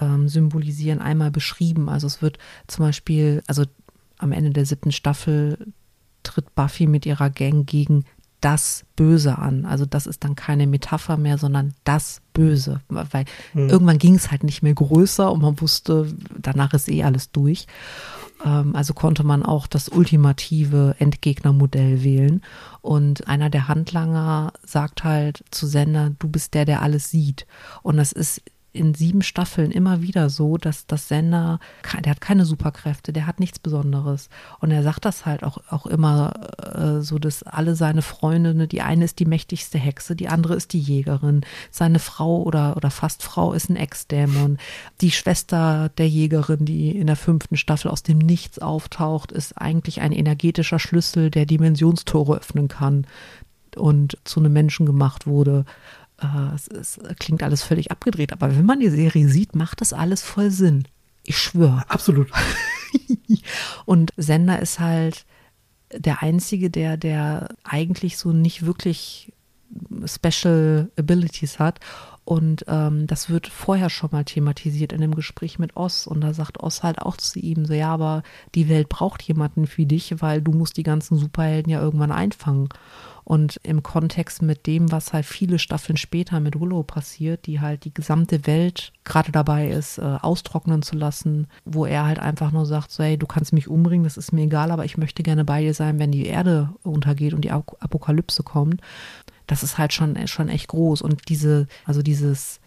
ähm, 0.00 0.28
symbolisieren, 0.28 1.00
einmal 1.00 1.30
beschrieben. 1.30 1.88
Also 1.88 2.06
es 2.06 2.22
wird 2.22 2.38
zum 2.66 2.84
Beispiel, 2.84 3.42
also 3.46 3.64
am 4.18 4.32
Ende 4.32 4.50
der 4.50 4.66
siebten 4.66 4.92
Staffel 4.92 5.72
tritt 6.22 6.54
Buffy 6.54 6.86
mit 6.86 7.06
ihrer 7.06 7.30
Gang 7.30 7.66
gegen 7.66 8.04
das 8.40 8.84
Böse 8.96 9.38
an. 9.38 9.64
Also 9.64 9.86
das 9.86 10.06
ist 10.06 10.24
dann 10.24 10.34
keine 10.34 10.66
Metapher 10.66 11.16
mehr, 11.16 11.38
sondern 11.38 11.74
das 11.84 12.20
Böse. 12.34 12.80
Weil 12.88 13.24
mhm. 13.54 13.68
irgendwann 13.68 13.98
ging 13.98 14.16
es 14.16 14.30
halt 14.30 14.42
nicht 14.44 14.62
mehr 14.62 14.74
größer 14.74 15.30
und 15.32 15.42
man 15.42 15.60
wusste, 15.60 16.12
danach 16.38 16.74
ist 16.74 16.88
eh 16.88 17.04
alles 17.04 17.30
durch. 17.30 17.66
Ähm, 18.44 18.74
also 18.74 18.94
konnte 18.94 19.24
man 19.24 19.44
auch 19.44 19.66
das 19.66 19.88
ultimative 19.88 20.96
Endgegnermodell 20.98 22.02
wählen. 22.02 22.42
Und 22.80 23.28
einer 23.28 23.48
der 23.48 23.68
Handlanger 23.68 24.52
sagt 24.66 25.04
halt 25.04 25.44
zu 25.50 25.66
Sender, 25.66 26.10
du 26.18 26.28
bist 26.28 26.54
der, 26.54 26.64
der 26.64 26.82
alles 26.82 27.10
sieht. 27.10 27.46
Und 27.82 27.96
das 27.96 28.12
ist 28.12 28.42
in 28.72 28.94
sieben 28.94 29.22
Staffeln 29.22 29.70
immer 29.70 30.00
wieder 30.00 30.30
so, 30.30 30.56
dass 30.56 30.86
das 30.86 31.08
Sender, 31.08 31.60
der 32.04 32.12
hat 32.12 32.20
keine 32.20 32.44
Superkräfte, 32.44 33.12
der 33.12 33.26
hat 33.26 33.38
nichts 33.38 33.58
Besonderes. 33.58 34.30
Und 34.60 34.70
er 34.70 34.82
sagt 34.82 35.04
das 35.04 35.26
halt 35.26 35.42
auch, 35.42 35.58
auch 35.68 35.86
immer 35.86 36.32
äh, 36.58 37.02
so, 37.02 37.18
dass 37.18 37.42
alle 37.42 37.74
seine 37.74 38.02
Freunde, 38.02 38.54
ne, 38.54 38.66
die 38.66 38.80
eine 38.80 39.04
ist 39.04 39.18
die 39.18 39.26
mächtigste 39.26 39.78
Hexe, 39.78 40.16
die 40.16 40.28
andere 40.28 40.54
ist 40.54 40.72
die 40.72 40.80
Jägerin, 40.80 41.42
seine 41.70 41.98
Frau 41.98 42.42
oder, 42.42 42.76
oder 42.76 42.90
fast 42.90 43.22
Frau 43.22 43.52
ist 43.52 43.68
ein 43.68 43.76
Ex-Dämon. 43.76 44.56
Die 45.00 45.10
Schwester 45.10 45.90
der 45.98 46.08
Jägerin, 46.08 46.64
die 46.64 46.96
in 46.96 47.06
der 47.06 47.16
fünften 47.16 47.56
Staffel 47.56 47.90
aus 47.90 48.02
dem 48.02 48.18
Nichts 48.18 48.58
auftaucht, 48.58 49.32
ist 49.32 49.58
eigentlich 49.58 50.00
ein 50.00 50.12
energetischer 50.12 50.78
Schlüssel, 50.78 51.30
der 51.30 51.44
Dimensionstore 51.44 52.38
öffnen 52.38 52.68
kann 52.68 53.06
und 53.76 54.18
zu 54.24 54.40
einem 54.40 54.52
Menschen 54.52 54.86
gemacht 54.86 55.26
wurde. 55.26 55.64
Äh, 56.22 56.54
es, 56.54 56.68
es, 56.68 57.00
klingt 57.18 57.42
alles 57.42 57.62
völlig 57.62 57.90
abgedreht, 57.90 58.32
aber 58.32 58.56
wenn 58.56 58.66
man 58.66 58.80
die 58.80 58.90
Serie 58.90 59.28
sieht, 59.28 59.54
macht 59.54 59.80
das 59.80 59.92
alles 59.92 60.22
voll 60.22 60.50
Sinn. 60.50 60.84
Ich 61.24 61.38
schwöre. 61.38 61.84
Absolut. 61.88 62.30
und 63.84 64.12
Sender 64.16 64.60
ist 64.60 64.80
halt 64.80 65.24
der 65.94 66.22
einzige, 66.22 66.70
der, 66.70 66.96
der 66.96 67.48
eigentlich 67.64 68.16
so 68.16 68.32
nicht 68.32 68.64
wirklich 68.64 69.32
Special 70.06 70.90
Abilities 70.96 71.58
hat 71.58 71.80
Und 72.24 72.64
ähm, 72.68 73.08
das 73.08 73.30
wird 73.30 73.48
vorher 73.48 73.90
schon 73.90 74.10
mal 74.12 74.24
thematisiert 74.24 74.92
in 74.92 75.00
dem 75.00 75.14
Gespräch 75.14 75.58
mit 75.58 75.76
Oz. 75.76 76.06
Und 76.06 76.20
da 76.20 76.32
sagt 76.32 76.62
Oz 76.62 76.84
halt 76.84 77.00
auch 77.00 77.16
zu 77.16 77.40
ihm 77.40 77.66
so, 77.66 77.74
ja, 77.74 77.92
aber 77.92 78.22
die 78.54 78.68
Welt 78.68 78.88
braucht 78.88 79.22
jemanden 79.22 79.68
wie 79.74 79.86
dich, 79.86 80.14
weil 80.22 80.40
du 80.40 80.52
musst 80.52 80.76
die 80.76 80.84
ganzen 80.84 81.16
Superhelden 81.16 81.72
ja 81.72 81.80
irgendwann 81.80 82.12
einfangen. 82.12 82.68
Und 83.24 83.60
im 83.64 83.82
Kontext 83.82 84.42
mit 84.42 84.66
dem, 84.66 84.90
was 84.92 85.12
halt 85.12 85.26
viele 85.26 85.58
Staffeln 85.58 85.96
später 85.96 86.38
mit 86.40 86.60
Willow 86.60 86.82
passiert, 86.82 87.46
die 87.46 87.60
halt 87.60 87.84
die 87.84 87.94
gesamte 87.94 88.46
Welt 88.46 88.92
gerade 89.04 89.32
dabei 89.32 89.68
ist, 89.68 89.98
äh, 89.98 90.02
austrocknen 90.02 90.82
zu 90.82 90.96
lassen, 90.96 91.46
wo 91.64 91.86
er 91.86 92.04
halt 92.04 92.18
einfach 92.18 92.52
nur 92.52 92.66
sagt, 92.66 92.90
so, 92.90 93.02
hey, 93.02 93.16
du 93.16 93.26
kannst 93.26 93.52
mich 93.52 93.68
umbringen, 93.68 94.04
das 94.04 94.16
ist 94.16 94.32
mir 94.32 94.42
egal, 94.42 94.70
aber 94.70 94.84
ich 94.84 94.96
möchte 94.96 95.22
gerne 95.22 95.44
bei 95.44 95.62
dir 95.62 95.74
sein, 95.74 95.98
wenn 95.98 96.10
die 96.10 96.26
Erde 96.26 96.70
untergeht 96.82 97.34
und 97.34 97.42
die 97.44 97.52
Apokalypse 97.52 98.42
kommt. 98.42 98.80
Das 99.52 99.62
ist 99.62 99.76
halt 99.76 99.92
schon, 99.92 100.26
schon 100.28 100.48
echt 100.48 100.68
groß. 100.68 101.02
Und 101.02 101.28
diese, 101.28 101.66
also 101.84 102.00
dieses 102.00 102.58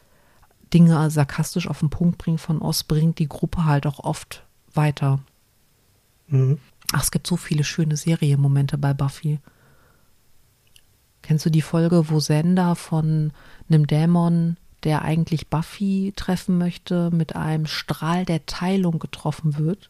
Dinge 0.72 1.10
sarkastisch 1.10 1.68
auf 1.68 1.80
den 1.80 1.90
Punkt 1.90 2.20
bringen 2.20 2.38
von 2.38 2.62
Oz 2.62 2.84
bringt 2.84 3.18
die 3.18 3.28
Gruppe 3.28 3.66
halt 3.66 3.88
auch 3.88 3.98
oft 3.98 4.46
weiter. 4.72 5.18
Mhm. 6.28 6.60
Ach, 6.94 7.02
es 7.02 7.10
gibt 7.10 7.26
so 7.26 7.38
viele 7.38 7.64
schöne 7.64 7.98
Serienmomente 7.98 8.78
bei 8.78 8.94
Buffy. 8.94 9.40
Kennst 11.24 11.44
du 11.48 11.50
die 11.50 11.64
Folge, 11.64 12.12
wo 12.12 12.20
Sender 12.20 12.76
von 12.76 13.34
einem 13.68 13.88
Dämon, 13.88 14.58
der 14.84 15.02
eigentlich 15.02 15.48
Buffy 15.48 16.14
treffen 16.16 16.60
möchte, 16.60 17.10
mit 17.10 17.36
einem 17.36 17.66
Strahl 17.66 18.26
der 18.26 18.46
Teilung 18.46 19.00
getroffen 19.00 19.58
wird 19.58 19.90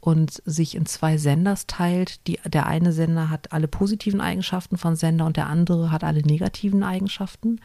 und 0.00 0.42
sich 0.44 0.74
in 0.74 0.86
zwei 0.86 1.18
Senders 1.18 1.66
teilt? 1.66 2.26
Die, 2.26 2.38
der 2.46 2.66
eine 2.66 2.92
Sender 2.92 3.30
hat 3.30 3.52
alle 3.52 3.68
positiven 3.68 4.20
Eigenschaften 4.20 4.76
von 4.76 4.96
Sender 4.96 5.26
und 5.26 5.36
der 5.36 5.48
andere 5.48 5.92
hat 5.92 6.04
alle 6.04 6.22
negativen 6.22 6.82
Eigenschaften. 6.82 7.60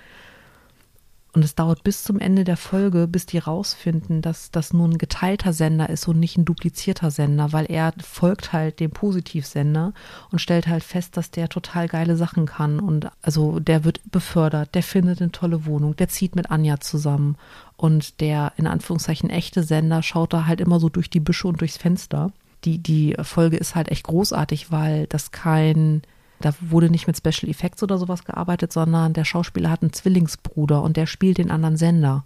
Und 1.36 1.44
es 1.44 1.54
dauert 1.54 1.84
bis 1.84 2.04
zum 2.04 2.18
Ende 2.18 2.46
der 2.46 2.56
Folge, 2.56 3.08
bis 3.08 3.26
die 3.26 3.40
rausfinden, 3.40 4.22
dass 4.22 4.52
das 4.52 4.72
nur 4.72 4.88
ein 4.88 4.98
geteilter 4.98 5.52
Sender 5.52 5.90
ist 5.90 6.08
und 6.08 6.18
nicht 6.18 6.38
ein 6.38 6.46
duplizierter 6.46 7.12
Sender, 7.12 7.52
weil 7.52 7.66
er 7.66 7.94
folgt 8.02 8.54
halt 8.54 8.80
dem 8.80 8.92
Positivsender 8.92 9.94
und 10.32 10.40
stellt 10.40 10.68
halt 10.68 10.84
fest, 10.84 11.18
dass 11.18 11.32
der 11.32 11.50
total 11.50 11.90
geile 11.90 12.16
Sachen 12.16 12.46
kann. 12.46 12.80
Und 12.80 13.10
also 13.22 13.60
der 13.60 13.84
wird 13.84 14.00
befördert, 14.10 14.74
der 14.76 14.84
findet 14.84 15.22
eine 15.22 15.32
tolle 15.32 15.66
Wohnung, 15.66 15.98
der 15.98 16.08
zieht 16.08 16.38
mit 16.38 16.52
Anja 16.52 16.80
zusammen. 16.80 17.36
Und 17.76 18.22
der 18.22 18.54
in 18.56 18.66
Anführungszeichen 18.66 19.30
echte 19.30 19.64
Sender 19.64 20.04
schaut 20.04 20.32
da 20.32 20.46
halt 20.46 20.62
immer 20.62 20.80
so 20.80 20.88
durch 20.88 21.10
die 21.10 21.20
Büsche 21.20 21.50
und 21.50 21.60
durchs 21.60 21.76
Fenster. 21.76 22.32
Die, 22.64 22.78
die 22.78 23.14
Folge 23.24 23.58
ist 23.58 23.76
halt 23.76 23.92
echt 23.92 24.06
großartig, 24.06 24.72
weil 24.72 25.06
das 25.08 25.32
kein 25.32 26.02
da 26.40 26.54
wurde 26.60 26.90
nicht 26.90 27.08
mit 27.08 27.18
Special 27.18 27.50
Effects 27.50 27.82
oder 27.84 27.98
sowas 27.98 28.26
gearbeitet, 28.26 28.74
sondern 28.74 29.14
der 29.14 29.26
Schauspieler 29.26 29.70
hat 29.70 29.82
einen 29.82 29.94
Zwillingsbruder 29.94 30.82
und 30.82 30.98
der 30.98 31.06
spielt 31.06 31.38
den 31.38 31.52
anderen 31.52 31.78
Sender. 31.78 32.26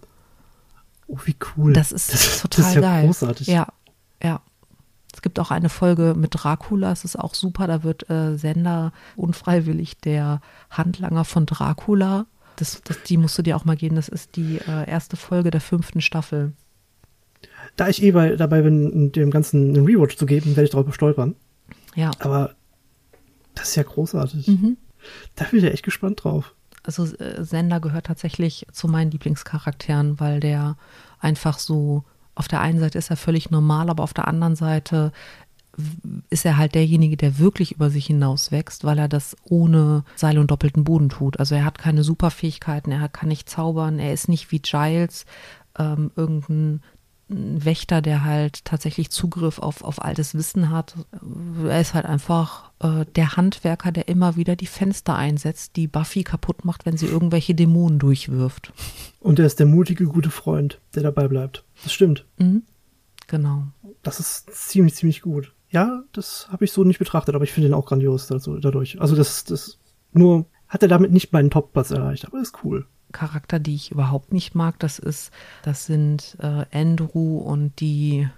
Oh, 1.06 1.18
wie 1.24 1.36
cool. 1.56 1.72
Das 1.72 1.92
ist, 1.92 2.12
das, 2.12 2.42
total 2.42 2.62
das 2.62 2.68
ist 2.68 2.74
ja 2.74 2.80
geil. 2.80 3.06
Großartig. 3.06 3.46
Ja, 3.46 3.68
ja. 4.22 4.40
Es 5.12 5.22
gibt 5.22 5.40
auch 5.40 5.50
eine 5.50 5.68
Folge 5.68 6.14
mit 6.16 6.30
Dracula, 6.32 6.92
es 6.92 7.04
ist 7.04 7.18
auch 7.18 7.34
super, 7.34 7.66
da 7.66 7.82
wird 7.82 8.08
äh, 8.10 8.36
Sender 8.36 8.92
unfreiwillig 9.16 9.98
der 9.98 10.40
Handlanger 10.70 11.24
von 11.24 11.46
Dracula. 11.46 12.26
Das, 12.54 12.80
das, 12.84 13.02
die 13.02 13.16
musst 13.16 13.36
du 13.36 13.42
dir 13.42 13.56
auch 13.56 13.64
mal 13.64 13.76
geben, 13.76 13.96
das 13.96 14.08
ist 14.08 14.36
die 14.36 14.58
äh, 14.58 14.88
erste 14.88 15.16
Folge 15.16 15.50
der 15.50 15.60
fünften 15.60 16.00
Staffel. 16.00 16.52
Da 17.74 17.88
ich 17.88 18.02
eh 18.02 18.12
bei, 18.12 18.36
dabei 18.36 18.62
bin, 18.62 19.10
dem 19.12 19.30
Ganzen 19.30 19.74
einen 19.74 19.84
Rewatch 19.84 20.16
zu 20.16 20.26
geben, 20.26 20.50
werde 20.50 20.64
ich 20.64 20.70
darüber 20.70 20.92
stolpern. 20.92 21.34
Ja. 21.96 22.12
Aber 22.20 22.54
das 23.60 23.70
ist 23.70 23.76
ja 23.76 23.82
großartig. 23.82 24.48
Mhm. 24.48 24.76
Da 25.36 25.44
bin 25.44 25.58
ich 25.58 25.64
ja 25.64 25.70
echt 25.70 25.84
gespannt 25.84 26.24
drauf. 26.24 26.54
Also 26.82 27.04
äh, 27.16 27.44
Sender 27.44 27.80
gehört 27.80 28.06
tatsächlich 28.06 28.66
zu 28.72 28.88
meinen 28.88 29.10
Lieblingscharakteren, 29.10 30.18
weil 30.18 30.40
der 30.40 30.76
einfach 31.18 31.58
so, 31.58 32.04
auf 32.34 32.48
der 32.48 32.60
einen 32.60 32.80
Seite 32.80 32.98
ist 32.98 33.10
er 33.10 33.16
völlig 33.16 33.50
normal, 33.50 33.90
aber 33.90 34.02
auf 34.02 34.14
der 34.14 34.28
anderen 34.28 34.56
Seite 34.56 35.12
ist 36.30 36.44
er 36.44 36.56
halt 36.56 36.74
derjenige, 36.74 37.16
der 37.16 37.38
wirklich 37.38 37.72
über 37.72 37.90
sich 37.90 38.06
hinaus 38.06 38.50
wächst, 38.50 38.84
weil 38.84 38.98
er 38.98 39.08
das 39.08 39.36
ohne 39.44 40.04
Seil 40.16 40.38
und 40.38 40.50
doppelten 40.50 40.84
Boden 40.84 41.08
tut. 41.08 41.38
Also 41.38 41.54
er 41.54 41.64
hat 41.64 41.78
keine 41.78 42.02
Superfähigkeiten, 42.02 42.92
er 42.92 43.08
kann 43.08 43.28
nicht 43.28 43.48
zaubern, 43.48 43.98
er 43.98 44.12
ist 44.12 44.28
nicht 44.28 44.50
wie 44.50 44.58
Giles, 44.58 45.26
ähm, 45.78 46.10
irgendein 46.16 46.82
ein 47.30 47.64
Wächter, 47.64 48.02
der 48.02 48.24
halt 48.24 48.64
tatsächlich 48.64 49.10
Zugriff 49.10 49.58
auf, 49.58 49.82
auf 49.82 50.02
altes 50.02 50.34
Wissen 50.34 50.70
hat. 50.70 50.94
Er 51.64 51.80
ist 51.80 51.94
halt 51.94 52.04
einfach 52.04 52.72
äh, 52.80 53.06
der 53.16 53.36
Handwerker, 53.36 53.92
der 53.92 54.08
immer 54.08 54.36
wieder 54.36 54.56
die 54.56 54.66
Fenster 54.66 55.14
einsetzt, 55.14 55.76
die 55.76 55.86
Buffy 55.86 56.24
kaputt 56.24 56.64
macht, 56.64 56.86
wenn 56.86 56.96
sie 56.96 57.06
irgendwelche 57.06 57.54
Dämonen 57.54 57.98
durchwirft. 57.98 58.72
Und 59.20 59.38
er 59.38 59.46
ist 59.46 59.58
der 59.58 59.66
mutige, 59.66 60.04
gute 60.04 60.30
Freund, 60.30 60.80
der 60.94 61.02
dabei 61.02 61.28
bleibt. 61.28 61.64
Das 61.82 61.92
stimmt. 61.92 62.26
Mhm. 62.38 62.62
Genau. 63.26 63.68
Das 64.02 64.18
ist 64.18 64.50
ziemlich, 64.52 64.94
ziemlich 64.94 65.22
gut. 65.22 65.54
Ja, 65.70 66.02
das 66.12 66.48
habe 66.50 66.64
ich 66.64 66.72
so 66.72 66.82
nicht 66.82 66.98
betrachtet, 66.98 67.34
aber 67.34 67.44
ich 67.44 67.52
finde 67.52 67.68
ihn 67.68 67.74
auch 67.74 67.86
grandios 67.86 68.30
also, 68.32 68.58
dadurch. 68.58 69.00
Also 69.00 69.14
das, 69.14 69.44
das 69.44 69.78
nur 70.12 70.46
hat 70.66 70.82
er 70.82 70.88
damit 70.88 71.12
nicht 71.12 71.32
meinen 71.32 71.50
Top-Platz 71.50 71.92
erreicht, 71.92 72.26
aber 72.26 72.40
ist 72.40 72.64
cool. 72.64 72.86
Charakter, 73.12 73.58
die 73.58 73.74
ich 73.74 73.90
überhaupt 73.90 74.32
nicht 74.32 74.54
mag. 74.54 74.78
Das 74.78 74.98
ist, 74.98 75.30
das 75.62 75.86
sind 75.86 76.36
äh, 76.40 76.64
Andrew 76.72 77.38
und 77.38 77.80
die, 77.80 78.28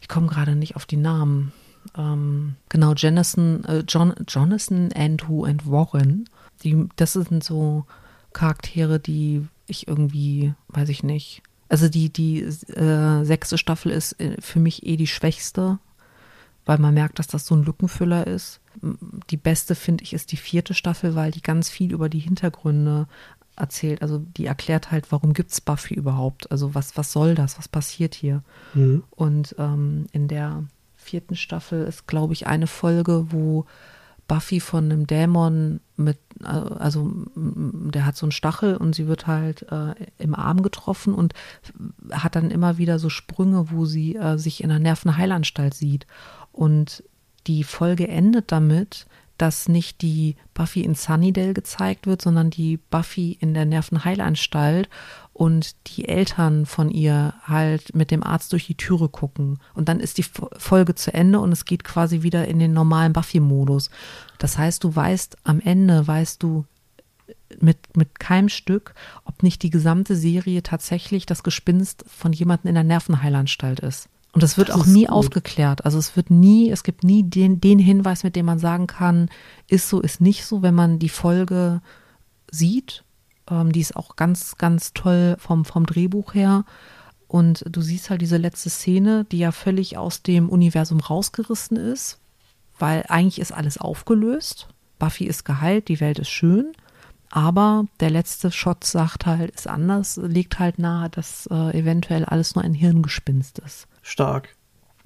ich 0.00 0.08
komme 0.08 0.28
gerade 0.28 0.56
nicht 0.56 0.76
auf 0.76 0.86
die 0.86 0.96
Namen. 0.96 1.52
Ähm, 1.96 2.56
genau, 2.68 2.92
Jonathan, 2.94 3.64
äh, 3.64 3.84
John, 3.86 4.14
Jonathan, 4.28 4.90
Andrew 4.94 5.44
und 5.44 5.70
Warren. 5.70 6.28
Die, 6.62 6.88
das 6.96 7.14
sind 7.14 7.42
so 7.42 7.86
Charaktere, 8.32 9.00
die 9.00 9.46
ich 9.66 9.88
irgendwie, 9.88 10.54
weiß 10.68 10.88
ich 10.88 11.02
nicht. 11.02 11.42
Also 11.68 11.88
die, 11.88 12.12
die 12.12 12.40
äh, 12.42 13.24
sechste 13.24 13.56
Staffel 13.56 13.92
ist 13.92 14.20
äh, 14.20 14.36
für 14.40 14.58
mich 14.58 14.84
eh 14.86 14.96
die 14.96 15.06
schwächste, 15.06 15.78
weil 16.66 16.78
man 16.78 16.94
merkt, 16.94 17.18
dass 17.18 17.28
das 17.28 17.46
so 17.46 17.54
ein 17.54 17.62
Lückenfüller 17.62 18.26
ist. 18.26 18.60
Die 19.30 19.36
beste, 19.36 19.74
finde 19.74 20.04
ich, 20.04 20.12
ist 20.12 20.32
die 20.32 20.36
vierte 20.36 20.74
Staffel, 20.74 21.14
weil 21.14 21.30
die 21.30 21.42
ganz 21.42 21.70
viel 21.70 21.92
über 21.92 22.08
die 22.08 22.18
Hintergründe 22.18 23.06
erzählt. 23.60 24.02
Also 24.02 24.18
die 24.18 24.46
erklärt 24.46 24.90
halt, 24.90 25.12
warum 25.12 25.32
gibt 25.34 25.52
es 25.52 25.60
Buffy 25.60 25.94
überhaupt? 25.94 26.50
Also 26.50 26.74
was, 26.74 26.96
was 26.96 27.12
soll 27.12 27.34
das? 27.34 27.58
Was 27.58 27.68
passiert 27.68 28.14
hier? 28.14 28.42
Mhm. 28.74 29.04
Und 29.10 29.54
ähm, 29.58 30.06
in 30.12 30.28
der 30.28 30.64
vierten 30.96 31.36
Staffel 31.36 31.84
ist, 31.84 32.06
glaube 32.06 32.32
ich, 32.32 32.46
eine 32.46 32.66
Folge, 32.66 33.26
wo 33.30 33.66
Buffy 34.30 34.60
von 34.60 34.84
einem 34.84 35.08
Dämon 35.08 35.80
mit, 35.96 36.18
äh, 36.42 36.46
also 36.46 37.10
der 37.34 38.06
hat 38.06 38.16
so 38.16 38.26
einen 38.26 38.32
Stachel 38.32 38.76
und 38.76 38.94
sie 38.94 39.08
wird 39.08 39.26
halt 39.26 39.62
äh, 39.72 39.94
im 40.18 40.36
Arm 40.36 40.62
getroffen 40.62 41.14
und 41.14 41.34
hat 42.12 42.36
dann 42.36 42.52
immer 42.52 42.78
wieder 42.78 43.00
so 43.00 43.08
Sprünge, 43.08 43.72
wo 43.72 43.86
sie 43.86 44.14
äh, 44.14 44.38
sich 44.38 44.62
in 44.62 44.70
einer 44.70 44.78
Nervenheilanstalt 44.78 45.74
sieht. 45.74 46.06
Und 46.52 47.02
die 47.48 47.64
Folge 47.64 48.06
endet 48.06 48.52
damit, 48.52 49.06
dass 49.40 49.68
nicht 49.68 50.02
die 50.02 50.36
Buffy 50.52 50.82
in 50.82 50.94
Sunnydale 50.94 51.54
gezeigt 51.54 52.06
wird, 52.06 52.20
sondern 52.20 52.50
die 52.50 52.76
Buffy 52.76 53.38
in 53.40 53.54
der 53.54 53.64
Nervenheilanstalt 53.64 54.90
und 55.32 55.74
die 55.86 56.06
Eltern 56.06 56.66
von 56.66 56.90
ihr 56.90 57.32
halt 57.44 57.94
mit 57.94 58.10
dem 58.10 58.22
Arzt 58.22 58.52
durch 58.52 58.66
die 58.66 58.76
Türe 58.76 59.08
gucken. 59.08 59.58
Und 59.72 59.88
dann 59.88 59.98
ist 59.98 60.18
die 60.18 60.26
Folge 60.58 60.94
zu 60.94 61.14
Ende 61.14 61.40
und 61.40 61.52
es 61.52 61.64
geht 61.64 61.84
quasi 61.84 62.20
wieder 62.22 62.46
in 62.48 62.58
den 62.58 62.74
normalen 62.74 63.14
Buffy-Modus. 63.14 63.88
Das 64.38 64.58
heißt, 64.58 64.84
du 64.84 64.94
weißt, 64.94 65.38
am 65.44 65.60
Ende 65.60 66.06
weißt 66.06 66.42
du 66.42 66.66
mit, 67.58 67.96
mit 67.96 68.20
keinem 68.20 68.50
Stück, 68.50 68.94
ob 69.24 69.42
nicht 69.42 69.62
die 69.62 69.70
gesamte 69.70 70.16
Serie 70.16 70.62
tatsächlich 70.62 71.24
das 71.24 71.42
Gespinst 71.42 72.04
von 72.06 72.34
jemandem 72.34 72.68
in 72.68 72.74
der 72.74 72.84
Nervenheilanstalt 72.84 73.80
ist. 73.80 74.10
Und 74.32 74.42
das 74.42 74.56
wird 74.56 74.68
das 74.68 74.76
auch 74.76 74.86
nie 74.86 75.06
gut. 75.06 75.10
aufgeklärt. 75.10 75.84
Also 75.84 75.98
es 75.98 76.14
wird 76.14 76.30
nie, 76.30 76.70
es 76.70 76.84
gibt 76.84 77.02
nie 77.02 77.24
den, 77.24 77.60
den 77.60 77.78
Hinweis, 77.78 78.22
mit 78.22 78.36
dem 78.36 78.46
man 78.46 78.58
sagen 78.58 78.86
kann, 78.86 79.28
ist 79.66 79.88
so, 79.88 80.00
ist 80.00 80.20
nicht 80.20 80.44
so, 80.44 80.62
wenn 80.62 80.74
man 80.74 80.98
die 80.98 81.08
Folge 81.08 81.80
sieht. 82.50 83.04
Ähm, 83.50 83.72
die 83.72 83.80
ist 83.80 83.96
auch 83.96 84.16
ganz, 84.16 84.56
ganz 84.56 84.92
toll 84.92 85.36
vom, 85.38 85.64
vom 85.64 85.84
Drehbuch 85.84 86.34
her. 86.34 86.64
Und 87.26 87.64
du 87.68 87.80
siehst 87.80 88.10
halt 88.10 88.22
diese 88.22 88.36
letzte 88.36 88.70
Szene, 88.70 89.24
die 89.30 89.38
ja 89.38 89.52
völlig 89.52 89.96
aus 89.96 90.22
dem 90.22 90.48
Universum 90.48 91.00
rausgerissen 91.00 91.76
ist, 91.76 92.18
weil 92.78 93.04
eigentlich 93.08 93.40
ist 93.40 93.52
alles 93.52 93.78
aufgelöst. 93.78 94.68
Buffy 94.98 95.24
ist 95.24 95.44
geheilt, 95.44 95.88
die 95.88 96.00
Welt 96.00 96.18
ist 96.20 96.30
schön. 96.30 96.72
Aber 97.32 97.84
der 98.00 98.10
letzte 98.10 98.50
Shot 98.50 98.84
sagt 98.84 99.26
halt, 99.26 99.52
ist 99.54 99.68
anders, 99.68 100.16
legt 100.16 100.58
halt 100.58 100.78
nahe, 100.80 101.08
dass 101.10 101.46
äh, 101.50 101.78
eventuell 101.78 102.24
alles 102.24 102.54
nur 102.56 102.64
ein 102.64 102.74
Hirngespinst 102.74 103.60
ist 103.60 103.86
stark. 104.10 104.54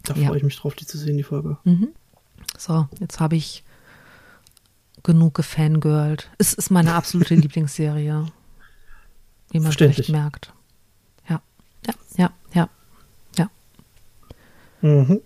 Da 0.02 0.14
ja. 0.14 0.28
freue 0.28 0.38
ich 0.38 0.44
mich 0.44 0.56
drauf, 0.56 0.74
die 0.74 0.86
zu 0.86 0.98
sehen, 0.98 1.16
die 1.16 1.22
Folge. 1.22 1.58
Mhm. 1.64 1.88
So, 2.58 2.88
jetzt 3.00 3.20
habe 3.20 3.36
ich 3.36 3.64
genug 5.02 5.34
gefangirlt. 5.34 6.30
Es 6.38 6.54
ist 6.54 6.70
meine 6.70 6.94
absolute 6.94 7.34
Lieblingsserie. 7.34 8.26
Wie 9.50 9.60
man 9.60 9.72
vielleicht 9.72 10.08
merkt. 10.08 10.52
Ja, 11.28 11.40
ja, 11.86 11.94
ja, 12.16 12.30
ja, 12.54 12.68
ja. 13.38 13.50
Mhm. 14.80 15.20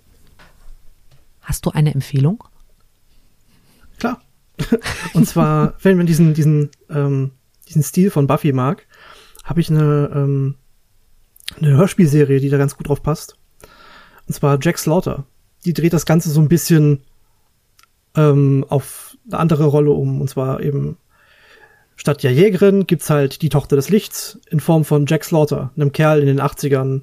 Hast 1.41 1.64
du 1.64 1.70
eine 1.70 1.95
Empfehlung? 1.95 2.45
Klar. 3.99 4.20
Und 5.14 5.26
zwar, 5.26 5.74
wenn 5.83 5.97
man 5.97 6.07
diesen, 6.07 6.35
diesen, 6.35 6.70
ähm, 6.91 7.33
diesen 7.68 7.83
Stil 7.83 8.11
von 8.11 8.26
Buffy 8.26 8.53
mag, 8.53 8.87
habe 9.45 9.61
ich 9.61 9.70
eine, 9.70 10.11
ähm, 10.14 10.57
eine 11.57 11.76
Hörspielserie, 11.76 12.41
die 12.41 12.51
da 12.51 12.59
ganz 12.59 12.76
gut 12.76 12.89
drauf 12.89 13.03
passt. 13.03 13.39
Und 14.29 14.35
zwar 14.35 14.59
Jack 14.61 14.79
Slaughter. 14.79 15.24
Die 15.64 15.72
dreht 15.72 15.93
das 15.93 16.07
Ganze 16.07 16.31
so 16.31 16.41
ein 16.41 16.49
bisschen 16.49 17.03
ähm, 18.14 18.64
auf 18.68 19.16
eine 19.26 19.39
andere 19.41 19.64
Rolle 19.64 19.91
um. 19.91 20.20
Und 20.20 20.29
zwar 20.29 20.61
eben 20.61 20.99
statt 21.97 22.22
der 22.22 22.33
Jägerin 22.33 22.87
gibt's 22.87 23.11
halt 23.11 23.43
die 23.43 23.49
Tochter 23.49 23.76
des 23.76 23.89
Lichts 23.89 24.39
in 24.51 24.61
Form 24.61 24.85
von 24.85 25.07
Jack 25.07 25.24
Slaughter, 25.24 25.72
einem 25.76 25.93
Kerl 25.93 26.20
in 26.20 26.26
den 26.26 26.41
80ern, 26.41 27.03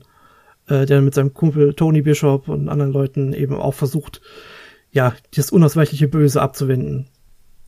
äh, 0.68 0.86
der 0.86 1.02
mit 1.02 1.16
seinem 1.16 1.34
Kumpel 1.34 1.74
Tony 1.74 2.02
Bishop 2.02 2.48
und 2.48 2.70
anderen 2.70 2.94
Leuten 2.94 3.34
eben 3.34 3.56
auch 3.56 3.74
versucht, 3.74 4.22
ja, 4.92 5.14
das 5.36 5.52
unausweichliche 5.52 6.08
Böse 6.08 6.42
abzuwenden. 6.42 7.08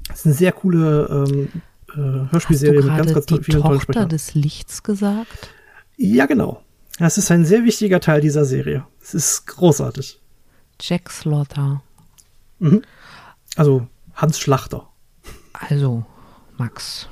Das 0.07 0.19
ist 0.19 0.25
eine 0.25 0.35
sehr 0.35 0.53
coole 0.53 1.25
ähm, 1.27 1.49
äh, 1.93 2.31
Hörspielserie 2.31 2.81
mit 2.81 2.95
ganz, 2.95 3.13
ganz 3.13 3.25
die 3.25 3.43
vielen 3.43 3.61
tollen 3.61 3.79
Tochter 3.79 3.93
Sprechern. 3.93 4.09
des 4.09 4.33
Lichts 4.35 4.83
gesagt? 4.83 5.49
Ja, 5.97 6.27
genau. 6.27 6.61
Das 6.97 7.17
ist 7.17 7.29
ein 7.31 7.45
sehr 7.45 7.63
wichtiger 7.63 7.99
Teil 7.99 8.21
dieser 8.21 8.45
Serie. 8.45 8.85
Es 9.01 9.13
ist 9.13 9.45
großartig. 9.45 10.19
Jack 10.81 11.11
Slaughter. 11.11 11.81
Also 13.55 13.87
Hans 14.15 14.39
Schlachter. 14.39 14.87
Also, 15.53 16.05
Max, 16.57 17.07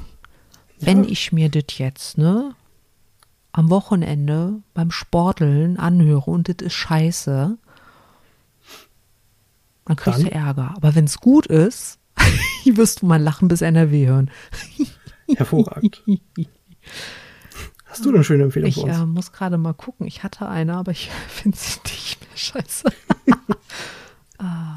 wenn 0.79 1.03
ich 1.03 1.31
mir 1.31 1.49
das 1.49 1.77
jetzt, 1.77 2.17
ne, 2.17 2.55
am 3.51 3.69
Wochenende 3.69 4.61
beim 4.73 4.91
Sporteln 4.91 5.77
anhöre 5.77 6.29
und 6.29 6.49
das 6.49 6.65
ist 6.65 6.73
scheiße, 6.73 7.57
dann 9.85 9.95
kriegst 9.95 10.19
du 10.19 10.23
Dann? 10.23 10.31
Ärger. 10.31 10.73
Aber 10.75 10.95
wenn 10.95 11.05
es 11.05 11.19
gut 11.19 11.45
ist, 11.45 11.99
wirst 12.65 13.01
du 13.01 13.05
mal 13.05 13.21
lachen 13.21 13.47
bis 13.47 13.61
NRW 13.61 14.07
hören. 14.07 14.31
Hervorragend. 15.35 16.03
Hast 17.95 18.03
du 18.03 18.09
eine 18.09 18.25
schöne 18.25 18.43
Empfehlung 18.43 18.67
ich, 18.67 18.75
für 18.75 18.81
uns? 18.81 18.97
Ich 18.97 19.01
äh, 19.01 19.05
muss 19.05 19.31
gerade 19.31 19.57
mal 19.57 19.73
gucken. 19.73 20.05
Ich 20.05 20.21
hatte 20.21 20.49
eine, 20.49 20.75
aber 20.75 20.91
ich 20.91 21.09
finde 21.29 21.57
sie 21.57 21.79
nicht 21.85 22.19
mehr. 22.19 22.35
Scheiße. 22.35 22.91
Ah. 24.37 24.75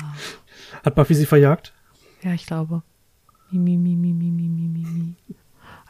Hat 0.84 0.94
Buffy 0.94 1.14
sie 1.14 1.26
verjagt? 1.26 1.72
Ja, 2.22 2.32
ich 2.32 2.46
glaube. 2.46 2.82
Mi, 3.50 3.58
mi, 3.58 3.76
mi, 3.76 4.12
mi, 4.12 4.30
mi, 4.30 4.30
mi, 4.30 4.68
mi, 4.68 4.86
mi. 4.86 5.14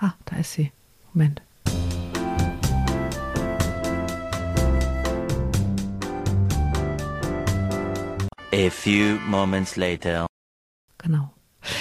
Ah, 0.01 0.15
da 0.25 0.37
ist 0.37 0.55
sie. 0.55 0.73
Moment. 1.13 1.43
A 8.55 8.71
few 8.71 9.19
moments 9.27 9.77
later. 9.77 10.27
Genau. 10.97 11.31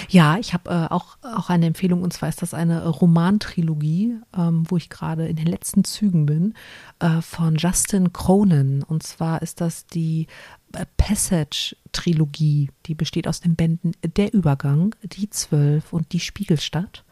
Ja, 0.10 0.38
ich 0.38 0.54
habe 0.54 0.70
äh, 0.70 0.94
auch, 0.94 1.18
auch 1.22 1.50
eine 1.50 1.68
Empfehlung 1.68 2.02
und 2.02 2.14
zwar 2.14 2.30
ist 2.30 2.42
das 2.42 2.54
eine 2.54 2.88
Romantrilogie, 2.88 4.16
ähm, 4.36 4.66
wo 4.68 4.78
ich 4.78 4.90
gerade 4.90 5.28
in 5.28 5.36
den 5.36 5.48
letzten 5.48 5.84
Zügen 5.84 6.26
bin, 6.26 6.54
äh, 7.00 7.22
von 7.22 7.56
Justin 7.56 8.14
Cronin. 8.14 8.84
Und 8.84 9.04
zwar 9.04 9.42
ist 9.42 9.62
das 9.62 9.86
die 9.88 10.28
äh, 10.74 10.86
Passage-Trilogie, 10.98 12.70
die 12.86 12.96
besteht 12.96 13.28
aus 13.28 13.40
den 13.40 13.56
Bänden 13.56 13.94
Der 14.04 14.34
Übergang, 14.34 14.96
Die 15.04 15.30
Zwölf 15.30 15.94
und 15.94 16.12
Die 16.14 16.20
Spiegelstadt. 16.20 17.04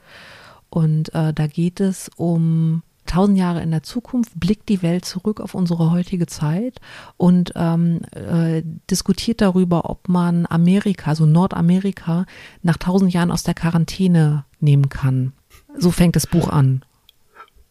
Und 0.70 1.14
äh, 1.14 1.34
da 1.34 1.48
geht 1.48 1.80
es 1.80 2.10
um 2.18 2.84
tausend 3.06 3.38
Jahre 3.38 3.62
in 3.62 3.72
der 3.72 3.84
Zukunft, 3.84 4.32
blickt 4.36 4.70
die 4.70 4.82
Welt 4.82 5.06
zurück 5.06 5.40
auf 5.40 5.54
unsere 5.54 5.92
heutige 5.92 6.28
Zeit 6.28 6.80
und 7.18 7.54
ähm, 7.56 8.02
äh, 8.12 8.64
diskutiert 8.90 9.42
darüber, 9.42 9.90
ob 9.90 10.08
man 10.08 10.46
Amerika, 10.50 11.12
also 11.12 11.26
Nordamerika, 11.26 12.26
nach 12.62 12.78
tausend 12.78 13.14
Jahren 13.14 13.32
aus 13.32 13.44
der 13.44 13.54
Quarantäne 13.54 14.46
nehmen 14.60 14.90
kann. 14.90 15.34
So 15.78 15.92
fängt 15.92 16.16
das 16.16 16.28
Buch 16.28 16.50
an. 16.50 16.84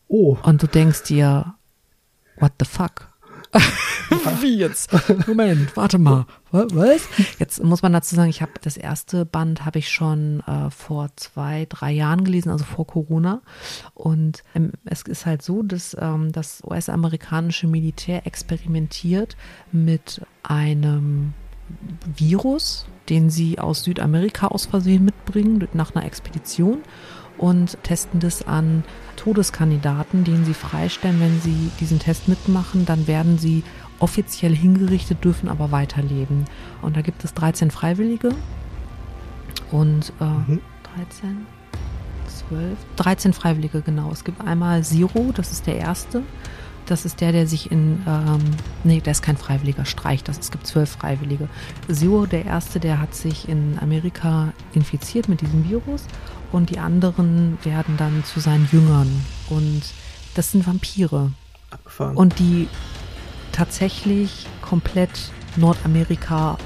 Oh, 0.09 0.37
Und 0.43 0.63
du 0.63 0.67
denkst 0.67 1.05
dir, 1.05 1.55
what 2.39 2.53
the 2.59 2.67
fuck? 2.67 3.09
Wie 4.41 4.57
jetzt? 4.59 4.91
Moment, 5.27 5.77
warte 5.77 5.99
mal. 5.99 6.27
Wa- 6.51 6.67
Was? 6.73 7.09
Jetzt 7.39 7.63
muss 7.63 7.83
man 7.83 7.93
dazu 7.93 8.15
sagen, 8.17 8.29
ich 8.31 8.43
habe 8.43 8.53
das 8.63 8.77
erste 8.77 9.25
Band 9.25 9.65
habe 9.65 9.79
ich 9.79 9.89
schon 9.91 10.41
äh, 10.47 10.71
vor 10.71 11.09
zwei, 11.17 11.67
drei 11.69 11.93
Jahren 11.93 12.25
gelesen, 12.25 12.51
also 12.51 12.65
vor 12.65 12.87
Corona. 12.87 13.43
Und 13.95 14.43
ähm, 14.55 14.73
es 14.85 15.03
ist 15.03 15.27
halt 15.27 15.43
so, 15.43 15.63
dass 15.63 15.97
ähm, 16.01 16.33
das 16.33 16.63
US-amerikanische 16.65 17.67
Militär 17.67 18.27
experimentiert 18.27 19.37
mit 19.73 20.21
einem 20.43 21.33
Virus, 22.17 22.87
den 23.09 23.31
sie 23.31 23.59
aus 23.59 23.85
Südamerika 23.85 24.49
aus 24.49 24.67
Versehen 24.67 25.05
mitbringen, 25.05 25.67
nach 25.73 25.95
einer 25.95 26.05
Expedition 26.05 26.83
und 27.39 27.83
testen 27.83 28.21
das 28.21 28.47
an 28.47 28.85
Todeskandidaten, 29.17 30.25
den 30.25 30.45
sie 30.45 30.55
freistellen, 30.55 31.21
wenn 31.21 31.41
sie 31.41 31.71
diesen 31.81 31.99
Test 31.99 32.29
mitmachen, 32.29 32.87
dann 32.87 33.07
werden 33.07 33.39
sie 33.39 33.63
offiziell 33.99 34.55
hingerichtet, 34.55 35.25
dürfen 35.25 35.49
aber 35.49 35.71
weiterleben. 35.71 36.45
Und 36.83 36.97
da 36.97 37.01
gibt 37.01 37.25
es 37.25 37.35
13 37.35 37.71
Freiwillige 37.71 38.31
und 39.71 40.13
äh, 40.21 40.59
13, 40.97 41.47
12, 42.49 42.79
13 42.97 43.33
Freiwillige, 43.33 43.81
genau. 43.83 44.11
Es 44.11 44.25
gibt 44.25 44.41
einmal 44.47 44.83
Zero, 44.85 45.33
das 45.35 45.53
ist 45.53 45.67
der 45.67 45.77
erste. 45.77 46.23
Das 46.87 47.07
ist 47.07 47.23
der, 47.23 47.33
der 47.33 47.47
sich 47.47 47.71
in, 47.73 48.03
ähm, 48.07 48.43
nee, 48.85 49.01
der 49.01 49.13
ist 49.13 49.23
kein 49.23 49.39
Freiwilliger, 49.39 49.87
Streich, 49.87 50.23
das, 50.23 50.39
es 50.39 50.51
gibt 50.51 50.67
zwölf 50.67 50.91
Freiwillige. 50.91 51.49
Zero, 51.91 52.27
der 52.27 52.45
erste, 52.45 52.79
der 52.79 53.01
hat 53.01 53.15
sich 53.15 53.49
in 53.49 53.79
Amerika 53.81 54.53
infiziert 54.75 55.31
mit 55.31 55.41
diesem 55.41 55.67
Virus 55.67 56.05
und 56.53 56.71
die 56.71 56.79
anderen 56.79 57.59
werden 57.63 57.97
dann 57.97 58.25
zu 58.25 58.41
seinen 58.41 58.69
Jüngern. 58.71 59.25
Und 59.51 59.83
das 60.35 60.53
sind 60.53 60.67
Vampire. 60.67 61.33
abgefahren. 61.71 62.17
Und 62.17 62.39
die 62.39 62.69
tatsächlich 63.53 64.47
komplett 64.63 65.11
Nordamerika 65.57 66.59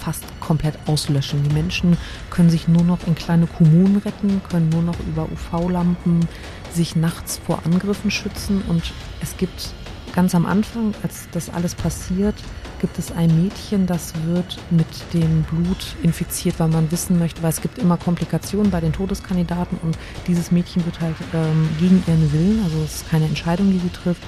fast 0.00 0.24
komplett 0.40 0.78
auslöschen. 0.86 1.42
Die 1.42 1.54
Menschen 1.54 1.96
können 2.30 2.50
sich 2.50 2.68
nur 2.68 2.82
noch 2.82 3.06
in 3.06 3.14
kleine 3.14 3.46
Kommunen 3.46 3.98
retten, 3.98 4.40
können 4.48 4.68
nur 4.68 4.82
noch 4.82 4.98
über 5.00 5.28
UV-Lampen 5.30 6.26
sich 6.72 6.96
nachts 6.96 7.40
vor 7.44 7.60
Angriffen 7.64 8.10
schützen. 8.10 8.62
Und 8.68 8.82
es 9.20 9.36
gibt 9.36 9.70
ganz 10.14 10.34
am 10.34 10.46
Anfang, 10.46 10.94
als 11.02 11.28
das 11.32 11.50
alles 11.50 11.74
passiert, 11.74 12.34
gibt 12.80 12.98
es 12.98 13.12
ein 13.12 13.42
Mädchen, 13.42 13.86
das 13.86 14.12
wird 14.26 14.58
mit 14.70 14.86
dem 15.12 15.42
Blut 15.44 15.96
infiziert, 16.02 16.58
weil 16.58 16.68
man 16.68 16.90
wissen 16.90 17.18
möchte, 17.18 17.42
weil 17.42 17.50
es 17.50 17.60
gibt 17.60 17.78
immer 17.78 17.96
Komplikationen 17.96 18.70
bei 18.70 18.80
den 18.80 18.92
Todeskandidaten 18.92 19.78
und 19.82 19.98
dieses 20.26 20.50
Mädchen 20.50 20.84
wird 20.84 21.00
halt 21.00 21.16
ähm, 21.34 21.68
gegen 21.78 22.02
ihren 22.06 22.32
Willen, 22.32 22.62
also 22.64 22.78
es 22.84 22.96
ist 22.96 23.10
keine 23.10 23.26
Entscheidung, 23.26 23.70
die 23.70 23.78
sie 23.78 23.90
trifft, 23.90 24.22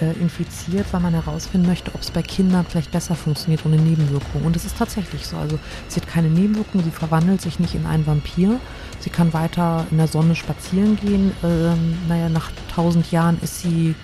äh, 0.00 0.12
infiziert, 0.20 0.86
weil 0.92 1.00
man 1.00 1.14
herausfinden 1.14 1.66
möchte, 1.66 1.94
ob 1.94 2.02
es 2.02 2.10
bei 2.10 2.22
Kindern 2.22 2.66
vielleicht 2.68 2.90
besser 2.90 3.14
funktioniert 3.14 3.64
ohne 3.64 3.76
Nebenwirkungen. 3.76 4.46
Und 4.46 4.56
es 4.56 4.64
ist 4.64 4.76
tatsächlich 4.76 5.26
so. 5.26 5.36
Also 5.36 5.58
sie 5.88 6.00
hat 6.00 6.08
keine 6.08 6.28
Nebenwirkungen, 6.28 6.84
sie 6.84 6.90
verwandelt 6.90 7.40
sich 7.40 7.58
nicht 7.58 7.74
in 7.74 7.86
einen 7.86 8.06
Vampir. 8.06 8.60
Sie 9.00 9.10
kann 9.10 9.32
weiter 9.32 9.86
in 9.90 9.98
der 9.98 10.08
Sonne 10.08 10.34
spazieren 10.34 10.96
gehen. 10.96 11.32
Ähm, 11.42 11.96
naja, 12.08 12.28
nach 12.28 12.50
tausend 12.74 13.10
Jahren 13.10 13.38
ist 13.42 13.60
sie 13.60 13.94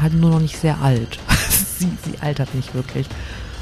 halt 0.00 0.14
nur 0.14 0.30
noch 0.30 0.40
nicht 0.40 0.58
sehr 0.58 0.80
alt. 0.80 1.18
sie, 1.78 1.90
sie 2.04 2.18
altert 2.20 2.54
nicht 2.54 2.74
wirklich. 2.74 3.06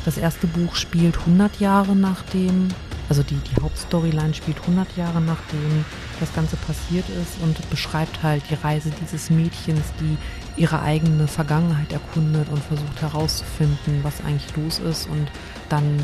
Das 0.04 0.16
erste 0.16 0.46
Buch 0.46 0.74
spielt 0.74 1.18
100 1.18 1.60
Jahre 1.60 1.94
nachdem, 1.94 2.68
also 3.08 3.22
die, 3.22 3.36
die 3.36 3.62
Hauptstoryline 3.62 4.34
spielt 4.34 4.60
100 4.60 4.96
Jahre 4.96 5.20
nachdem 5.20 5.84
das 6.18 6.34
Ganze 6.34 6.56
passiert 6.56 7.04
ist 7.08 7.40
und 7.42 7.70
beschreibt 7.70 8.20
halt 8.22 8.42
die 8.50 8.54
Reise 8.54 8.90
dieses 9.00 9.30
Mädchens, 9.30 9.84
die 10.00 10.16
ihre 10.60 10.82
eigene 10.82 11.28
Vergangenheit 11.28 11.92
erkundet 11.92 12.48
und 12.48 12.64
versucht 12.64 13.00
herauszufinden, 13.00 14.00
was 14.02 14.24
eigentlich 14.24 14.56
los 14.56 14.80
ist 14.80 15.08
und 15.08 15.28
dann 15.68 15.98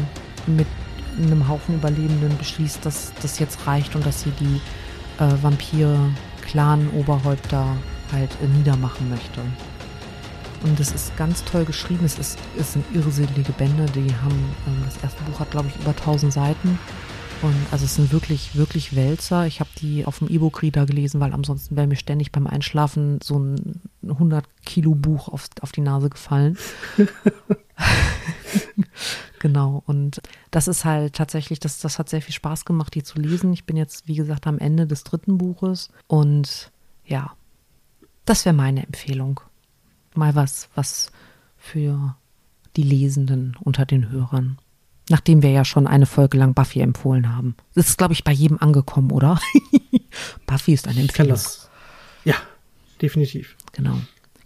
mit 0.47 0.69
einem 1.17 1.49
Haufen 1.49 1.75
Überlebenden 1.75 2.39
beschließt, 2.39 2.87
dass 2.87 3.13
das 3.21 3.39
jetzt 3.39 3.67
reicht 3.67 3.97
und 3.97 4.07
dass 4.07 4.23
sie 4.23 4.33
die 4.39 4.61
äh, 5.19 5.35
Vampir-Clan-Oberhäupter 5.43 7.77
halt 8.13 8.31
äh, 8.43 8.47
niedermachen 8.47 9.11
möchte. 9.11 9.43
Und 10.63 10.81
es 10.81 10.93
ist 10.93 11.17
ganz 11.17 11.45
toll 11.45 11.65
geschrieben. 11.65 12.05
Es, 12.05 12.19
ist, 12.19 12.39
es 12.59 12.73
sind 12.73 12.85
irrsinnige 12.95 13.53
Bände. 13.53 13.87
Die 13.95 14.15
haben, 14.17 14.55
ähm, 14.67 14.83
das 14.85 15.03
erste 15.03 15.23
Buch 15.25 15.41
hat, 15.41 15.51
glaube 15.51 15.69
ich, 15.69 15.81
über 15.81 15.91
1000 15.91 16.33
Seiten. 16.33 16.79
Und 17.41 17.55
also 17.71 17.85
es 17.85 17.95
sind 17.95 18.13
wirklich, 18.13 18.57
wirklich 18.57 18.97
Wälzer. 18.97 19.47
Ich 19.47 19.61
habe 19.61 19.71
die 19.81 20.05
auf 20.05 20.19
dem 20.19 20.29
E-Book-Reader 20.29 20.87
gelesen, 20.87 21.21
weil 21.21 21.33
ansonsten 21.33 21.77
wäre 21.77 21.87
mir 21.87 21.97
ständig 21.97 22.33
beim 22.33 22.49
Einschlafen 22.49 23.21
so 23.23 23.39
ein 23.39 23.81
100 24.03 24.45
Kilo 24.65 24.95
Buch 24.95 25.29
auf, 25.29 25.49
auf 25.61 25.71
die 25.71 25.81
Nase 25.81 26.11
gefallen. 26.11 26.59
genau. 29.39 29.85
Und 29.87 30.21
das 30.51 30.67
ist 30.67 30.85
halt 30.85 31.15
tatsächlich, 31.15 31.61
das, 31.61 31.79
das 31.79 32.01
hat 32.01 32.09
sehr 32.09 32.23
viel 32.23 32.35
Spaß 32.35 32.65
gemacht, 32.65 32.95
die 32.95 33.05
zu 33.05 33.21
lesen. 33.21 33.53
Ich 33.53 33.65
bin 33.65 33.77
jetzt, 33.77 34.09
wie 34.09 34.17
gesagt, 34.17 34.49
am 34.49 34.59
Ende 34.59 34.89
des 34.89 35.05
dritten 35.05 35.39
Buches. 35.39 35.91
Und 36.09 36.73
ja, 37.07 37.35
das 38.25 38.45
wäre 38.45 38.55
meine 38.55 38.85
Empfehlung. 38.85 39.41
Mal 40.15 40.35
was, 40.35 40.69
was 40.75 41.11
für 41.57 42.17
die 42.77 42.83
Lesenden 42.83 43.57
unter 43.61 43.85
den 43.87 44.11
Hörern. 44.11 44.59
Nachdem 45.11 45.43
wir 45.43 45.51
ja 45.51 45.65
schon 45.65 45.87
eine 45.87 46.07
Folge 46.07 46.37
lang 46.37 46.55
Buffy 46.55 46.81
empfohlen 46.81 47.35
haben. 47.35 47.57
Das 47.75 47.89
ist, 47.89 47.99
glaube 47.99 48.13
ich, 48.13 48.25
bei 48.25 48.33
jedem 48.33 48.59
angekommen, 48.59 49.11
oder? 49.11 49.41
Buffy 50.47 50.75
ist 50.75 50.87
eine 50.87 50.97
kann 50.97 51.05
Empfehlung. 51.05 51.31
das. 51.33 51.71
Ja, 52.25 52.35
definitiv. 53.01 53.57
Genau. 53.73 53.99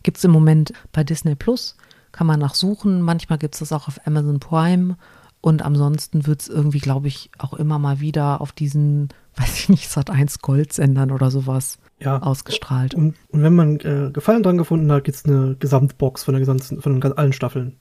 Gibt 0.02 0.18
es 0.18 0.24
im 0.24 0.30
Moment 0.30 0.72
bei 0.92 1.02
Disney 1.04 1.34
Plus, 1.34 1.76
kann 2.12 2.26
man 2.26 2.40
nachsuchen. 2.40 3.02
Manchmal 3.02 3.38
gibt 3.38 3.54
es 3.54 3.60
das 3.60 3.72
auch 3.72 3.88
auf 3.88 4.06
Amazon 4.06 4.38
Prime. 4.40 4.96
Und 5.40 5.62
ansonsten 5.62 6.26
wird 6.26 6.42
es 6.42 6.48
irgendwie, 6.48 6.78
glaube 6.78 7.08
ich, 7.08 7.30
auch 7.38 7.54
immer 7.54 7.80
mal 7.80 7.98
wieder 7.98 8.40
auf 8.40 8.52
diesen, 8.52 9.08
weiß 9.36 9.58
ich 9.58 9.68
nicht, 9.68 9.90
Sat 9.90 10.10
1 10.10 10.38
Goldsendern 10.38 11.10
oder 11.10 11.30
sowas 11.30 11.78
Ja. 12.02 12.18
ausgestrahlt. 12.22 12.94
Und, 12.94 13.14
und 13.30 13.42
wenn 13.42 13.54
man 13.54 13.80
äh, 13.80 14.10
Gefallen 14.12 14.42
dran 14.42 14.58
gefunden 14.58 14.90
hat, 14.90 15.04
gibt's 15.04 15.24
eine 15.24 15.56
Gesamtbox 15.58 16.24
von 16.24 16.34
der 16.34 16.40
gesamten, 16.40 16.80
von 16.82 17.02
allen 17.02 17.32
Staffeln. 17.32 17.76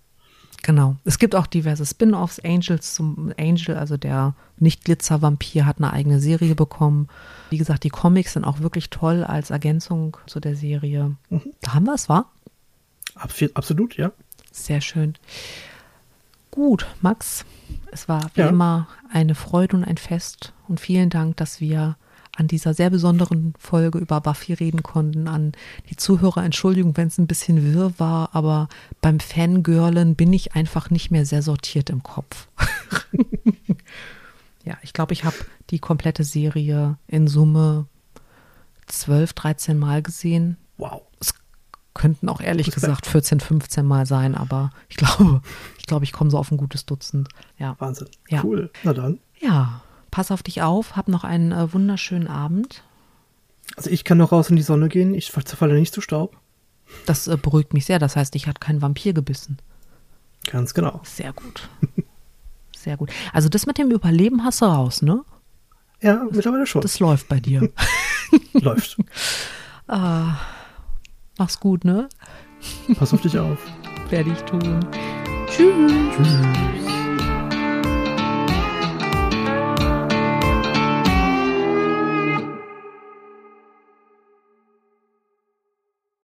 Genau. 0.64 0.96
Es 1.06 1.18
gibt 1.18 1.34
auch 1.34 1.48
diverse 1.48 1.86
Spin-offs. 1.88 2.40
Angels 2.40 2.94
zum 2.94 3.34
Angel, 3.40 3.78
also 3.78 3.98
der 3.98 4.36
Nicht-Glitzer-Vampir, 4.60 5.66
hat 5.66 5.78
eine 5.80 5.92
eigene 5.92 6.20
Serie 6.20 6.54
bekommen. 6.54 7.08
Wie 7.50 7.58
gesagt, 7.58 7.84
die 7.84 7.90
Comics 7.90 8.34
sind 8.34 8.44
auch 8.46 8.60
wirklich 8.60 8.92
toll 8.92 9.24
als 9.24 9.50
Ergänzung 9.50 10.18
zu 10.28 10.40
der 10.40 10.56
Serie. 10.56 11.16
Da 11.62 11.74
haben 11.74 11.86
wir 11.86 11.96
es? 11.96 12.08
Abs- 12.10 13.56
Absolut, 13.56 13.98
ja. 13.98 14.12
Sehr 14.52 14.82
schön. 14.82 15.16
Gut, 16.52 16.86
Max, 17.02 17.46
es 17.92 18.08
war 18.10 18.30
wie 18.36 18.42
Ja. 18.42 18.50
immer 18.50 18.88
eine 19.12 19.36
Freude 19.36 19.78
und 19.78 19.84
ein 19.84 19.98
Fest. 19.98 20.54
Und 20.68 20.80
vielen 20.80 21.10
Dank, 21.10 21.38
dass 21.38 21.60
wir 21.62 21.96
an 22.36 22.48
dieser 22.48 22.74
sehr 22.74 22.90
besonderen 22.90 23.54
Folge 23.60 24.00
über 24.00 24.22
Buffy 24.22 24.54
reden 24.54 24.84
konnten. 24.84 25.28
An 25.28 25.52
die 25.90 25.96
Zuhörer, 25.98 26.44
Entschuldigung, 26.44 26.96
wenn 26.98 27.08
es 27.08 27.18
ein 27.18 27.28
bisschen 27.28 27.74
wirr 27.74 27.94
war, 27.98 28.30
aber 28.34 28.70
beim 29.02 29.20
Fangirlen 29.20 30.16
bin 30.16 30.32
ich 30.34 30.54
einfach 30.56 30.90
nicht 30.90 31.12
mehr 31.12 31.26
sehr 31.26 31.42
sortiert 31.42 31.90
im 31.90 32.04
Kopf. 32.04 32.48
ja, 34.64 34.78
ich 34.82 34.94
glaube, 34.94 35.14
ich 35.14 35.24
habe 35.24 35.36
die 35.70 35.80
komplette 35.80 36.24
Serie 36.24 36.98
in 37.08 37.28
Summe 37.28 37.88
12, 38.88 39.34
13 39.34 39.78
Mal 39.78 40.02
gesehen 40.02 40.58
Wow. 40.78 41.02
könnten 41.94 42.30
auch 42.30 42.42
ehrlich 42.42 42.68
Respekt. 42.68 42.82
gesagt 42.86 43.06
14, 43.08 43.40
15 43.40 43.86
Mal 43.86 44.06
sein, 44.06 44.36
aber 44.36 44.72
ich 44.90 44.98
glaube, 44.98 45.42
ich 45.78 45.86
glaube, 45.86 46.06
ich 46.06 46.12
komme 46.14 46.32
so 46.32 46.38
auf 46.38 46.52
ein 46.52 46.58
gutes 46.58 46.86
Dutzend. 46.86 47.28
Ja. 47.58 47.76
Wahnsinn. 47.80 48.08
Ja. 48.30 48.44
Cool. 48.44 48.72
Na 48.84 48.94
dann. 48.94 49.20
Ja, 49.40 49.82
pass 50.12 50.32
auf 50.32 50.43
dich 50.43 50.62
auf, 50.62 50.95
hab 50.95 51.07
noch 51.07 51.24
einen 51.24 51.51
äh, 51.51 51.74
wunderschönen 51.74 52.28
Abend. 52.28 52.84
Also 53.76 53.89
ich 53.89 54.03
kann 54.03 54.18
noch 54.18 54.32
raus 54.32 54.49
in 54.49 54.57
die 54.57 54.62
Sonne 54.62 54.89
gehen. 54.89 55.14
Ich 55.14 55.32
zerfalle 55.32 55.76
nicht 55.76 55.93
zu 55.93 56.01
Staub. 56.01 56.38
Das 57.05 57.28
äh, 57.28 57.38
beruhigt 57.38 57.74
mich 57.74 57.86
sehr. 57.86 57.99
Das 57.99 58.16
heißt, 58.16 58.36
ich 58.36 58.47
hat 58.47 58.62
kein 58.62 58.82
Vampir 58.82 59.14
gebissen. 59.14 59.57
Ganz 60.45 60.74
genau. 60.74 61.01
Sehr 61.03 61.34
gut. 61.34 61.70
Sehr 62.76 62.97
gut. 62.97 63.12
Also 63.32 63.47
das 63.47 63.68
mit 63.68 63.78
dem 63.78 63.91
Überleben 63.91 64.43
hast 64.43 64.62
du 64.62 64.66
raus, 64.66 65.03
ne? 65.03 65.24
Ja, 66.01 66.26
mittlerweile 66.32 66.66
schon. 66.66 66.82
Das 66.82 66.99
läuft 66.99 67.28
bei 67.28 67.39
dir. 67.39 67.70
läuft. 68.53 68.97
Mach's 71.38 71.59
gut, 71.59 71.86
ne? 71.86 72.09
Pass 72.97 73.14
auf 73.14 73.22
dich 73.22 73.38
auf. 73.38 73.59
Werde 74.09 74.32
ich 74.32 74.39
tun. 74.41 74.80
Tschüss. 75.47 75.91
Tschüss. 76.16 77.01